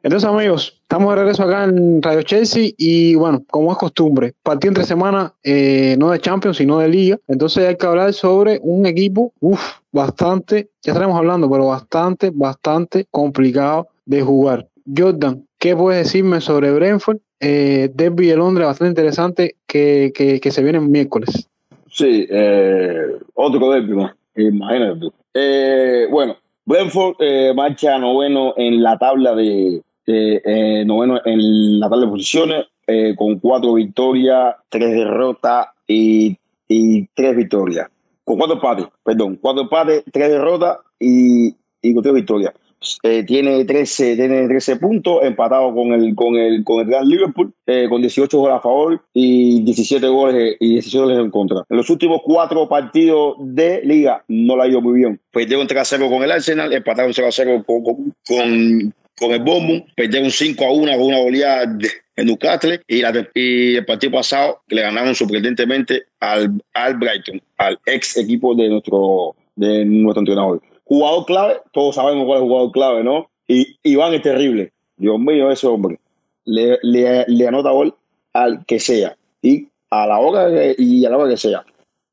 Entonces, 0.06 0.30
amigos, 0.30 0.80
estamos 0.84 1.10
de 1.10 1.16
regreso 1.16 1.42
acá 1.42 1.64
en 1.64 2.00
Radio 2.00 2.22
Chelsea 2.22 2.70
y 2.78 3.16
bueno, 3.16 3.44
como 3.50 3.72
es 3.72 3.78
costumbre, 3.80 4.36
partido 4.44 4.70
entre 4.70 4.84
semana, 4.84 5.34
eh, 5.44 5.96
no 5.98 6.12
de 6.12 6.20
Champions, 6.20 6.58
sino 6.58 6.78
de 6.78 6.88
Liga. 6.88 7.18
Entonces 7.28 7.68
hay 7.68 7.76
que 7.76 7.88
hablar 7.88 8.14
sobre 8.14 8.60
un 8.62 8.86
equipo, 8.86 9.34
uff, 9.40 9.80
bastante, 9.92 10.70
ya 10.84 10.92
estaremos 10.92 11.18
hablando, 11.18 11.50
pero 11.50 11.66
bastante, 11.66 12.30
bastante 12.32 13.08
complicado 13.10 13.88
de 14.06 14.22
jugar. 14.22 14.68
Jordan, 14.96 15.44
¿qué 15.58 15.76
puedes 15.76 16.06
decirme 16.06 16.40
sobre 16.40 16.72
Brentford? 16.72 17.18
Eh, 17.40 17.90
Derby 17.94 18.28
de 18.28 18.38
Londres, 18.38 18.68
bastante 18.68 18.92
interesante, 18.92 19.56
que, 19.68 20.12
que, 20.16 20.40
que 20.40 20.52
se 20.52 20.64
viene 20.64 20.80
el 20.80 20.88
miércoles. 20.88 21.50
Sí, 21.92 22.28
eh, 22.30 23.08
otro 23.34 23.72
derby 23.72 23.94
más, 23.94 24.14
imagínate 24.36 25.00
tú. 25.00 25.14
Eh, 25.34 26.08
bueno, 26.10 26.38
Brentford 26.66 27.16
eh, 27.20 27.54
marcha 27.56 27.98
noveno 27.98 28.54
en 28.58 28.82
la 28.82 28.98
tabla 28.98 29.36
de, 29.36 29.82
eh, 30.08 30.84
noveno 30.86 31.22
en 31.26 31.80
la 31.80 31.90
tabla 31.90 32.06
de 32.06 32.12
posiciones 32.12 32.66
eh, 32.88 33.16
con 33.16 33.40
cuatro 33.40 33.74
victorias, 33.74 34.56
tres 34.70 34.92
derrotas 34.92 35.68
y, 35.88 36.38
y 36.68 37.06
tres 37.14 37.36
victorias. 37.36 37.88
Con 38.24 38.38
cuatro 38.38 38.56
empates, 38.56 38.88
perdón, 39.04 39.38
cuatro 39.42 39.64
empates, 39.64 40.04
tres 40.12 40.30
derrotas 40.30 40.80
y, 41.00 41.56
y 41.82 41.94
con 41.94 42.02
tres 42.02 42.16
victorias. 42.16 42.54
Eh, 43.04 43.24
tiene 43.24 43.66
13, 43.66 44.16
tiene 44.16 44.48
13 44.48 44.76
puntos, 44.78 45.24
empatado 45.24 45.74
con 45.74 45.94
el, 45.94 46.14
con 46.16 46.36
el, 46.36 46.64
con 46.64 46.82
el 46.82 46.88
Gran 46.88 47.08
Liverpool, 47.08 47.54
eh, 47.66 47.88
con 47.90 48.02
18 48.02 48.38
goles 48.38 48.58
a 48.58 48.62
favor 48.62 49.02
y 49.14 49.64
17 49.64 50.08
goles, 50.08 50.58
y 50.60 50.74
17 50.74 51.04
goles 51.04 51.20
en 51.20 51.32
contra. 51.32 51.64
En 51.70 51.78
los 51.78 51.90
últimos 51.90 52.22
cuatro 52.24 52.68
partidos 52.70 53.36
de 53.40 53.82
liga 53.84 54.24
no 54.28 54.56
la 54.56 54.66
ha 54.66 54.68
ido 54.68 54.82
muy 54.82 55.00
bien. 55.00 55.20
Perdieron 55.32 55.68
3 55.68 55.82
a 55.82 55.86
0 55.86 56.10
con 56.10 56.24
el 56.24 56.32
Arsenal, 56.32 56.74
empataron 56.74 57.14
0 57.14 57.28
a 57.28 57.32
0 57.32 57.64
con, 57.66 57.84
con, 57.84 58.14
con, 58.28 58.94
con 59.18 59.32
el 59.32 59.42
Bournemouth, 59.42 59.86
perdieron 59.96 60.30
5 60.30 60.66
a 60.66 60.72
1 60.72 60.92
con 60.94 61.02
una 61.02 61.20
goleada 61.20 61.66
de, 61.66 61.90
en 62.16 62.28
Newcastle 62.28 62.82
y, 62.88 63.02
la, 63.02 63.28
y, 63.34 63.76
el 63.76 63.86
partido 63.86 64.14
pasado 64.14 64.62
le 64.68 64.82
ganaron 64.82 65.16
sorprendentemente 65.16 66.04
al, 66.20 66.62
al 66.74 66.96
Brighton, 66.96 67.42
al 67.58 67.80
ex 67.86 68.18
equipo 68.18 68.56
de 68.56 68.70
nuestro, 68.70 69.36
de 69.56 69.86
nuestro 69.86 70.22
entrenador 70.22 70.62
jugador 70.86 71.26
clave, 71.26 71.62
todos 71.72 71.96
sabemos 71.96 72.26
cuál 72.26 72.38
es 72.38 72.44
el 72.44 72.50
jugador 72.50 72.72
clave, 72.72 73.04
¿no? 73.04 73.30
Y 73.48 73.78
Iván 73.84 74.14
es 74.14 74.22
terrible. 74.22 74.72
Dios 74.98 75.20
mío, 75.20 75.52
ese 75.52 75.68
hombre. 75.68 76.00
Le, 76.46 76.80
le, 76.84 77.48
anota 77.48 77.72
gol 77.72 77.94
al 78.34 78.66
que 78.66 78.80
sea. 78.80 79.18
Y 79.42 79.68
a 79.90 80.08
la 80.08 80.20
hora 80.20 80.50
que, 80.50 80.76
y 80.78 81.06
a 81.06 81.10
la 81.10 81.28
que 81.28 81.38
sea. 81.38 81.66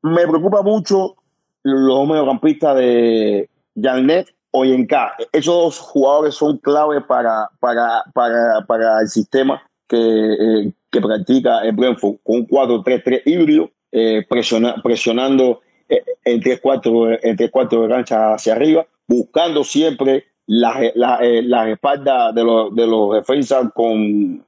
me 0.02 0.26
preocupa 0.26 0.62
mucho 0.62 1.16
los 1.62 2.06
mediocampistas 2.08 2.76
de 2.76 3.48
Janet 3.80 4.34
o 4.50 4.64
Yenka. 4.64 5.14
Esos 5.32 5.54
dos 5.54 5.78
jugadores 5.78 6.34
son 6.34 6.58
clave 6.58 7.00
para, 7.02 7.48
para, 7.60 8.04
para, 8.14 8.64
para 8.66 9.00
el 9.00 9.08
sistema 9.08 9.62
que, 9.88 9.96
eh, 9.98 10.72
que 10.90 11.00
practica 11.00 11.60
el 11.60 11.72
Brentford 11.72 12.16
con 12.22 12.36
un 12.36 12.48
4-3-3 12.48 13.22
híbrido, 13.26 13.70
eh, 13.92 14.24
presiona, 14.28 14.76
presionando 14.82 15.60
eh, 15.88 16.02
en 16.24 16.40
3-4 16.40 17.18
en 17.22 17.36
3-4 17.36 17.82
de 17.82 17.88
cancha 17.88 18.34
hacia 18.34 18.54
arriba, 18.54 18.86
buscando 19.06 19.64
siempre 19.64 20.24
las 20.46 20.76
la, 20.94 21.20
la 21.22 21.70
espaldas 21.70 22.34
de 22.34 22.44
los, 22.44 22.74
de 22.74 22.86
los 22.86 23.14
defensas 23.14 23.68
con, 23.74 24.44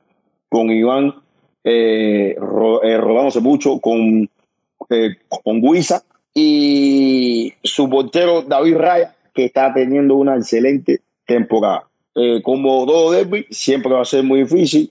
con 0.49 0.71
Iván 0.71 1.15
eh, 1.63 2.37
rodándose 2.39 3.41
mucho, 3.41 3.79
con, 3.81 4.29
con 5.29 5.63
Guisa 5.63 6.03
y 6.35 7.53
su 7.63 7.89
portero 7.89 8.43
David 8.43 8.77
Raya, 8.77 9.15
que 9.33 9.47
está 9.47 9.73
teniendo 9.73 10.17
una 10.17 10.37
excelente 10.37 11.01
temporada. 11.27 11.89
Eh, 12.15 12.43
como 12.43 12.87
todo 12.87 13.13
derby, 13.13 13.47
siempre 13.51 13.93
va 13.93 14.03
a 14.03 14.05
ser 14.05 14.25
muy 14.25 14.41
difícil. 14.41 14.91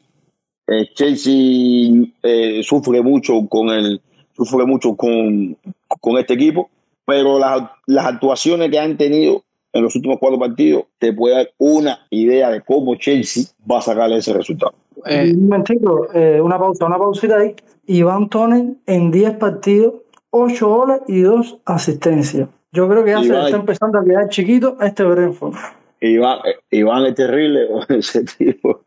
Eh, 0.67 0.89
Chelsea 0.93 2.05
eh, 2.23 2.61
sufre 2.63 3.01
mucho 3.01 3.47
con 3.49 3.69
el 3.69 4.01
sufre 4.35 4.65
mucho 4.65 4.95
con, 4.95 5.57
con 5.99 6.17
este 6.17 6.33
equipo, 6.33 6.69
pero 7.05 7.39
las, 7.39 7.63
las 7.85 8.05
actuaciones 8.05 8.69
que 8.69 8.79
han 8.79 8.97
tenido 8.97 9.43
en 9.73 9.83
los 9.83 9.95
últimos 9.95 10.17
cuatro 10.19 10.39
partidos 10.39 10.85
te 10.99 11.11
puede 11.13 11.35
dar 11.35 11.49
una 11.57 12.05
idea 12.11 12.51
de 12.51 12.61
cómo 12.61 12.95
Chelsea 12.95 13.45
va 13.69 13.79
a 13.79 13.81
sacarle 13.81 14.17
ese 14.17 14.33
resultado. 14.33 14.73
Un 15.05 15.47
momentico, 15.47 16.07
una 16.41 16.57
pausa, 16.57 16.85
una 16.85 16.97
pausita 16.97 17.37
ahí. 17.37 17.55
Iván 17.87 18.29
Tonen 18.29 18.79
en 18.85 19.11
10 19.11 19.37
partidos, 19.37 19.95
8 20.29 20.67
goles 20.67 21.01
y 21.07 21.21
2 21.21 21.57
asistencias. 21.65 22.47
Yo 22.71 22.87
creo 22.87 23.03
que 23.03 23.11
ya 23.11 23.21
se 23.21 23.27
está 23.27 23.57
empezando 23.57 23.99
a 23.99 24.03
quedar 24.03 24.29
chiquito 24.29 24.77
a 24.79 24.87
este 24.87 25.03
Brentford. 25.03 25.55
Iván, 25.99 26.39
Iván 26.71 27.05
es 27.05 27.15
terrible 27.15 27.67
ese 27.89 28.23
tipo. 28.23 28.81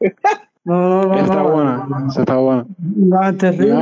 No, 0.66 0.74
no, 0.74 1.06
no. 1.06 1.14
Está 1.14 1.36
no, 1.36 1.50
buena, 1.50 1.86
esa 2.10 2.20
está 2.22 2.36
buena. 2.38 2.66
Es 3.30 3.38
terrible. 3.38 3.72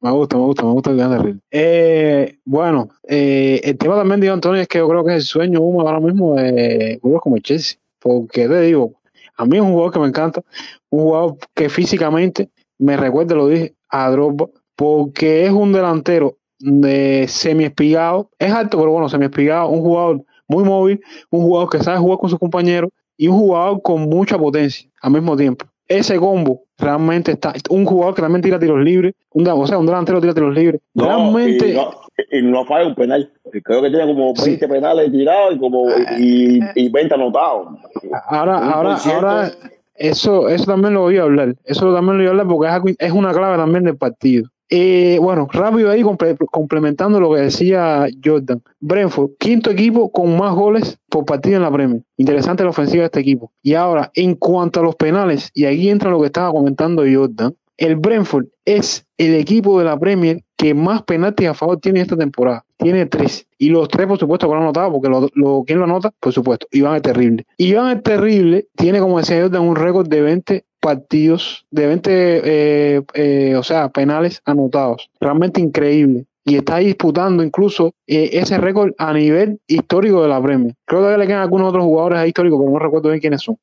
Me 0.00 0.10
gusta, 0.10 0.36
me 0.36 0.42
gusta, 0.42 0.64
me 0.64 0.72
gusta 0.72 0.90
el 0.90 0.96
Iván 0.96 1.10
terrible. 1.12 1.40
Eh, 1.52 2.38
bueno, 2.44 2.88
eh, 3.06 3.60
el 3.62 3.78
tema 3.78 3.94
también 3.94 4.18
de 4.18 4.26
Iván 4.26 4.38
Antonio 4.38 4.60
es 4.60 4.66
que 4.66 4.78
yo 4.78 4.88
creo 4.88 5.04
que 5.04 5.12
es 5.12 5.18
el 5.18 5.22
sueño 5.22 5.60
humo 5.60 5.82
ahora 5.82 6.00
mismo 6.00 6.34
de 6.34 6.98
jugadores 7.00 7.22
como 7.22 7.36
el 7.36 7.42
Chelsea. 7.42 7.78
Porque 8.00 8.48
te 8.48 8.60
digo, 8.62 8.94
a 9.36 9.44
mí 9.44 9.58
es 9.58 9.62
un 9.62 9.70
jugador 9.70 9.92
que 9.92 10.00
me 10.00 10.08
encanta, 10.08 10.42
un 10.88 11.02
jugador 11.04 11.36
que 11.54 11.68
físicamente 11.68 12.50
me 12.78 12.96
recuerda, 12.96 13.36
lo 13.36 13.46
dije, 13.46 13.76
a 13.90 14.10
Drogba, 14.10 14.48
porque 14.74 15.46
es 15.46 15.52
un 15.52 15.72
delantero 15.72 16.36
de 16.58 17.26
semi-espigado, 17.28 18.28
es 18.40 18.50
alto, 18.50 18.76
pero 18.76 18.90
bueno, 18.90 19.08
semi-espigado, 19.08 19.68
un 19.68 19.82
jugador 19.82 20.24
muy 20.48 20.64
móvil, 20.64 21.00
un 21.30 21.42
jugador 21.42 21.70
que 21.70 21.78
sabe 21.78 21.98
jugar 21.98 22.18
con 22.18 22.28
sus 22.28 22.40
compañeros 22.40 22.90
y 23.20 23.28
un 23.28 23.38
jugador 23.38 23.82
con 23.82 24.08
mucha 24.08 24.38
potencia 24.38 24.88
al 25.02 25.12
mismo 25.12 25.36
tiempo. 25.36 25.66
Ese 25.86 26.16
combo 26.16 26.62
realmente 26.78 27.32
está, 27.32 27.52
un 27.68 27.84
jugador 27.84 28.14
que 28.14 28.22
también 28.22 28.40
tira 28.40 28.58
tiros 28.58 28.80
libres, 28.80 29.12
un, 29.32 29.46
o 29.46 29.66
sea, 29.66 29.76
un 29.76 29.84
delantero 29.84 30.22
tira 30.22 30.32
tiros 30.32 30.54
libres. 30.54 30.80
No, 30.94 31.04
realmente, 31.04 31.68
y 31.68 31.74
no, 31.74 31.90
y 32.30 32.40
no 32.40 32.64
falla 32.64 32.88
un 32.88 32.94
penal. 32.94 33.30
Creo 33.62 33.82
que 33.82 33.90
tiene 33.90 34.06
como 34.06 34.32
20 34.32 34.66
penales 34.66 35.12
tirados 35.12 35.54
y 35.54 35.58
como 35.58 35.90
y, 36.18 36.60
y 36.74 36.88
20 36.88 37.14
anotados. 37.14 37.68
ahora, 38.28 38.56
ahora, 38.56 38.96
ahora, 38.96 39.50
eso, 39.96 40.48
eso 40.48 40.64
también 40.64 40.94
lo 40.94 41.02
voy 41.02 41.18
a 41.18 41.24
hablar. 41.24 41.56
Eso 41.64 41.92
también 41.92 42.16
lo 42.16 42.22
voy 42.22 42.26
a 42.26 42.30
hablar 42.30 42.46
porque 42.48 42.92
es, 42.92 42.96
es 43.06 43.12
una 43.12 43.34
clave 43.34 43.58
también 43.58 43.84
del 43.84 43.98
partido. 43.98 44.48
Eh, 44.72 45.18
bueno, 45.20 45.48
rápido 45.50 45.90
ahí, 45.90 46.02
comple- 46.02 46.36
complementando 46.50 47.18
lo 47.20 47.34
que 47.34 47.40
decía 47.40 48.06
Jordan. 48.24 48.62
Brentford, 48.78 49.30
quinto 49.38 49.70
equipo 49.70 50.12
con 50.12 50.36
más 50.38 50.54
goles 50.54 50.98
por 51.08 51.24
partido 51.24 51.56
en 51.56 51.62
la 51.62 51.72
Premier. 51.72 52.02
Interesante 52.16 52.62
la 52.62 52.70
ofensiva 52.70 53.00
de 53.02 53.06
este 53.06 53.20
equipo. 53.20 53.50
Y 53.62 53.74
ahora, 53.74 54.10
en 54.14 54.36
cuanto 54.36 54.78
a 54.80 54.82
los 54.84 54.94
penales, 54.94 55.50
y 55.54 55.64
aquí 55.64 55.90
entra 55.90 56.10
lo 56.10 56.20
que 56.20 56.26
estaba 56.26 56.52
comentando 56.52 57.02
Jordan, 57.02 57.54
el 57.78 57.96
Brentford 57.96 58.46
es 58.64 59.06
el 59.18 59.34
equipo 59.34 59.78
de 59.78 59.86
la 59.86 59.98
Premier 59.98 60.42
que 60.56 60.74
más 60.74 61.02
penaltis 61.02 61.48
a 61.48 61.54
favor 61.54 61.78
tiene 61.80 62.02
esta 62.02 62.16
temporada. 62.16 62.64
Tiene 62.76 63.06
tres. 63.06 63.46
Y 63.58 63.70
los 63.70 63.88
tres, 63.88 64.06
por 64.06 64.18
supuesto, 64.18 64.46
que 64.46 64.50
lo 64.52 64.56
han 64.58 64.62
anotado, 64.64 64.92
porque 64.92 65.08
¿quién 65.66 65.78
lo 65.78 65.84
anota? 65.84 66.12
Por 66.20 66.32
supuesto, 66.32 66.66
Iván 66.70 66.96
es 66.96 67.02
terrible. 67.02 67.46
Iván 67.56 67.96
es 67.96 68.02
terrible, 68.02 68.66
tiene, 68.76 69.00
como 69.00 69.18
decía 69.18 69.40
Jordan, 69.40 69.62
un 69.62 69.76
récord 69.76 70.06
de 70.08 70.20
20 70.20 70.64
partidos, 70.80 71.66
de 71.70 71.86
20, 71.86 72.10
eh, 72.12 73.02
eh, 73.14 73.54
o 73.56 73.62
sea, 73.62 73.88
penales 73.90 74.42
anotados. 74.44 75.10
Realmente 75.20 75.60
increíble. 75.60 76.26
Y 76.42 76.56
está 76.56 76.78
disputando 76.78 77.44
incluso 77.44 77.92
eh, 78.06 78.30
ese 78.32 78.56
récord 78.56 78.92
a 78.96 79.12
nivel 79.12 79.60
histórico 79.66 80.22
de 80.22 80.28
la 80.28 80.42
Premier. 80.42 80.74
Creo 80.86 81.06
que 81.06 81.18
le 81.18 81.26
quedan 81.26 81.42
algunos 81.42 81.68
otros 81.68 81.84
jugadores 81.84 82.18
ahí 82.18 82.28
históricos, 82.28 82.58
pero 82.58 82.72
no 82.72 82.78
recuerdo 82.78 83.10
bien 83.10 83.20
quiénes 83.20 83.42
son. 83.42 83.56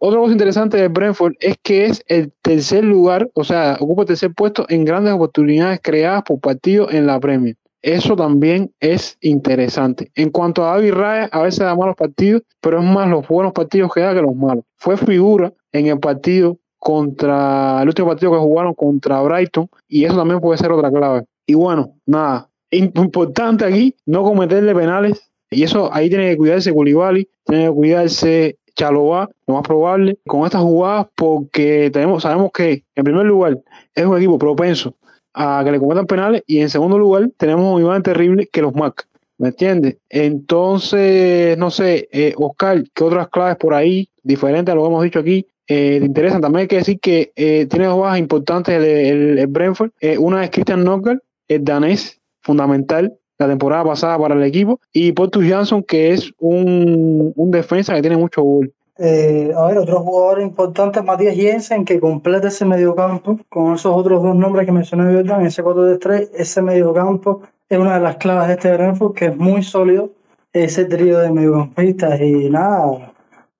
Otra 0.00 0.18
cosa 0.18 0.32
interesante 0.32 0.78
de 0.78 0.88
Brentford 0.88 1.34
es 1.38 1.56
que 1.62 1.84
es 1.84 2.02
el 2.08 2.32
tercer 2.42 2.84
lugar, 2.84 3.28
o 3.34 3.44
sea, 3.44 3.76
ocupa 3.78 4.02
el 4.02 4.08
tercer 4.08 4.32
puesto 4.34 4.64
en 4.68 4.84
grandes 4.84 5.12
oportunidades 5.12 5.78
creadas 5.82 6.22
por 6.22 6.40
partido 6.40 6.90
en 6.90 7.06
la 7.06 7.20
Premier. 7.20 7.56
Eso 7.86 8.16
también 8.16 8.72
es 8.80 9.16
interesante. 9.20 10.10
En 10.16 10.30
cuanto 10.30 10.64
a 10.64 10.72
David 10.72 10.94
Raya, 10.94 11.28
a 11.30 11.42
veces 11.42 11.60
da 11.60 11.76
malos 11.76 11.94
partidos, 11.94 12.42
pero 12.60 12.80
es 12.80 12.84
más 12.84 13.08
los 13.08 13.28
buenos 13.28 13.52
partidos 13.52 13.92
que 13.94 14.00
da 14.00 14.12
que 14.12 14.22
los 14.22 14.34
malos. 14.34 14.64
Fue 14.74 14.96
figura 14.96 15.52
en 15.76 15.86
el 15.86 15.98
partido 15.98 16.58
contra 16.78 17.80
el 17.82 17.88
último 17.88 18.08
partido 18.08 18.32
que 18.32 18.38
jugaron 18.38 18.74
contra 18.74 19.20
Brighton 19.22 19.68
y 19.88 20.04
eso 20.04 20.16
también 20.16 20.40
puede 20.40 20.58
ser 20.58 20.72
otra 20.72 20.90
clave. 20.90 21.24
Y 21.46 21.54
bueno, 21.54 21.94
nada, 22.06 22.48
im- 22.70 22.92
importante 22.96 23.64
aquí 23.64 23.94
no 24.04 24.22
cometerle 24.22 24.74
penales 24.74 25.30
y 25.50 25.62
eso 25.62 25.90
ahí 25.92 26.08
tiene 26.08 26.30
que 26.30 26.36
cuidarse 26.36 26.72
Koulibaly, 26.72 27.28
tiene 27.44 27.66
que 27.66 27.72
cuidarse 27.72 28.56
Chalobah, 28.76 29.28
lo 29.46 29.54
más 29.54 29.62
probable, 29.62 30.18
con 30.26 30.44
estas 30.44 30.60
jugadas 30.62 31.06
porque 31.14 31.90
tenemos, 31.92 32.22
sabemos 32.22 32.50
que 32.52 32.84
en 32.94 33.04
primer 33.04 33.24
lugar 33.24 33.58
es 33.94 34.04
un 34.04 34.16
equipo 34.16 34.38
propenso 34.38 34.94
a 35.32 35.62
que 35.64 35.72
le 35.72 35.78
cometan 35.78 36.06
penales 36.06 36.42
y 36.46 36.60
en 36.60 36.68
segundo 36.70 36.98
lugar 36.98 37.28
tenemos 37.36 37.74
un 37.74 37.80
Iván 37.80 38.02
terrible 38.02 38.48
que 38.52 38.62
los 38.62 38.74
marca. 38.74 39.04
¿Me 39.38 39.48
entiendes? 39.48 39.98
Entonces, 40.08 41.58
no 41.58 41.70
sé, 41.70 42.08
eh, 42.10 42.32
Oscar, 42.38 42.84
¿qué 42.94 43.04
otras 43.04 43.28
claves 43.28 43.56
por 43.56 43.74
ahí, 43.74 44.08
diferentes 44.22 44.72
a 44.72 44.74
lo 44.74 44.82
que 44.82 44.88
hemos 44.88 45.04
dicho 45.04 45.18
aquí, 45.18 45.46
eh, 45.68 45.98
te 46.00 46.06
interesan? 46.06 46.40
También 46.40 46.62
hay 46.62 46.68
que 46.68 46.76
decir 46.76 47.00
que 47.00 47.32
eh, 47.36 47.66
tiene 47.66 47.86
dos 47.86 48.00
bajas 48.00 48.18
importantes 48.18 48.74
el, 48.74 48.84
el- 48.84 49.38
el 49.38 49.46
Brentford. 49.46 49.90
Eh, 50.00 50.16
una 50.18 50.44
es 50.44 50.50
Christian 50.50 50.84
Nogger, 50.84 51.22
el 51.48 51.64
danés, 51.64 52.20
fundamental 52.42 53.14
la 53.38 53.48
temporada 53.48 53.84
pasada 53.84 54.18
para 54.18 54.34
el 54.34 54.42
equipo, 54.44 54.80
y 54.94 55.12
Portus 55.12 55.44
Jansson, 55.46 55.82
que 55.82 56.12
es 56.14 56.32
un, 56.38 57.34
un 57.36 57.50
defensa 57.50 57.94
que 57.94 58.00
tiene 58.00 58.16
mucho 58.16 58.42
gol. 58.42 58.72
Eh, 58.98 59.52
a 59.54 59.66
ver, 59.66 59.76
otro 59.76 60.00
jugador 60.00 60.40
importante, 60.40 61.02
Matías 61.02 61.34
Jensen, 61.36 61.84
que 61.84 62.00
completa 62.00 62.48
ese 62.48 62.64
mediocampo 62.64 63.38
con 63.50 63.74
esos 63.74 63.94
otros 63.94 64.22
dos 64.22 64.34
nombres 64.34 64.64
que 64.64 64.72
mencioné 64.72 65.12
Jordan, 65.14 65.44
ese 65.44 65.62
4 65.62 65.84
de 65.84 65.98
3, 65.98 66.30
ese 66.34 66.62
mediocampo 66.62 67.42
es 67.68 67.78
una 67.78 67.96
de 67.96 68.00
las 68.00 68.16
claves 68.16 68.48
de 68.48 68.54
este 68.54 68.72
Brentford, 68.72 69.12
que 69.14 69.26
es 69.26 69.36
muy 69.36 69.62
sólido, 69.62 70.08
ese 70.54 70.86
trío 70.86 71.18
de 71.18 71.30
mediocampistas 71.30 72.18
y 72.22 72.48
nada, 72.48 73.12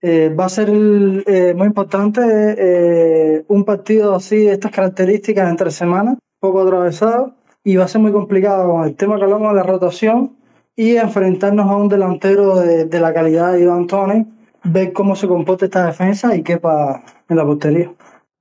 eh, 0.02 0.28
va 0.28 0.44
a 0.44 0.48
ser 0.48 0.68
eh, 0.70 1.54
muy 1.56 1.66
importante 1.66 2.20
eh, 2.22 3.44
un 3.48 3.64
partido 3.64 4.14
así 4.14 4.36
de 4.44 4.52
estas 4.52 4.70
características 4.70 5.48
entre 5.48 5.70
semanas, 5.70 6.18
poco 6.38 6.60
atravesado, 6.60 7.34
y 7.64 7.76
va 7.76 7.84
a 7.84 7.88
ser 7.88 8.00
muy 8.00 8.12
complicado 8.12 8.70
con 8.70 8.84
el 8.84 8.94
tema 8.94 9.16
que 9.16 9.24
hablamos 9.24 9.48
de 9.48 9.56
la 9.56 9.62
rotación 9.62 10.36
y 10.76 10.96
enfrentarnos 10.96 11.68
a 11.70 11.76
un 11.76 11.88
delantero 11.88 12.56
de, 12.56 12.84
de 12.84 13.00
la 13.00 13.14
calidad 13.14 13.52
de 13.52 13.62
Iván 13.62 13.86
Tony, 13.86 14.26
ver 14.62 14.92
cómo 14.92 15.16
se 15.16 15.26
comporta 15.26 15.64
esta 15.64 15.86
defensa 15.86 16.34
y 16.36 16.42
quepa 16.42 17.02
en 17.28 17.36
la 17.36 17.44
portería. 17.44 17.90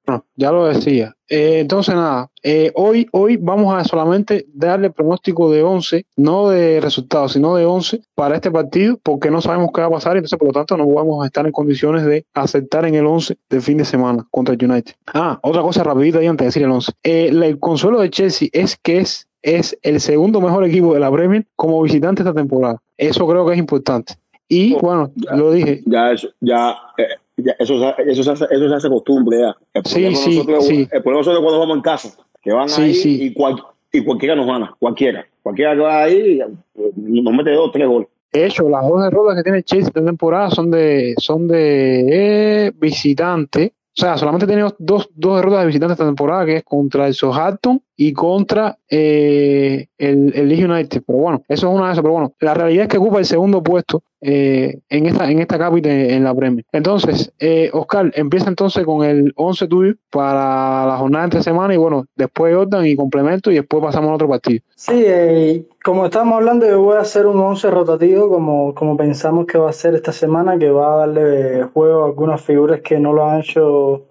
No, 0.08 0.26
ya 0.36 0.51
lo 0.51 0.66
decía. 0.66 1.16
Eh, 1.28 1.60
entonces, 1.62 1.95
nada, 1.95 2.30
eh, 2.43 2.72
hoy, 2.76 3.08
hoy 3.12 3.38
vamos 3.38 3.74
a 3.74 3.84
solamente 3.84 4.45
darle 4.53 4.91
pronóstico 4.91 5.49
de 5.49 5.64
11, 5.64 6.06
no 6.16 6.49
de 6.49 6.80
resultados, 6.80 7.34
sino 7.34 7.56
de 7.56 7.66
11 7.66 8.01
para 8.14 8.36
este 8.36 8.51
partido, 8.51 8.99
porque 9.01 9.32
no 9.32 9.41
sabemos 9.41 9.70
qué 9.74 9.82
va 9.82 9.88
a 9.88 9.91
pasar, 9.91 10.16
entonces 10.16 10.38
por 10.38 10.49
lo 10.49 10.53
tanto 10.53 10.78
no 10.78 10.88
vamos 10.88 11.24
a 11.24 11.28
estar 11.28 11.45
en 11.45 11.51
condiciones 11.51 12.06
de 12.06 12.26
aceptar 12.34 12.86
en 12.86 12.95
el 12.95 13.08
11 13.08 13.38
del 13.49 13.62
fin 13.62 13.78
de 13.78 13.86
semana 13.86 14.28
contra 14.30 14.53
el 14.53 14.64
United. 14.64 14.93
Ah, 15.14 15.39
otra 15.41 15.64
cosa 15.64 15.84
rapidita 15.84 16.20
ahí 16.20 16.28
antes 16.28 16.45
de 16.45 16.49
decir 16.49 16.64
el 16.64 16.72
11. 16.72 16.91
Eh, 17.03 17.30
el 17.30 17.60
consuelo 17.60 17.99
de 17.99 18.12
Chelsea 18.12 18.49
es 18.51 18.78
que 18.78 18.99
es, 18.99 19.28
es 19.41 19.78
el 19.82 19.99
segundo 19.99 20.39
mejor 20.41 20.64
equipo 20.66 20.93
de 20.93 20.99
la 20.99 21.12
Premier 21.12 21.47
como 21.56 21.82
visitante 21.82 22.22
esta 22.22 22.34
temporada. 22.34 22.80
Eso 22.97 23.28
creo 23.28 23.45
que 23.47 23.53
es 23.53 23.60
importante. 23.60 24.14
Y 24.47 24.76
bueno, 24.76 25.12
lo 25.36 25.51
dije, 25.51 25.82
Ya 25.88 26.12
eso, 26.12 26.30
ya, 26.39 26.76
eh, 26.99 27.16
ya 27.38 27.53
eso, 27.59 27.79
se- 27.79 28.11
eso, 28.11 28.23
se 28.23 28.31
hace, 28.31 28.45
eso 28.49 28.69
se 28.69 28.75
hace 28.75 28.89
costumbre 28.89 29.39
ya. 29.39 29.55
El 29.73 29.83
problema 29.83 30.15
sí, 30.17 30.36
nosotros, 30.38 30.67
sí. 30.67 30.81
El 30.91 31.01
problema 31.03 31.17
nosotros 31.19 31.41
cuando 31.43 31.59
vamos 31.59 31.75
en 31.77 31.81
casa, 31.81 32.09
que 32.41 32.51
van 32.53 32.69
Sí, 32.69 32.81
ahí 32.81 32.93
sí. 32.93 33.23
Y, 33.23 33.33
cual- 33.33 33.61
y 33.91 34.03
cualquiera 34.03 34.36
nos 34.36 34.45
gana, 34.47 34.73
cualquiera. 34.79 35.25
Cualquiera 35.43 35.73
que 35.73 35.79
va 35.81 36.03
ahí 36.03 36.39
eh, 36.41 36.47
nos 36.95 37.33
mete 37.33 37.51
dos, 37.51 37.71
tres 37.71 37.88
goles. 37.88 38.07
De 38.33 38.45
hecho, 38.45 38.67
las 38.69 38.86
dos 38.88 39.01
derrotas 39.01 39.36
que 39.38 39.43
tiene 39.43 39.63
Chelsea 39.63 39.88
esta 39.88 40.03
temporada 40.03 40.49
son 40.49 40.69
de 40.69 41.13
son 41.17 41.47
de 41.47 42.65
eh, 42.67 42.71
visitante. 42.75 43.73
O 43.97 44.01
sea, 44.01 44.17
solamente 44.17 44.45
tiene 44.45 44.63
dos, 44.77 45.07
dos 45.15 45.36
derrotas 45.38 45.61
de 45.61 45.67
visitante 45.67 45.93
esta 45.93 46.05
temporada, 46.05 46.45
que 46.45 46.57
es 46.57 46.63
contra 46.65 47.07
el 47.07 47.13
Southampton 47.13 47.81
y 47.98 48.14
contra 48.14 48.78
eh, 48.89 49.88
el, 49.98 50.34
el 50.36 50.50
Leeds 50.50 50.64
United. 50.64 51.04
Pero 51.06 51.20
bueno, 51.20 51.43
eso 51.48 51.68
es 51.68 51.76
una 51.76 51.88
de 51.88 51.93
esas. 51.93 52.02
Pero 52.02 52.14
bueno, 52.14 52.34
la 52.39 52.54
realidad 52.54 52.84
es 52.84 52.89
que 52.89 52.98
ocupa 52.98 53.20
el 53.20 53.26
segundo 53.26 53.64
puesto 53.64 54.04
eh, 54.28 54.80
en 54.89 55.06
esta 55.06 55.30
en 55.30 55.39
esta 55.39 55.60
capital 55.60 55.91
en 55.91 56.24
la 56.24 56.34
Premier. 56.34 56.66
Entonces, 56.72 57.32
eh, 57.39 57.70
Oscar, 57.74 58.12
empieza 58.16 58.50
entonces 58.50 58.84
con 58.84 59.06
el 59.06 59.32
11 59.36 59.68
tuyo 59.68 59.93
para 60.10 60.86
la 60.88 60.98
jornada 60.98 61.26
entre 61.26 61.43
semana 61.43 61.76
y 61.76 61.78
bueno, 61.78 62.06
después 62.16 62.56
Jordan 62.56 62.88
y 62.88 62.96
complemento 62.96 63.52
y 63.52 63.56
después 63.56 63.84
pasamos 63.84 64.10
a 64.10 64.14
otro 64.16 64.28
partido. 64.28 64.62
Sí, 64.76 65.04
eh, 65.06 65.66
como 65.84 66.06
estamos 66.06 66.38
hablando, 66.38 66.68
yo 66.68 66.82
voy 66.82 66.98
a 66.98 67.02
hacer 67.02 67.28
un 67.28 67.39
11 67.39 67.70
rotativo 67.70 68.28
como, 68.28 68.74
como 68.74 68.98
pensamos 68.98 69.46
que 69.46 69.60
va 69.60 69.70
a 69.70 69.74
ser 69.74 69.93
esta 69.93 70.12
semana, 70.12 70.58
que 70.58 70.72
va 70.72 70.93
a 70.93 70.98
darle 71.06 71.64
juego 71.66 72.04
a 72.04 72.08
algunas 72.08 72.41
figuras 72.41 72.82
que 72.82 72.98
no 72.98 73.14
lo 73.14 73.30
han 73.30 73.41
hecho 73.41 74.08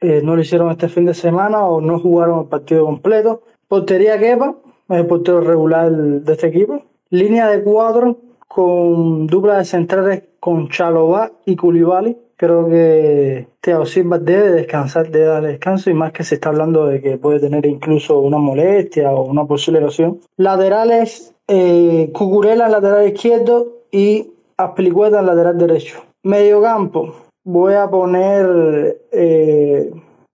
eh, 0.00 0.20
no 0.22 0.36
lo 0.36 0.42
hicieron 0.42 0.70
este 0.70 0.88
fin 0.88 1.06
de 1.06 1.14
semana 1.14 1.64
o 1.64 1.80
no 1.80 1.98
jugaron 1.98 2.40
el 2.40 2.46
partido 2.46 2.84
completo. 2.84 3.42
Portería 3.68 4.18
Kepa, 4.18 4.56
el 4.88 5.06
portero 5.06 5.40
regular 5.40 5.90
de 5.90 6.32
este 6.32 6.48
equipo. 6.48 6.82
Línea 7.10 7.48
de 7.48 7.62
cuatro 7.62 8.18
con 8.48 9.26
dupla 9.26 9.58
de 9.58 9.64
centrales 9.64 10.22
con 10.40 10.68
Chalobá 10.68 11.32
y 11.44 11.56
Koulibaly. 11.56 12.16
Creo 12.36 12.68
que 12.68 13.48
Thiago 13.60 13.86
Silva 13.86 14.18
debe 14.18 14.50
descansar, 14.52 15.10
debe 15.10 15.26
darle 15.26 15.48
descanso 15.48 15.88
y 15.88 15.94
más 15.94 16.12
que 16.12 16.22
se 16.22 16.34
está 16.34 16.50
hablando 16.50 16.86
de 16.86 17.00
que 17.00 17.16
puede 17.16 17.40
tener 17.40 17.64
incluso 17.64 18.20
una 18.20 18.36
molestia 18.36 19.10
o 19.10 19.24
una 19.24 19.46
posible 19.46 19.78
erosión. 19.78 20.20
Laterales, 20.36 21.34
eh, 21.48 22.10
Cucurella 22.12 22.68
lateral 22.68 23.08
izquierdo 23.08 23.84
y 23.90 24.32
Aspilicueta 24.58 25.20
lateral 25.22 25.58
derecho. 25.58 26.02
Medio 26.22 26.62
campo, 26.62 27.14
voy 27.46 27.74
a 27.74 27.88
poner 27.88 29.02
eh, 29.12 29.90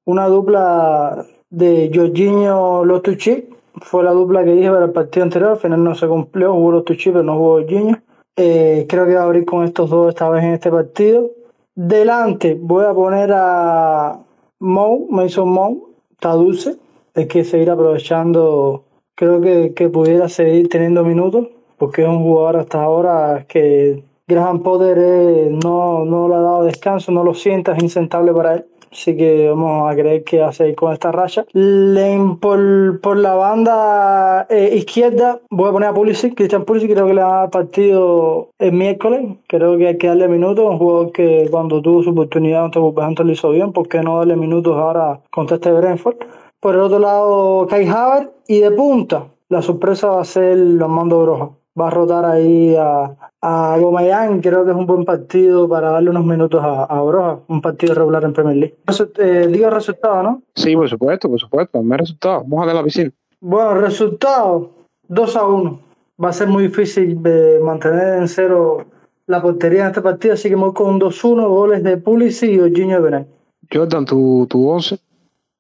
una 0.07 0.27
dupla 0.29 1.27
de 1.51 1.91
Jorginho 1.95 2.85
Lotuchi. 2.85 3.49
Fue 3.83 4.03
la 4.03 4.13
dupla 4.13 4.43
que 4.45 4.55
dije 4.55 4.71
para 4.71 4.87
el 4.87 4.93
partido 4.93 5.25
anterior. 5.25 5.51
Al 5.51 5.59
final 5.59 5.85
no 5.85 5.95
se 5.95 6.09
cumplió. 6.09 6.55
Jugó 6.55 6.73
Lotuchi, 6.73 7.11
pero 7.11 7.23
no 7.23 7.37
jugó 7.37 7.59
Jorginho. 7.59 7.99
Eh, 8.37 8.87
creo 8.89 9.07
que 9.07 9.15
va 9.15 9.21
a 9.21 9.25
abrir 9.25 9.45
con 9.45 9.65
estos 9.65 9.91
dos 9.91 10.09
esta 10.09 10.29
vez 10.31 10.43
en 10.43 10.55
este 10.55 10.71
partido. 10.71 11.31
Delante 11.75 12.59
voy 12.59 12.87
a 12.87 12.95
poner 12.95 13.31
a 13.35 14.19
Mou, 14.59 15.07
Mason 15.11 15.49
Mou. 15.49 15.91
Está 16.13 16.33
dulce. 16.33 16.79
Hay 17.15 17.27
que 17.27 17.45
seguir 17.45 17.71
aprovechando. 17.71 18.85
Creo 19.15 19.41
que, 19.43 19.75
que 19.75 19.91
pudiera 19.91 20.31
seguir 20.31 20.71
teniendo 20.71 21.05
minutos. 21.05 21.49
Porque 21.77 22.03
es 22.03 22.09
un 22.09 22.23
jugador 22.23 22.57
hasta 22.57 22.83
ahora 22.83 23.45
que 23.47 24.03
Graham 24.33 24.63
Potter 24.63 24.99
eh, 24.99 25.59
no, 25.63 26.05
no 26.05 26.29
le 26.29 26.35
ha 26.35 26.41
dado 26.41 26.65
descanso, 26.65 27.13
no 27.13 27.25
lo 27.25 27.35
sienta, 27.35 27.73
es 27.77 27.83
insentable 27.83 28.33
para 28.33 28.55
él. 28.55 28.65
Así 28.93 29.17
que 29.17 29.49
vamos 29.49 29.91
a 29.91 29.97
creer 29.97 30.23
que 30.23 30.47
seguir 30.53 30.75
con 30.75 30.93
esta 30.93 31.11
racha. 31.11 31.47
Len, 31.53 32.37
por, 32.37 33.01
por 33.01 33.17
la 33.17 33.35
banda 33.35 34.47
eh, 34.51 34.75
izquierda 34.77 35.41
voy 35.49 35.71
a 35.71 35.73
poner 35.73 35.89
a 35.89 35.95
Pulisic, 35.95 36.35
Christian 36.35 36.65
Pulisic, 36.65 36.93
creo 36.93 37.07
que 37.07 37.15
le 37.15 37.23
ha 37.23 37.49
partido 37.49 38.51
el 38.59 38.73
miércoles. 38.73 39.39
Creo 39.47 39.79
que 39.79 39.89
hay 39.89 39.97
que 39.97 40.09
darle 40.09 40.29
minutos. 40.29 40.67
Un 40.69 40.79
jugador 40.79 41.13
que 41.13 41.49
cuando 41.51 41.81
tuvo 41.81 42.03
su 42.03 42.11
oportunidad 42.11 42.67
ante 42.67 42.79
Wolverhampton 42.79 43.27
lo 43.27 43.33
hizo 43.33 43.51
bien. 43.51 43.73
¿Por 43.73 43.89
qué 43.89 44.03
no 44.03 44.19
darle 44.19 44.37
minutos 44.37 44.77
ahora 44.77 45.21
contra 45.31 45.55
este 45.57 45.73
Brentford? 45.73 46.17
Por 46.61 46.75
el 46.75 46.83
otro 46.83 46.99
lado, 46.99 47.67
Kai 47.69 47.87
Havertz. 47.87 48.31
Y 48.47 48.61
de 48.61 48.71
punta, 48.73 49.25
la 49.49 49.63
sorpresa 49.63 50.09
va 50.09 50.21
a 50.21 50.25
ser 50.25 50.59
Armando 50.81 51.23
Broja 51.23 51.51
va 51.79 51.89
a 51.89 51.91
rotar 51.91 52.25
ahí 52.25 52.75
a, 52.77 53.15
a 53.41 53.79
Gomayán. 53.79 54.41
Creo 54.41 54.65
que 54.65 54.71
es 54.71 54.77
un 54.77 54.87
buen 54.87 55.05
partido 55.05 55.69
para 55.69 55.91
darle 55.91 56.11
unos 56.11 56.25
minutos 56.25 56.63
a, 56.63 56.85
a 56.85 57.03
Broja, 57.03 57.41
un 57.49 57.61
partido 57.61 57.95
regular 57.95 58.25
en 58.25 58.33
Premier 58.33 58.57
League. 58.57 58.77
Eh, 59.19 59.49
digo 59.51 59.71
resultado, 59.71 60.23
¿no? 60.23 60.43
Sí, 60.55 60.75
por 60.75 60.89
supuesto, 60.89 61.29
por 61.29 61.41
supuesto. 61.41 61.83
Me 61.83 61.97
resultado. 61.97 62.43
Vamos 62.47 62.63
a 62.63 62.67
ver 62.67 62.75
la 62.75 62.85
piscina. 62.85 63.11
Bueno, 63.41 63.75
resultado 63.75 64.71
2 65.09 65.37
a 65.37 65.47
1. 65.47 65.81
Va 66.23 66.29
a 66.29 66.33
ser 66.33 66.49
muy 66.49 66.65
difícil 66.65 67.23
de 67.23 67.59
mantener 67.61 68.19
en 68.19 68.29
cero 68.29 68.87
la 69.27 69.41
portería 69.41 69.83
en 69.83 69.87
este 69.89 70.03
partido, 70.03 70.35
así 70.35 70.49
que 70.49 70.57
me 70.57 70.63
voy 70.63 70.75
con 70.75 70.95
un 70.95 71.01
2-1, 71.01 71.49
goles 71.49 71.83
de 71.83 71.97
Pulisic 71.97 72.51
y 72.51 72.57
de 72.59 73.01
Benay. 73.01 73.27
Jordan, 73.73 74.05
tu, 74.05 74.47
tu 74.49 74.69
11. 74.69 74.99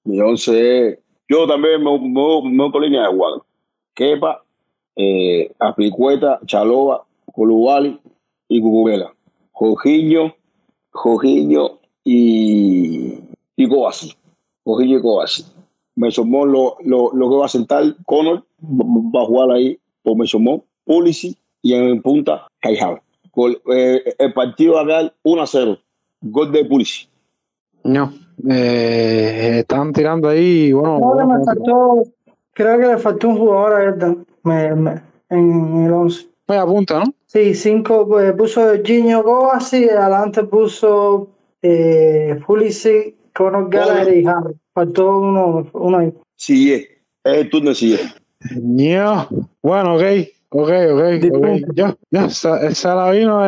Mi 0.05 0.21
11 0.21 0.89
es. 0.89 0.99
Yo 1.29 1.47
también 1.47 1.83
me, 1.83 1.99
me, 1.99 2.09
me 2.09 2.63
voy 2.63 2.73
con 2.73 2.83
línea 2.83 3.09
de 3.09 3.17
cuadro. 3.17 3.47
Kepa, 3.95 4.42
eh, 4.97 5.53
Aplicueta, 5.59 6.41
Chaloba, 6.47 7.05
Colubali 7.33 7.99
y 8.49 8.61
Cucurela. 8.61 9.13
Jorginho, 9.53 10.35
Jorginho 10.91 11.79
y, 12.05 13.19
y 13.57 13.69
Kovacic. 13.69 14.17
Jorginho 14.65 14.99
y 14.99 15.03
Kovacic. 15.03 15.47
Mesomón 15.95 16.53
lo, 16.53 16.77
lo, 16.85 17.13
lo 17.13 17.31
que 17.31 17.37
va 17.37 17.47
a 17.47 17.49
sentar, 17.49 17.85
Connor 18.07 18.45
va 18.63 19.23
a 19.23 19.27
jugar 19.27 19.51
ahí 19.51 19.79
por 20.03 20.17
Mesomón, 20.17 20.63
Pulisic 20.85 21.39
y 21.63 21.75
en 21.75 22.03
punta, 22.03 22.47
Caijal. 22.61 23.01
Eh, 23.73 24.15
el 24.19 24.33
partido 24.33 24.75
va 24.75 24.83
a 24.83 24.85
dar 24.85 25.15
1 25.23 25.43
a 25.43 25.47
0. 25.47 25.79
Gol 26.23 26.53
de 26.53 26.65
Pulisic. 26.65 27.09
No, 27.85 28.13
eh, 28.49 29.59
están 29.61 29.93
tirando 29.93 30.29
ahí, 30.29 30.73
bueno, 30.73 30.99
No, 31.01 31.15
bueno, 31.15 31.39
me 31.39 31.45
faltó, 31.45 32.03
creo 32.53 32.79
que 32.79 32.87
le 32.87 32.99
faltó 32.99 33.29
un 33.29 33.39
jugador 33.39 33.75
a 33.75 34.17
me, 34.45 34.75
me- 34.75 35.03
en 35.31 35.85
el 35.87 35.93
11. 35.93 36.27
media 36.49 36.67
punta, 36.67 36.99
¿no? 37.01 37.15
Sí, 37.27 37.55
cinco, 37.55 38.07
pues, 38.07 38.33
puso 38.35 38.61
Jorginho 38.63 39.23
Kovacic, 39.25 39.91
adelante 39.91 40.45
puso 40.45 41.29
eh, 41.63 42.39
Pulisic, 42.47 43.15
Conor 43.35 43.71
Gallagher 43.71 44.15
y 44.19 44.27
Harry. 44.27 44.55
Faltó 44.75 45.19
uno, 45.19 45.67
uno 45.73 45.99
ahí. 45.99 46.13
Sigue. 46.37 47.03
Es 47.25 47.35
el 47.39 47.51
turno 47.51 47.71
de 47.71 47.75
Sigue. 47.77 47.99
No. 48.61 49.29
Bueno, 49.63 49.95
ok, 49.97 50.03
ok, 50.51 50.69
ok, 50.69 50.71
ok. 50.95 51.11
Disculpe. 51.21 51.63
Ya, 51.75 51.97
ya, 52.11 52.29
Sa- 52.29 52.75
Salavino, 52.75 53.45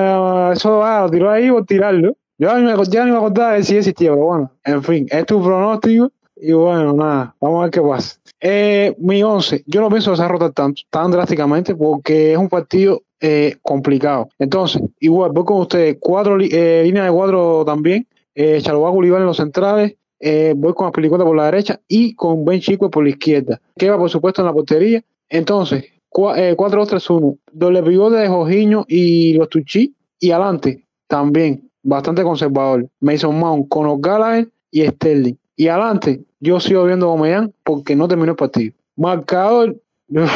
eh, 0.51 0.53
eso 0.55 0.79
va, 0.79 1.03
lo 1.03 1.11
tiró 1.11 1.31
ahí 1.31 1.51
por 1.51 1.67
tirarlo. 1.67 2.17
Yo 2.39 2.57
ni 2.59 2.65
me, 2.65 2.75
ya 2.89 3.05
ni 3.05 3.11
me 3.11 3.17
acordaba 3.19 3.53
de 3.55 3.63
si 3.65 3.77
existía, 3.77 4.11
pero 4.11 4.25
bueno, 4.25 4.51
en 4.65 4.83
fin, 4.83 5.07
es 5.11 5.27
tu 5.27 5.43
pronóstico 5.43 6.11
y 6.47 6.53
bueno, 6.53 6.93
nada, 6.93 7.35
vamos 7.41 7.59
a 7.59 7.63
ver 7.63 7.71
qué 7.71 7.81
pasa. 7.81 8.19
Eh, 8.41 8.95
mi 8.99 9.23
11, 9.23 9.65
yo 9.67 9.81
no 9.81 9.89
pienso 9.89 10.15
rotar 10.15 10.53
tan, 10.53 10.75
tan 10.91 11.11
drásticamente 11.11 11.75
porque 11.75 12.33
es 12.33 12.39
un 12.39 12.49
partido 12.49 13.03
eh, 13.21 13.57
complicado. 13.63 14.29
Entonces, 14.39 14.83
igual, 15.01 15.31
voy 15.33 15.45
con 15.45 15.61
ustedes, 15.61 15.97
cuatro 15.99 16.39
eh, 16.39 16.83
líneas 16.85 17.07
de 17.07 17.13
cuatro 17.13 17.65
también, 17.65 18.07
eh, 18.35 18.61
Chalobá 18.61 18.91
Bolívar 18.91 19.21
en 19.21 19.27
los 19.27 19.39
centrales, 19.39 19.95
eh, 20.21 20.53
voy 20.57 20.75
con 20.75 20.87
Aspilicueta 20.87 21.25
por 21.25 21.37
la 21.37 21.47
derecha 21.47 21.81
y 21.89 22.15
con 22.15 22.45
Ben 22.45 22.61
Chico 22.61 22.91
por 22.91 23.05
la 23.05 23.11
izquierda. 23.11 23.61
Que 23.77 23.89
va, 23.89 23.99
por 23.99 24.11
supuesto, 24.11 24.43
en 24.43 24.47
la 24.47 24.53
portería. 24.53 25.03
Entonces, 25.29 25.85
4-2-3-1, 26.11 27.39
doble 27.53 27.83
pivote 27.83 28.17
de 28.17 28.29
Jorginho 28.29 28.85
y 28.89 29.35
los 29.35 29.49
Tuchi. 29.49 29.95
Y 30.21 30.31
adelante, 30.31 30.85
también, 31.09 31.71
bastante 31.83 32.23
conservador. 32.23 32.89
Mason 33.01 33.39
Mount, 33.39 33.69
Conor 33.69 33.99
Gallagher 34.01 34.49
y 34.71 34.87
Sterling. 34.87 35.37
Y 35.57 35.69
adelante, 35.69 36.23
yo 36.41 36.59
sigo 36.61 36.85
viendo 36.85 37.07
a 37.07 37.11
Aubameyang 37.11 37.53
porque 37.63 37.95
no 37.97 38.09
terminó 38.09 38.33
el 38.33 38.37
partido. 38.37 38.75
Marcador, 38.97 39.77
uf, 40.09 40.33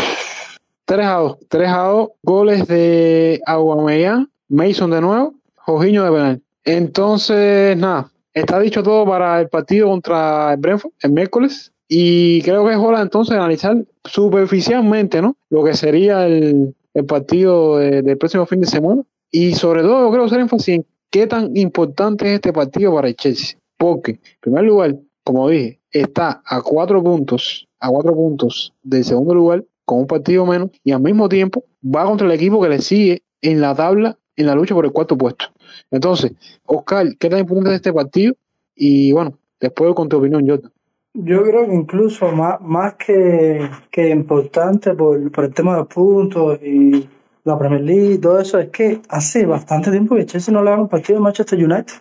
3 0.85 1.07
a 1.07 1.14
2. 1.14 1.37
3 1.49 1.69
a 1.69 1.79
2, 1.83 2.09
goles 2.23 2.66
de 2.69 3.41
Aubameyang, 3.47 4.29
Mason 4.49 4.91
de 4.91 5.01
nuevo, 5.01 5.35
Jorginho 5.57 6.05
de 6.05 6.11
penal. 6.11 6.43
Entonces, 6.64 7.77
nada, 7.77 8.11
está 8.33 8.59
dicho 8.61 8.83
todo 8.83 9.05
para 9.07 9.41
el 9.41 9.49
partido 9.49 9.89
contra 9.89 10.53
el 10.53 10.59
Brentford 10.59 10.93
el 11.03 11.12
miércoles. 11.12 11.73
Y 11.89 12.43
creo 12.43 12.64
que 12.66 12.73
es 12.73 12.79
hora 12.79 13.01
entonces 13.01 13.33
de 13.33 13.39
analizar 13.39 13.77
superficialmente, 14.05 15.21
¿no? 15.23 15.37
Lo 15.51 15.64
que 15.64 15.75
sería 15.75 16.27
el, 16.27 16.75
el 16.95 17.05
partido 17.07 17.79
de- 17.79 18.03
del 18.03 18.19
próximo 18.19 18.47
fin 18.47 18.61
de 18.61 18.66
semana. 18.66 19.03
Y 19.31 19.55
sobre 19.55 19.83
todo, 19.83 20.07
yo 20.07 20.12
creo 20.12 20.25
hacer 20.25 20.41
énfasis 20.41 20.77
en 20.77 20.87
qué 21.11 21.27
tan 21.27 21.57
importante 21.57 22.27
es 22.29 22.35
este 22.35 22.53
partido 22.53 22.95
para 22.95 23.09
el 23.09 23.16
Chelsea. 23.16 23.59
Porque, 23.79 24.12
en 24.12 24.21
primer 24.41 24.64
lugar, 24.64 24.97
como 25.29 25.51
dije, 25.51 25.79
está 25.91 26.41
a 26.43 26.62
cuatro 26.62 27.03
puntos, 27.03 27.68
a 27.81 27.91
cuatro 27.91 28.14
puntos 28.14 28.72
del 28.83 29.05
segundo 29.05 29.35
lugar, 29.35 29.62
con 29.85 29.99
un 29.99 30.07
partido 30.07 30.47
menos, 30.47 30.70
y 30.83 30.93
al 30.93 31.03
mismo 31.03 31.29
tiempo 31.29 31.64
va 31.85 32.07
contra 32.07 32.26
el 32.26 32.33
equipo 32.33 32.62
que 32.62 32.70
le 32.70 32.81
sigue 32.81 33.22
en 33.43 33.61
la 33.61 33.74
tabla, 33.74 34.16
en 34.37 34.47
la 34.47 34.55
lucha 34.55 34.74
por 34.74 34.87
el 34.87 34.93
cuarto 34.93 35.18
puesto. 35.18 35.45
Entonces, 35.91 36.33
Oscar, 36.64 37.09
¿qué 37.18 37.29
tan 37.29 37.41
importante 37.41 37.72
es 37.72 37.76
este 37.76 37.93
partido? 37.93 38.33
Y 38.74 39.12
bueno, 39.12 39.39
después 39.61 39.95
con 39.95 40.09
tu 40.09 40.16
opinión, 40.16 40.49
Jordan. 40.49 40.72
Yo 41.12 41.43
creo 41.43 41.66
que 41.66 41.74
incluso 41.74 42.33
más, 42.33 42.59
más 42.62 42.95
que, 42.95 43.68
que 43.91 44.09
importante 44.09 44.95
por, 44.95 45.31
por 45.31 45.45
el 45.45 45.53
tema 45.53 45.76
de 45.76 45.85
puntos 45.85 46.59
y 46.62 47.07
la 47.45 47.59
Premier 47.59 47.83
League 47.83 48.14
y 48.14 48.18
todo 48.18 48.41
eso, 48.41 48.59
es 48.59 48.70
que 48.70 49.03
hace 49.11 49.45
bastante 49.45 49.91
tiempo 49.91 50.14
que 50.14 50.24
Chelsea 50.24 50.55
no 50.55 50.62
le 50.62 50.70
gana 50.70 50.85
un 50.85 50.89
partido 50.89 51.18
de 51.18 51.24
Manchester 51.24 51.62
United. 51.62 51.93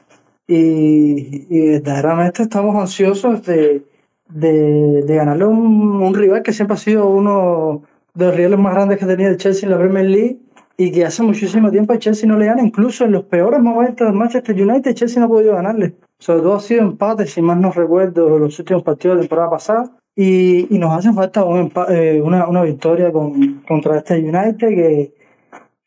Y, 0.48 1.46
y 1.50 1.70
verdaderamente 1.72 2.44
estamos 2.44 2.76
ansiosos 2.76 3.44
de, 3.46 3.84
de, 4.30 5.04
de 5.04 5.16
ganarle 5.16 5.46
un, 5.46 6.02
un 6.02 6.14
rival 6.16 6.42
que 6.44 6.54
siempre 6.54 6.76
ha 6.76 6.78
sido 6.78 7.10
uno 7.10 7.84
de 8.14 8.26
los 8.28 8.36
rivales 8.36 8.60
más 8.60 8.74
grandes 8.74 8.98
que 8.98 9.06
tenido 9.06 9.30
el 9.30 9.38
Chelsea 9.38 9.68
en 9.68 9.72
la 9.72 9.78
Premier 9.80 10.06
League 10.06 10.40
y 10.78 10.92
que 10.92 11.06
hace 11.06 11.22
muchísimo 11.24 11.70
tiempo 11.72 11.94
el 11.94 12.00
Chelsea 12.00 12.30
no 12.30 12.38
le 12.38 12.46
gana, 12.46 12.62
incluso 12.64 13.04
en 13.04 13.12
los 13.12 13.26
peores 13.26 13.60
momentos 13.60 14.08
del 14.08 14.16
Manchester 14.16 14.56
United, 14.62 14.94
Chelsea 14.94 15.20
no 15.20 15.26
ha 15.26 15.30
podido 15.30 15.54
ganarle. 15.56 15.96
Sobre 16.20 16.42
todo 16.42 16.56
ha 16.56 16.60
sido 16.60 16.82
empate, 16.82 17.26
si 17.28 17.42
más 17.42 17.58
no 17.58 17.72
recuerdo, 17.72 18.38
los 18.40 18.58
últimos 18.60 18.84
partidos 18.84 19.16
de 19.18 19.24
la 19.24 19.28
temporada 19.28 19.50
pasada. 19.50 19.92
y, 20.16 20.74
y 20.74 20.80
nos 20.80 20.92
hace 20.98 21.14
falta 21.14 21.44
un 21.44 21.72
eh, 21.90 22.22
una, 22.24 22.48
una 22.48 22.64
victoria 22.64 23.12
con, 23.12 23.62
contra 23.68 23.98
este 23.98 24.16
United 24.20 24.58
que, 24.58 25.14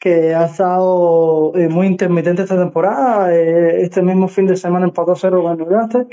que 0.01 0.34
ha 0.34 0.46
estado 0.46 1.53
eh, 1.55 1.68
muy 1.68 1.86
intermitente 1.86 2.42
esta 2.42 2.59
temporada. 2.59 3.32
Eh, 3.34 3.82
este 3.82 4.03
mismo 4.03 4.26
fin 4.26 4.46
de 4.46 4.57
semana 4.57 4.86
empató 4.86 5.14
0 5.14 5.42
con 5.42 5.59
Newcastle. 5.59 6.07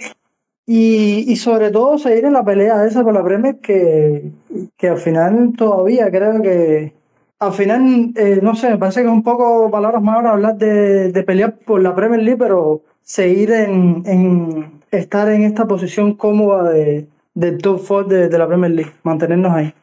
Y, 0.67 1.31
y 1.31 1.35
sobre 1.38 1.71
todo 1.71 1.97
seguir 1.97 2.25
en 2.25 2.33
la 2.33 2.43
pelea 2.43 2.85
esa 2.85 3.03
por 3.03 3.13
la 3.13 3.23
Premier 3.23 3.57
que, 3.59 4.31
que 4.75 4.89
al 4.89 4.97
final 4.97 5.53
todavía 5.57 6.11
creo 6.11 6.41
que 6.41 6.93
al 7.39 7.53
final, 7.53 8.11
eh, 8.15 8.39
no 8.41 8.55
sé, 8.55 8.71
me 8.71 8.77
parece 8.77 9.01
que 9.01 9.07
es 9.07 9.13
un 9.13 9.23
poco 9.23 9.69
palabras 9.69 10.01
más 10.01 10.15
ahora 10.15 10.31
hablar 10.31 10.57
de, 10.57 11.11
de 11.11 11.23
pelear 11.23 11.55
por 11.59 11.81
la 11.81 11.95
Premier 11.95 12.21
League, 12.21 12.39
pero 12.39 12.81
seguir 13.03 13.51
en, 13.51 14.03
en 14.05 14.81
estar 14.91 15.29
en 15.29 15.43
esta 15.43 15.67
posición 15.67 16.15
cómoda 16.15 16.71
de, 16.71 17.07
del 17.35 17.59
top 17.59 17.81
4 17.88 18.07
de, 18.07 18.29
de 18.29 18.38
la 18.38 18.47
Premier 18.47 18.71
League, 18.71 18.91
mantenernos 19.03 19.53
ahí. 19.53 19.73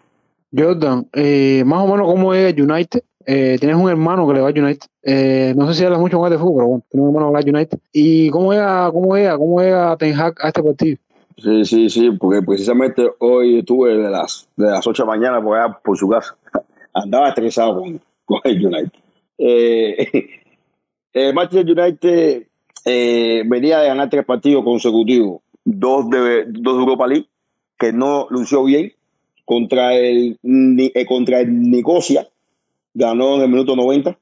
Jordan, 0.57 1.07
eh, 1.13 1.63
más 1.65 1.83
o 1.83 1.89
menos 1.89 2.07
cómo 2.07 2.35
es 2.35 2.55
United. 2.59 3.03
Eh, 3.27 3.57
tienes 3.59 3.77
un 3.77 3.89
hermano 3.89 4.27
que 4.27 4.35
le 4.35 4.41
va 4.41 4.49
al 4.49 4.59
United. 4.59 4.89
Eh, 5.03 5.55
no 5.57 5.67
sé 5.67 5.75
si 5.75 5.85
hablas 5.85 6.01
mucho 6.01 6.25
él 6.25 6.33
de 6.33 6.39
fútbol, 6.39 6.55
pero 6.57 6.67
bueno, 6.69 6.85
tienes 6.91 7.03
un 7.03 7.15
hermano 7.15 7.27
que 7.29 7.33
va 7.33 7.39
al 7.39 7.55
United. 7.55 7.79
¿Y 7.93 8.31
cómo 8.31 8.53
llega, 8.53 8.91
cómo 8.93 9.17
llega, 9.17 9.39
cómo 9.39 9.61
llega 9.61 9.97
Ten 9.97 10.15
Hag 10.15 10.35
a 10.41 10.49
este 10.49 10.63
partido? 10.63 10.99
Sí, 11.37 11.65
sí, 11.65 11.91
sí, 11.91 12.11
porque 12.13 12.43
precisamente 12.43 13.11
hoy 13.19 13.59
estuve 13.59 13.97
de 13.97 14.11
las, 14.11 14.49
de 14.57 14.67
las 14.67 14.87
8 14.87 15.03
de 15.03 15.07
la 15.07 15.17
mañana 15.17 15.43
por 15.43 15.59
allá 15.59 15.79
por 15.83 15.97
su 15.97 16.09
casa. 16.09 16.37
Andaba 16.95 17.29
estresado 17.29 17.83
con, 18.25 18.41
el 18.45 18.67
United. 18.67 18.93
Eh, 19.39 20.29
el 21.13 21.35
Manchester 21.35 21.79
United 21.79 22.43
eh, 22.85 23.43
venía 23.47 23.81
de 23.81 23.89
ganar 23.89 24.11
tres 24.11 24.25
partidos 24.25 24.63
consecutivos, 24.63 25.41
dos 25.65 26.09
de, 26.11 26.45
dos 26.49 26.79
Europa 26.79 27.07
League, 27.07 27.27
que 27.79 27.93
no 27.93 28.27
lució 28.31 28.65
bien, 28.65 28.93
contra 29.45 29.95
el, 29.95 30.39
contra 31.07 31.41
el 31.41 31.71
Nicosia, 31.71 32.29
ganó 32.95 33.37
en 33.37 33.43
el 33.43 33.49
minuto 33.49 33.77
90, 33.77 34.17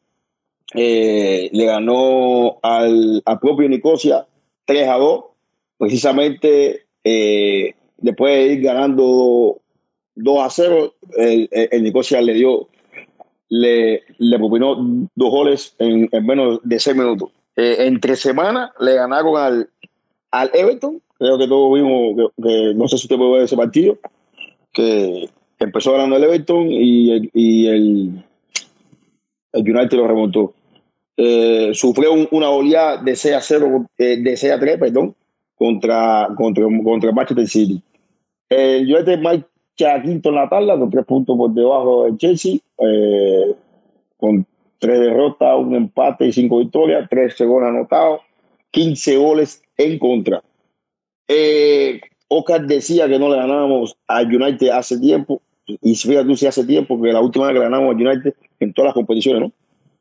eh, 0.75 1.51
le 1.53 1.65
ganó 1.67 2.59
al, 2.63 3.23
propio 3.41 3.69
Nicosia 3.69 4.27
3 4.65 4.89
a 4.89 4.95
2, 4.95 5.25
precisamente 5.79 6.87
eh, 7.05 7.75
después 7.99 8.35
de 8.35 8.55
ir 8.55 8.63
ganando 8.63 9.61
2 10.15 10.39
a 10.41 10.51
0, 10.51 10.95
el, 11.17 11.49
el- 11.53 11.83
Nicosia 11.83 12.21
le 12.23 12.35
dio, 12.35 12.69
le, 13.49 14.03
le 14.19 14.39
propinó 14.39 14.77
dos 15.15 15.31
goles 15.31 15.75
en, 15.79 16.09
en 16.11 16.27
menos 16.27 16.61
de 16.63 16.79
6 16.79 16.97
minutos. 16.97 17.31
Eh, 17.57 17.77
entre 17.81 18.17
semanas 18.17 18.71
le 18.81 18.95
ganaron 18.95 19.37
al, 19.37 19.69
al 20.31 20.51
Everton, 20.55 21.03
creo 21.19 21.37
que 21.37 21.47
todos 21.47 21.75
vimos, 21.75 22.17
que, 22.17 22.43
que 22.43 22.75
no 22.75 22.89
sé 22.89 22.97
si 22.97 23.05
usted 23.05 23.17
puede 23.17 23.33
ver 23.33 23.43
ese 23.43 23.57
partido, 23.57 23.99
que 24.73 25.29
empezó 25.59 25.93
ganando 25.93 26.17
el 26.17 26.25
Everton 26.25 26.67
y 26.71 27.11
el, 27.11 27.31
y 27.35 27.67
el, 27.67 28.25
el 29.53 29.63
United 29.63 29.97
lo 29.97 30.07
remontó. 30.09 30.55
Eh, 31.17 31.71
sufrió 31.75 32.13
un- 32.13 32.29
una 32.31 32.51
oleada 32.51 33.03
de 33.03 33.15
6 33.17 33.35
a 33.35 33.41
0, 33.41 33.87
eh, 33.99 34.17
de 34.19 34.37
6 34.37 34.53
a 34.53 34.59
3, 34.59 34.79
perdón, 34.79 35.15
contra, 35.55 36.29
contra, 36.37 36.65
contra 36.83 37.13
Manchester 37.13 37.47
City. 37.47 37.83
El 38.49 38.93
United 38.93 39.19
marcha 39.21 40.03
quinto 40.03 40.31
en 40.31 40.35
la 40.37 40.49
tabla, 40.49 40.79
con 40.79 40.91
tres 40.91 41.05
puntos 41.05 41.37
por 41.37 41.51
debajo 41.53 42.05
del 42.05 42.17
Chelsea, 42.19 42.57
eh, 42.79 43.55
con 44.17 44.47
tres 44.79 45.01
derrotas, 45.01 45.57
un 45.59 45.75
empate 45.75 46.27
y 46.27 46.33
cinco 46.33 46.59
victorias, 46.59 47.09
13 47.09 47.45
goles 47.47 47.69
anotados, 47.69 48.21
15 48.71 49.17
goles 49.17 49.63
en 49.77 49.99
contra. 49.99 50.43
Eh, 51.29 52.01
Oscar 52.29 52.67
decía 52.67 53.09
que 53.09 53.19
no 53.19 53.29
le 53.29 53.37
ganábamos 53.37 53.97
al 54.07 54.27
United 54.35 54.69
hace 54.71 54.99
tiempo, 54.99 55.41
y 55.67 55.95
fíjate 55.95 56.27
tú 56.27 56.37
si 56.37 56.47
hace 56.47 56.65
tiempo, 56.65 57.01
que 57.01 57.13
la 57.13 57.21
última 57.21 57.47
vez 57.47 57.55
que 57.55 57.63
ganamos 57.63 57.95
al 57.95 58.07
United 58.07 58.35
en 58.61 58.73
todas 58.73 58.89
las 58.89 58.95
competiciones, 58.95 59.43
¿no? 59.43 59.53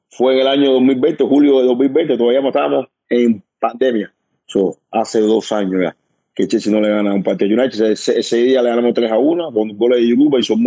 Fue 0.09 0.33
en 0.33 0.39
el 0.41 0.47
año 0.47 0.73
2020, 0.73 1.23
julio 1.23 1.59
de 1.59 1.67
2020, 1.67 2.17
todavía 2.17 2.41
no 2.41 2.47
estábamos 2.47 2.87
en 3.09 3.43
pandemia. 3.59 4.13
So, 4.45 4.77
hace 4.91 5.21
dos 5.21 5.51
años 5.51 5.81
ya 5.81 5.95
que 6.33 6.47
Chelsea 6.47 6.71
no 6.71 6.79
le 6.79 6.89
gana 6.89 7.13
un 7.13 7.23
partido 7.23 7.51
a 7.51 7.63
United. 7.63 7.91
Ese, 7.91 8.37
día 8.37 8.61
le 8.61 8.69
ganamos 8.69 8.93
3 8.93 9.11
a 9.11 9.17
1 9.17 9.53
con 9.53 9.77
goles 9.77 9.99
de 9.99 10.07
Yuruba 10.07 10.39
y 10.39 10.43
Son 10.43 10.63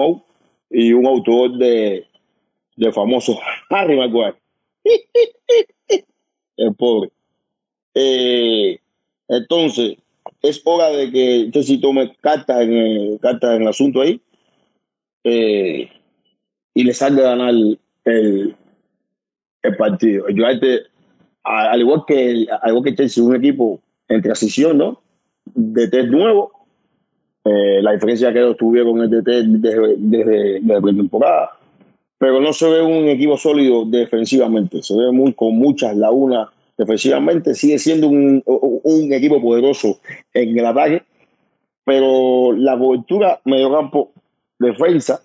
y 0.71 0.93
un 0.93 1.07
autor 1.07 1.57
de, 1.57 2.07
de 2.77 2.93
famoso 2.93 3.39
Harry 3.71 3.97
Maguire. 3.97 4.37
El 6.57 6.75
pobre. 6.75 7.11
Eh, 7.95 8.79
entonces, 9.29 9.97
es 10.43 10.63
hora 10.65 10.91
de 10.91 11.11
que 11.11 11.51
Chelsea 11.53 11.81
tome 11.81 12.15
cartas 12.21 12.63
en 12.63 12.73
el, 12.73 13.19
cartas 13.21 13.57
en 13.57 13.63
el 13.63 13.69
asunto 13.69 14.01
ahí 14.01 14.21
eh, 15.25 15.89
y 16.75 16.85
le 16.85 16.93
salga 16.93 17.23
a 17.33 17.37
ganar 17.37 17.51
el, 17.51 17.79
el, 19.63 19.77
partido. 19.77 20.29
El 20.29 20.41
United, 20.41 20.81
al 21.43 21.81
igual 21.81 22.03
que 22.07 22.31
el- 22.31 22.49
al 22.63 22.83
que 22.83 22.95
Chelsea, 22.95 23.25
un 23.25 23.35
equipo 23.35 23.81
en 24.09 24.23
transición, 24.23 24.79
¿no? 24.79 25.01
De 25.55 25.89
test 25.89 26.09
nuevo. 26.09 26.53
Eh, 27.45 27.83
la 27.83 27.93
diferencia 27.93 28.33
que 28.33 28.39
ellos 28.39 28.57
tuvieron 28.57 29.01
el 29.03 29.11
DT 29.11 29.43
desde, 29.43 29.95
desde, 29.99 30.61
desde 30.61 30.81
la 30.81 30.81
temporada. 30.81 31.51
Pero 32.19 32.41
no 32.41 32.53
se 32.53 32.69
ve 32.69 32.81
un 32.83 33.07
equipo 33.09 33.37
sólido 33.37 33.85
defensivamente. 33.85 34.83
Se 34.83 34.95
ve 34.97 35.13
muy, 35.13 35.35
con 35.35 35.57
muchas 35.57 35.97
lagunas 35.97 36.49
defensivamente. 36.79 37.55
Sigue 37.55 37.79
siendo 37.79 38.09
un, 38.09 38.43
un 38.47 39.13
equipo 39.13 39.41
poderoso 39.43 39.99
en 40.33 40.59
el 40.59 40.65
ataque. 40.67 41.03
Pero 41.85 42.53
la 42.53 42.79
cobertura 42.79 43.41
mediocampo 43.45 44.13
defensa 44.65 45.23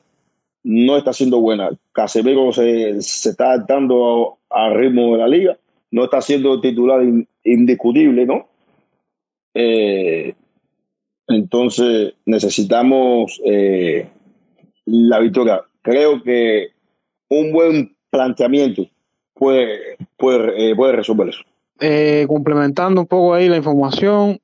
no 0.64 0.98
está 0.98 1.14
siendo 1.14 1.40
buena. 1.40 1.70
Casemiro 1.94 2.52
se, 2.52 3.02
se 3.02 3.30
está 3.30 3.54
adaptando 3.54 4.38
al 4.50 4.76
ritmo 4.76 5.14
de 5.14 5.18
la 5.18 5.28
liga, 5.28 5.58
no 5.92 6.04
está 6.04 6.22
siendo 6.22 6.60
titular 6.62 7.02
in- 7.02 7.28
indiscutible, 7.44 8.26
¿no? 8.26 8.48
Eh, 9.54 10.34
entonces 11.28 12.14
necesitamos 12.26 13.42
eh, 13.46 14.08
la 14.86 15.20
victoria. 15.20 15.62
Creo 15.82 16.22
que 16.22 16.70
un 17.30 17.52
buen 17.52 17.96
planteamiento 18.10 18.86
puede, 19.34 19.98
puede, 20.18 20.72
eh, 20.72 20.76
puede 20.76 20.94
resolver 20.94 21.30
eso. 21.30 21.42
Complementando 22.28 23.02
un 23.02 23.08
poco 23.08 23.34
ahí 23.34 23.48
la 23.48 23.56
información, 23.56 24.40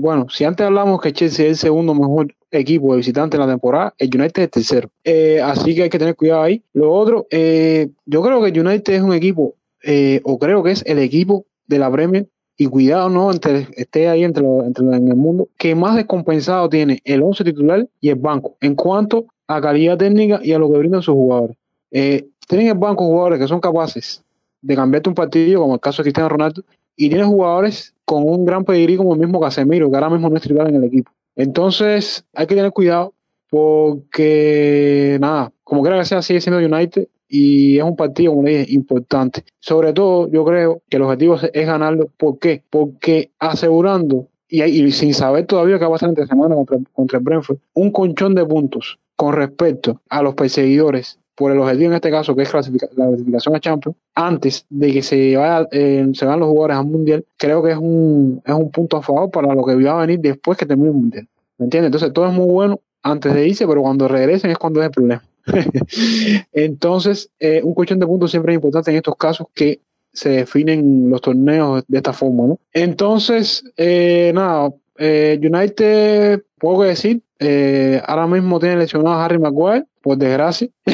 bueno, 0.00 0.28
si 0.28 0.44
antes 0.44 0.64
hablamos 0.64 1.00
que 1.00 1.12
Chelsea 1.12 1.46
es 1.46 1.50
el 1.50 1.56
segundo 1.56 1.94
mejor 1.94 2.32
equipo 2.50 2.92
de 2.92 2.98
visitante 2.98 3.36
en 3.36 3.42
la 3.42 3.48
temporada, 3.48 3.94
el 3.98 4.08
United 4.14 4.42
es 4.44 4.50
tercero. 4.50 4.90
Eh, 5.04 5.40
así 5.42 5.74
que 5.74 5.84
hay 5.84 5.90
que 5.90 5.98
tener 5.98 6.16
cuidado 6.16 6.42
ahí. 6.42 6.62
Lo 6.72 6.92
otro, 6.92 7.26
eh, 7.30 7.88
yo 8.06 8.22
creo 8.22 8.42
que 8.42 8.48
el 8.48 8.58
United 8.66 8.94
es 8.94 9.02
un 9.02 9.12
equipo, 9.14 9.54
eh, 9.84 10.20
o 10.24 10.38
creo 10.38 10.62
que 10.62 10.72
es 10.72 10.82
el 10.86 10.98
equipo 10.98 11.44
de 11.66 11.78
la 11.78 11.90
Premier, 11.90 12.26
y 12.56 12.66
cuidado, 12.66 13.08
no 13.08 13.30
entre, 13.30 13.68
esté 13.76 14.08
ahí 14.08 14.22
entre, 14.22 14.42
los- 14.42 14.64
entre 14.66 14.84
en 14.84 15.08
el 15.08 15.16
mundo, 15.16 15.48
que 15.56 15.74
más 15.74 15.96
descompensado 15.96 16.68
tiene 16.68 17.00
el 17.04 17.22
11 17.22 17.42
titular 17.44 17.88
y 18.00 18.10
el 18.10 18.16
banco 18.16 18.56
en 18.60 18.74
cuanto 18.74 19.24
a 19.46 19.60
calidad 19.62 19.96
técnica 19.96 20.40
y 20.42 20.52
a 20.52 20.58
lo 20.58 20.70
que 20.70 20.76
brindan 20.78 21.00
sus 21.02 21.14
jugadores. 21.14 21.56
Tienen 21.90 22.66
el 22.68 22.74
banco 22.74 23.04
jugadores 23.06 23.38
que 23.38 23.46
son 23.48 23.60
capaces 23.60 24.22
de 24.60 24.74
cambiarte 24.74 25.08
un 25.08 25.14
partido, 25.14 25.60
como 25.62 25.74
el 25.74 25.80
caso 25.80 26.02
de 26.02 26.06
Cristiano 26.08 26.28
Ronaldo, 26.28 26.62
y 26.96 27.08
tiene 27.08 27.24
jugadores 27.24 27.94
con 28.04 28.24
un 28.28 28.44
gran 28.44 28.64
pedigrí 28.64 28.96
como 28.96 29.14
el 29.14 29.20
mismo 29.20 29.40
Casemiro, 29.40 29.88
que 29.88 29.96
ahora 29.96 30.10
mismo 30.10 30.28
no 30.28 30.36
es 30.36 30.42
titular 30.42 30.68
en 30.68 30.74
el 30.74 30.84
equipo. 30.84 31.10
Entonces, 31.36 32.24
hay 32.34 32.46
que 32.46 32.54
tener 32.54 32.72
cuidado 32.72 33.14
porque, 33.48 35.18
nada, 35.20 35.52
como 35.64 35.82
quiera 35.82 35.98
que 35.98 36.04
sea, 36.04 36.22
sigue 36.22 36.40
siendo 36.40 36.60
United 36.60 37.08
y 37.28 37.78
es 37.78 37.84
un 37.84 37.96
partido, 37.96 38.32
como 38.32 38.46
dije, 38.46 38.66
importante. 38.72 39.44
Sobre 39.60 39.92
todo, 39.92 40.28
yo 40.28 40.44
creo 40.44 40.82
que 40.88 40.96
el 40.96 41.02
objetivo 41.02 41.36
es, 41.36 41.66
ganarlo. 41.66 42.08
¿Por 42.16 42.38
qué? 42.38 42.64
Porque 42.68 43.30
asegurando, 43.38 44.28
y, 44.48 44.90
sin 44.90 45.14
saber 45.14 45.46
todavía 45.46 45.78
qué 45.78 45.84
va 45.84 45.90
a 45.90 45.92
pasar 45.92 46.08
entre 46.08 46.26
semana 46.26 46.56
contra, 46.56 46.78
contra 46.92 47.18
el 47.18 47.24
Brentford, 47.24 47.58
un 47.74 47.92
colchón 47.92 48.34
de 48.34 48.44
puntos 48.44 48.98
con 49.14 49.34
respecto 49.34 50.00
a 50.08 50.22
los 50.22 50.34
perseguidores 50.34 51.19
por 51.40 51.50
el 51.52 51.58
objetivo 51.58 51.88
en 51.88 51.94
este 51.94 52.10
caso, 52.10 52.36
que 52.36 52.42
es 52.42 52.50
clasifica- 52.50 52.90
la 52.96 53.06
clasificación 53.06 53.56
a 53.56 53.60
Champions, 53.60 53.96
antes 54.14 54.66
de 54.68 54.92
que 54.92 55.02
se, 55.02 55.38
vaya, 55.38 55.66
eh, 55.72 56.06
se 56.12 56.26
vayan 56.26 56.40
los 56.40 56.50
jugadores 56.50 56.76
al 56.76 56.84
Mundial, 56.84 57.24
creo 57.38 57.62
que 57.62 57.70
es 57.70 57.78
un, 57.78 58.42
es 58.44 58.52
un 58.52 58.70
punto 58.70 58.98
a 58.98 59.02
favor 59.02 59.30
para 59.30 59.54
lo 59.54 59.64
que 59.64 59.74
va 59.74 60.02
a 60.02 60.06
venir 60.06 60.20
después 60.20 60.58
que 60.58 60.66
termine 60.66 60.90
el 60.90 60.96
Mundial. 60.96 61.26
¿Me 61.56 61.64
entiendes? 61.64 61.86
Entonces 61.88 62.12
todo 62.12 62.26
es 62.26 62.34
muy 62.34 62.44
bueno 62.44 62.78
antes 63.02 63.32
de 63.32 63.48
irse, 63.48 63.66
pero 63.66 63.80
cuando 63.80 64.06
regresen 64.06 64.50
es 64.50 64.58
cuando 64.58 64.80
es 64.80 64.86
el 64.88 64.92
problema. 64.92 65.24
Entonces, 66.52 67.30
eh, 67.40 67.62
un 67.64 67.72
colchón 67.72 67.98
de 68.00 68.06
puntos 68.06 68.30
siempre 68.30 68.52
es 68.52 68.56
importante 68.56 68.90
en 68.90 68.98
estos 68.98 69.16
casos 69.16 69.46
que 69.54 69.80
se 70.12 70.28
definen 70.28 71.08
los 71.08 71.22
torneos 71.22 71.84
de 71.88 71.96
esta 71.96 72.12
forma. 72.12 72.54
Entonces, 72.74 73.64
eh, 73.78 74.30
nada, 74.34 74.74
eh, 74.98 75.40
United, 75.42 76.42
que 76.82 76.86
decir, 76.86 77.22
eh, 77.42 78.02
ahora 78.06 78.26
mismo 78.26 78.60
tiene 78.60 78.76
lesionado 78.76 79.16
a 79.16 79.24
Harry 79.24 79.38
Maguire, 79.38 79.86
por 80.02 80.18
desgracia. 80.18 80.68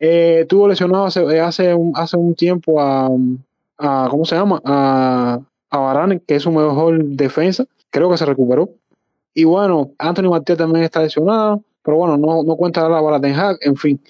eh, 0.00 0.44
tuvo 0.48 0.66
lesionado 0.66 1.04
hace, 1.04 1.22
eh, 1.22 1.40
hace, 1.40 1.72
un, 1.72 1.92
hace 1.94 2.16
un 2.16 2.34
tiempo 2.34 2.80
a, 2.80 3.08
a 3.78 4.08
¿cómo 4.10 4.24
se 4.24 4.34
llama? 4.34 4.60
A, 4.64 5.38
a 5.70 5.78
Varane, 5.78 6.20
que 6.20 6.34
es 6.34 6.42
su 6.42 6.50
mejor 6.50 7.04
defensa. 7.04 7.64
Creo 7.90 8.10
que 8.10 8.16
se 8.16 8.26
recuperó. 8.26 8.70
Y 9.32 9.44
bueno, 9.44 9.92
Anthony 9.98 10.30
Martínez 10.30 10.58
también 10.58 10.84
está 10.84 11.00
lesionado, 11.00 11.62
pero 11.84 11.96
bueno, 11.98 12.16
no, 12.16 12.42
no 12.42 12.56
cuenta 12.56 12.88
la 12.88 13.20
Ten 13.20 13.34
Hag, 13.34 13.58
en 13.60 13.76
fin. 13.76 14.00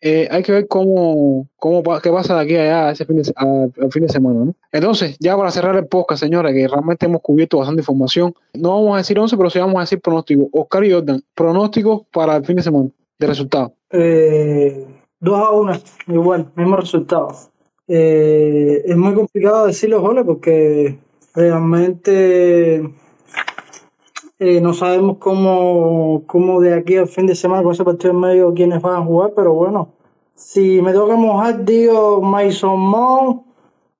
Eh, 0.00 0.28
hay 0.30 0.42
que 0.42 0.52
ver 0.52 0.68
cómo, 0.68 1.48
cómo 1.56 1.82
qué 2.00 2.10
pasa 2.10 2.36
de 2.36 2.42
aquí 2.42 2.56
a 2.56 2.62
allá 2.62 2.90
ese 2.92 3.06
fin 3.06 3.16
de, 3.16 3.32
al 3.36 3.92
fin 3.92 4.02
de 4.02 4.08
semana. 4.08 4.44
¿no? 4.44 4.54
Entonces, 4.70 5.16
ya 5.18 5.36
para 5.36 5.50
cerrar 5.50 5.76
el 5.76 5.86
podcast, 5.86 6.22
señores, 6.22 6.52
que 6.52 6.68
realmente 6.68 7.06
hemos 7.06 7.22
cubierto 7.22 7.58
bastante 7.58 7.80
información, 7.80 8.34
no 8.54 8.70
vamos 8.70 8.94
a 8.94 8.98
decir 8.98 9.18
11, 9.18 9.36
pero 9.36 9.50
sí 9.50 9.58
vamos 9.58 9.76
a 9.76 9.80
decir 9.80 10.00
pronósticos. 10.00 10.48
Oscar 10.52 10.84
y 10.84 10.92
Jordan, 10.92 11.22
pronósticos 11.34 12.02
para 12.12 12.36
el 12.36 12.44
fin 12.44 12.56
de 12.56 12.62
semana 12.62 12.88
de 13.18 13.26
resultado. 13.26 13.72
Eh, 13.90 14.86
2 15.20 15.38
a 15.38 15.50
1, 15.50 15.72
igual, 16.08 16.52
mismo 16.54 16.76
resultado. 16.76 17.28
Eh, 17.88 18.82
es 18.84 18.96
muy 18.96 19.14
complicado 19.14 19.66
decir 19.66 19.88
los 19.88 20.02
goles 20.02 20.24
porque 20.26 20.98
realmente 21.34 22.82
eh, 24.38 24.60
no 24.60 24.74
sabemos 24.74 25.18
cómo, 25.18 26.24
cómo 26.26 26.60
de 26.60 26.74
aquí 26.74 26.96
al 26.96 27.08
fin 27.08 27.26
de 27.26 27.34
semana 27.34 27.62
con 27.62 27.72
ese 27.72 27.84
partido 27.84 28.12
en 28.12 28.20
medio 28.20 28.54
quiénes 28.54 28.80
van 28.82 29.02
a 29.02 29.04
jugar, 29.04 29.32
pero 29.34 29.54
bueno, 29.54 29.94
si 30.34 30.80
me 30.82 30.92
toca 30.92 31.16
mojar, 31.16 31.64
digo 31.64 32.20
Mason 32.20 32.78
Mount 32.78 33.42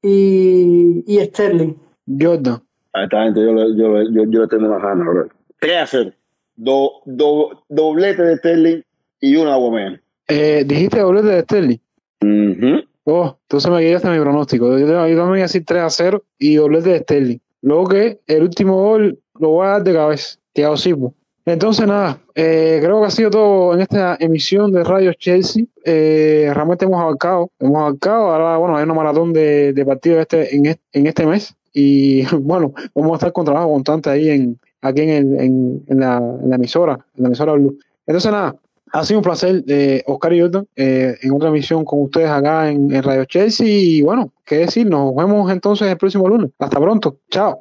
y, 0.03 1.03
y 1.07 1.19
Sterling. 1.25 1.75
Jordan. 2.21 2.63
A 2.93 3.05
esta 3.05 3.25
gente 3.25 3.41
yo, 3.41 3.53
le- 3.53 3.77
yo, 3.77 4.03
yo, 4.11 4.31
yo 4.31 4.41
le 4.43 4.49
tengo 4.49 4.67
una 4.67 4.79
gana, 4.79 5.05
bro. 5.09 5.29
3 5.61 5.77
a 5.83 5.87
0. 5.87 6.11
Do, 6.57 6.91
do, 7.05 7.65
doblete 7.69 8.23
de 8.23 8.37
Sterling 8.39 8.83
y 9.21 9.37
una 9.37 9.55
Aguamén. 9.55 10.01
Eh, 10.29 10.65
dijiste 10.67 11.01
doblete 11.01 11.29
de 11.29 11.41
Sterling. 11.43 11.79
Ujú. 12.23 12.81
Oh, 13.05 13.37
entonces 13.43 13.71
me 13.71 13.81
guiaste 13.81 14.09
mi 14.09 14.19
pronóstico. 14.19 14.71
Yo, 14.79 14.87
yo 14.87 14.87
también 14.95 15.29
voy 15.29 15.39
a 15.41 15.43
decir 15.43 15.65
3 15.65 15.83
a 15.83 15.91
0 15.91 16.23
y 16.39 16.57
doblete 16.57 16.91
de 16.91 16.99
Sterling. 17.01 17.39
Luego 17.67 17.89
que 17.89 18.21
el 18.29 18.45
último 18.45 18.81
gol 18.81 19.19
lo 19.41 19.49
voy 19.49 19.67
a 19.67 19.71
dar 19.71 19.83
de 19.83 19.93
cabeza. 19.93 20.39
Thiago 20.53 20.77
Silva. 20.77 21.11
Entonces, 21.45 21.85
nada, 21.85 22.21
eh, 22.37 22.79
creo 22.81 23.01
que 23.01 23.07
ha 23.09 23.11
sido 23.11 23.29
todo 23.29 23.75
en 23.75 23.81
esta 23.81 24.17
emisión 24.21 24.71
de 24.71 24.85
Radio 24.85 25.13
Chelsea. 25.15 25.65
Eh, 25.85 26.49
realmente 26.55 26.85
hemos 26.85 27.01
abarcado, 27.01 27.51
hemos 27.59 27.79
abarcado. 27.79 28.31
Ahora, 28.31 28.57
bueno, 28.59 28.77
hay 28.77 28.85
una 28.85 28.95
maratón 28.95 29.33
de, 29.33 29.85
partidos 29.85 30.21
este, 30.21 30.55
en, 30.55 31.07
este, 31.07 31.27
mes. 31.27 31.57
Y 31.73 32.25
bueno, 32.37 32.73
vamos 32.95 33.11
a 33.11 33.15
estar 33.17 33.33
con 33.33 33.45
trabajo 33.45 33.83
ahí 34.05 34.29
en, 34.29 34.61
aquí 34.81 35.01
en 35.03 35.83
la, 35.89 36.19
en 36.19 36.49
la 36.49 36.55
emisora, 36.55 37.05
en 37.17 37.23
la 37.25 37.27
emisora 37.27 37.53
Blue. 37.55 37.77
Entonces, 38.07 38.31
nada, 38.31 38.55
ha 38.93 39.05
sido 39.05 39.19
un 39.21 39.25
placer, 39.25 39.65
eh, 39.69 40.03
Oscar 40.07 40.33
y 40.33 40.41
Jordan, 40.41 40.67
eh, 40.77 41.17
en 41.21 41.33
otra 41.33 41.49
emisión 41.49 41.85
con 41.85 42.03
ustedes 42.03 42.29
acá 42.29 42.71
en, 42.71 42.95
en 42.95 43.03
Radio 43.03 43.25
Chelsea. 43.25 43.67
Y 43.67 44.03
bueno, 44.03 44.33
qué 44.45 44.59
decir, 44.59 44.87
nos 44.89 45.15
vemos 45.15 45.51
entonces 45.51 45.89
el 45.89 45.97
próximo 45.97 46.29
lunes. 46.29 46.51
Hasta 46.59 46.81
pronto. 46.81 47.19
Chao. 47.31 47.61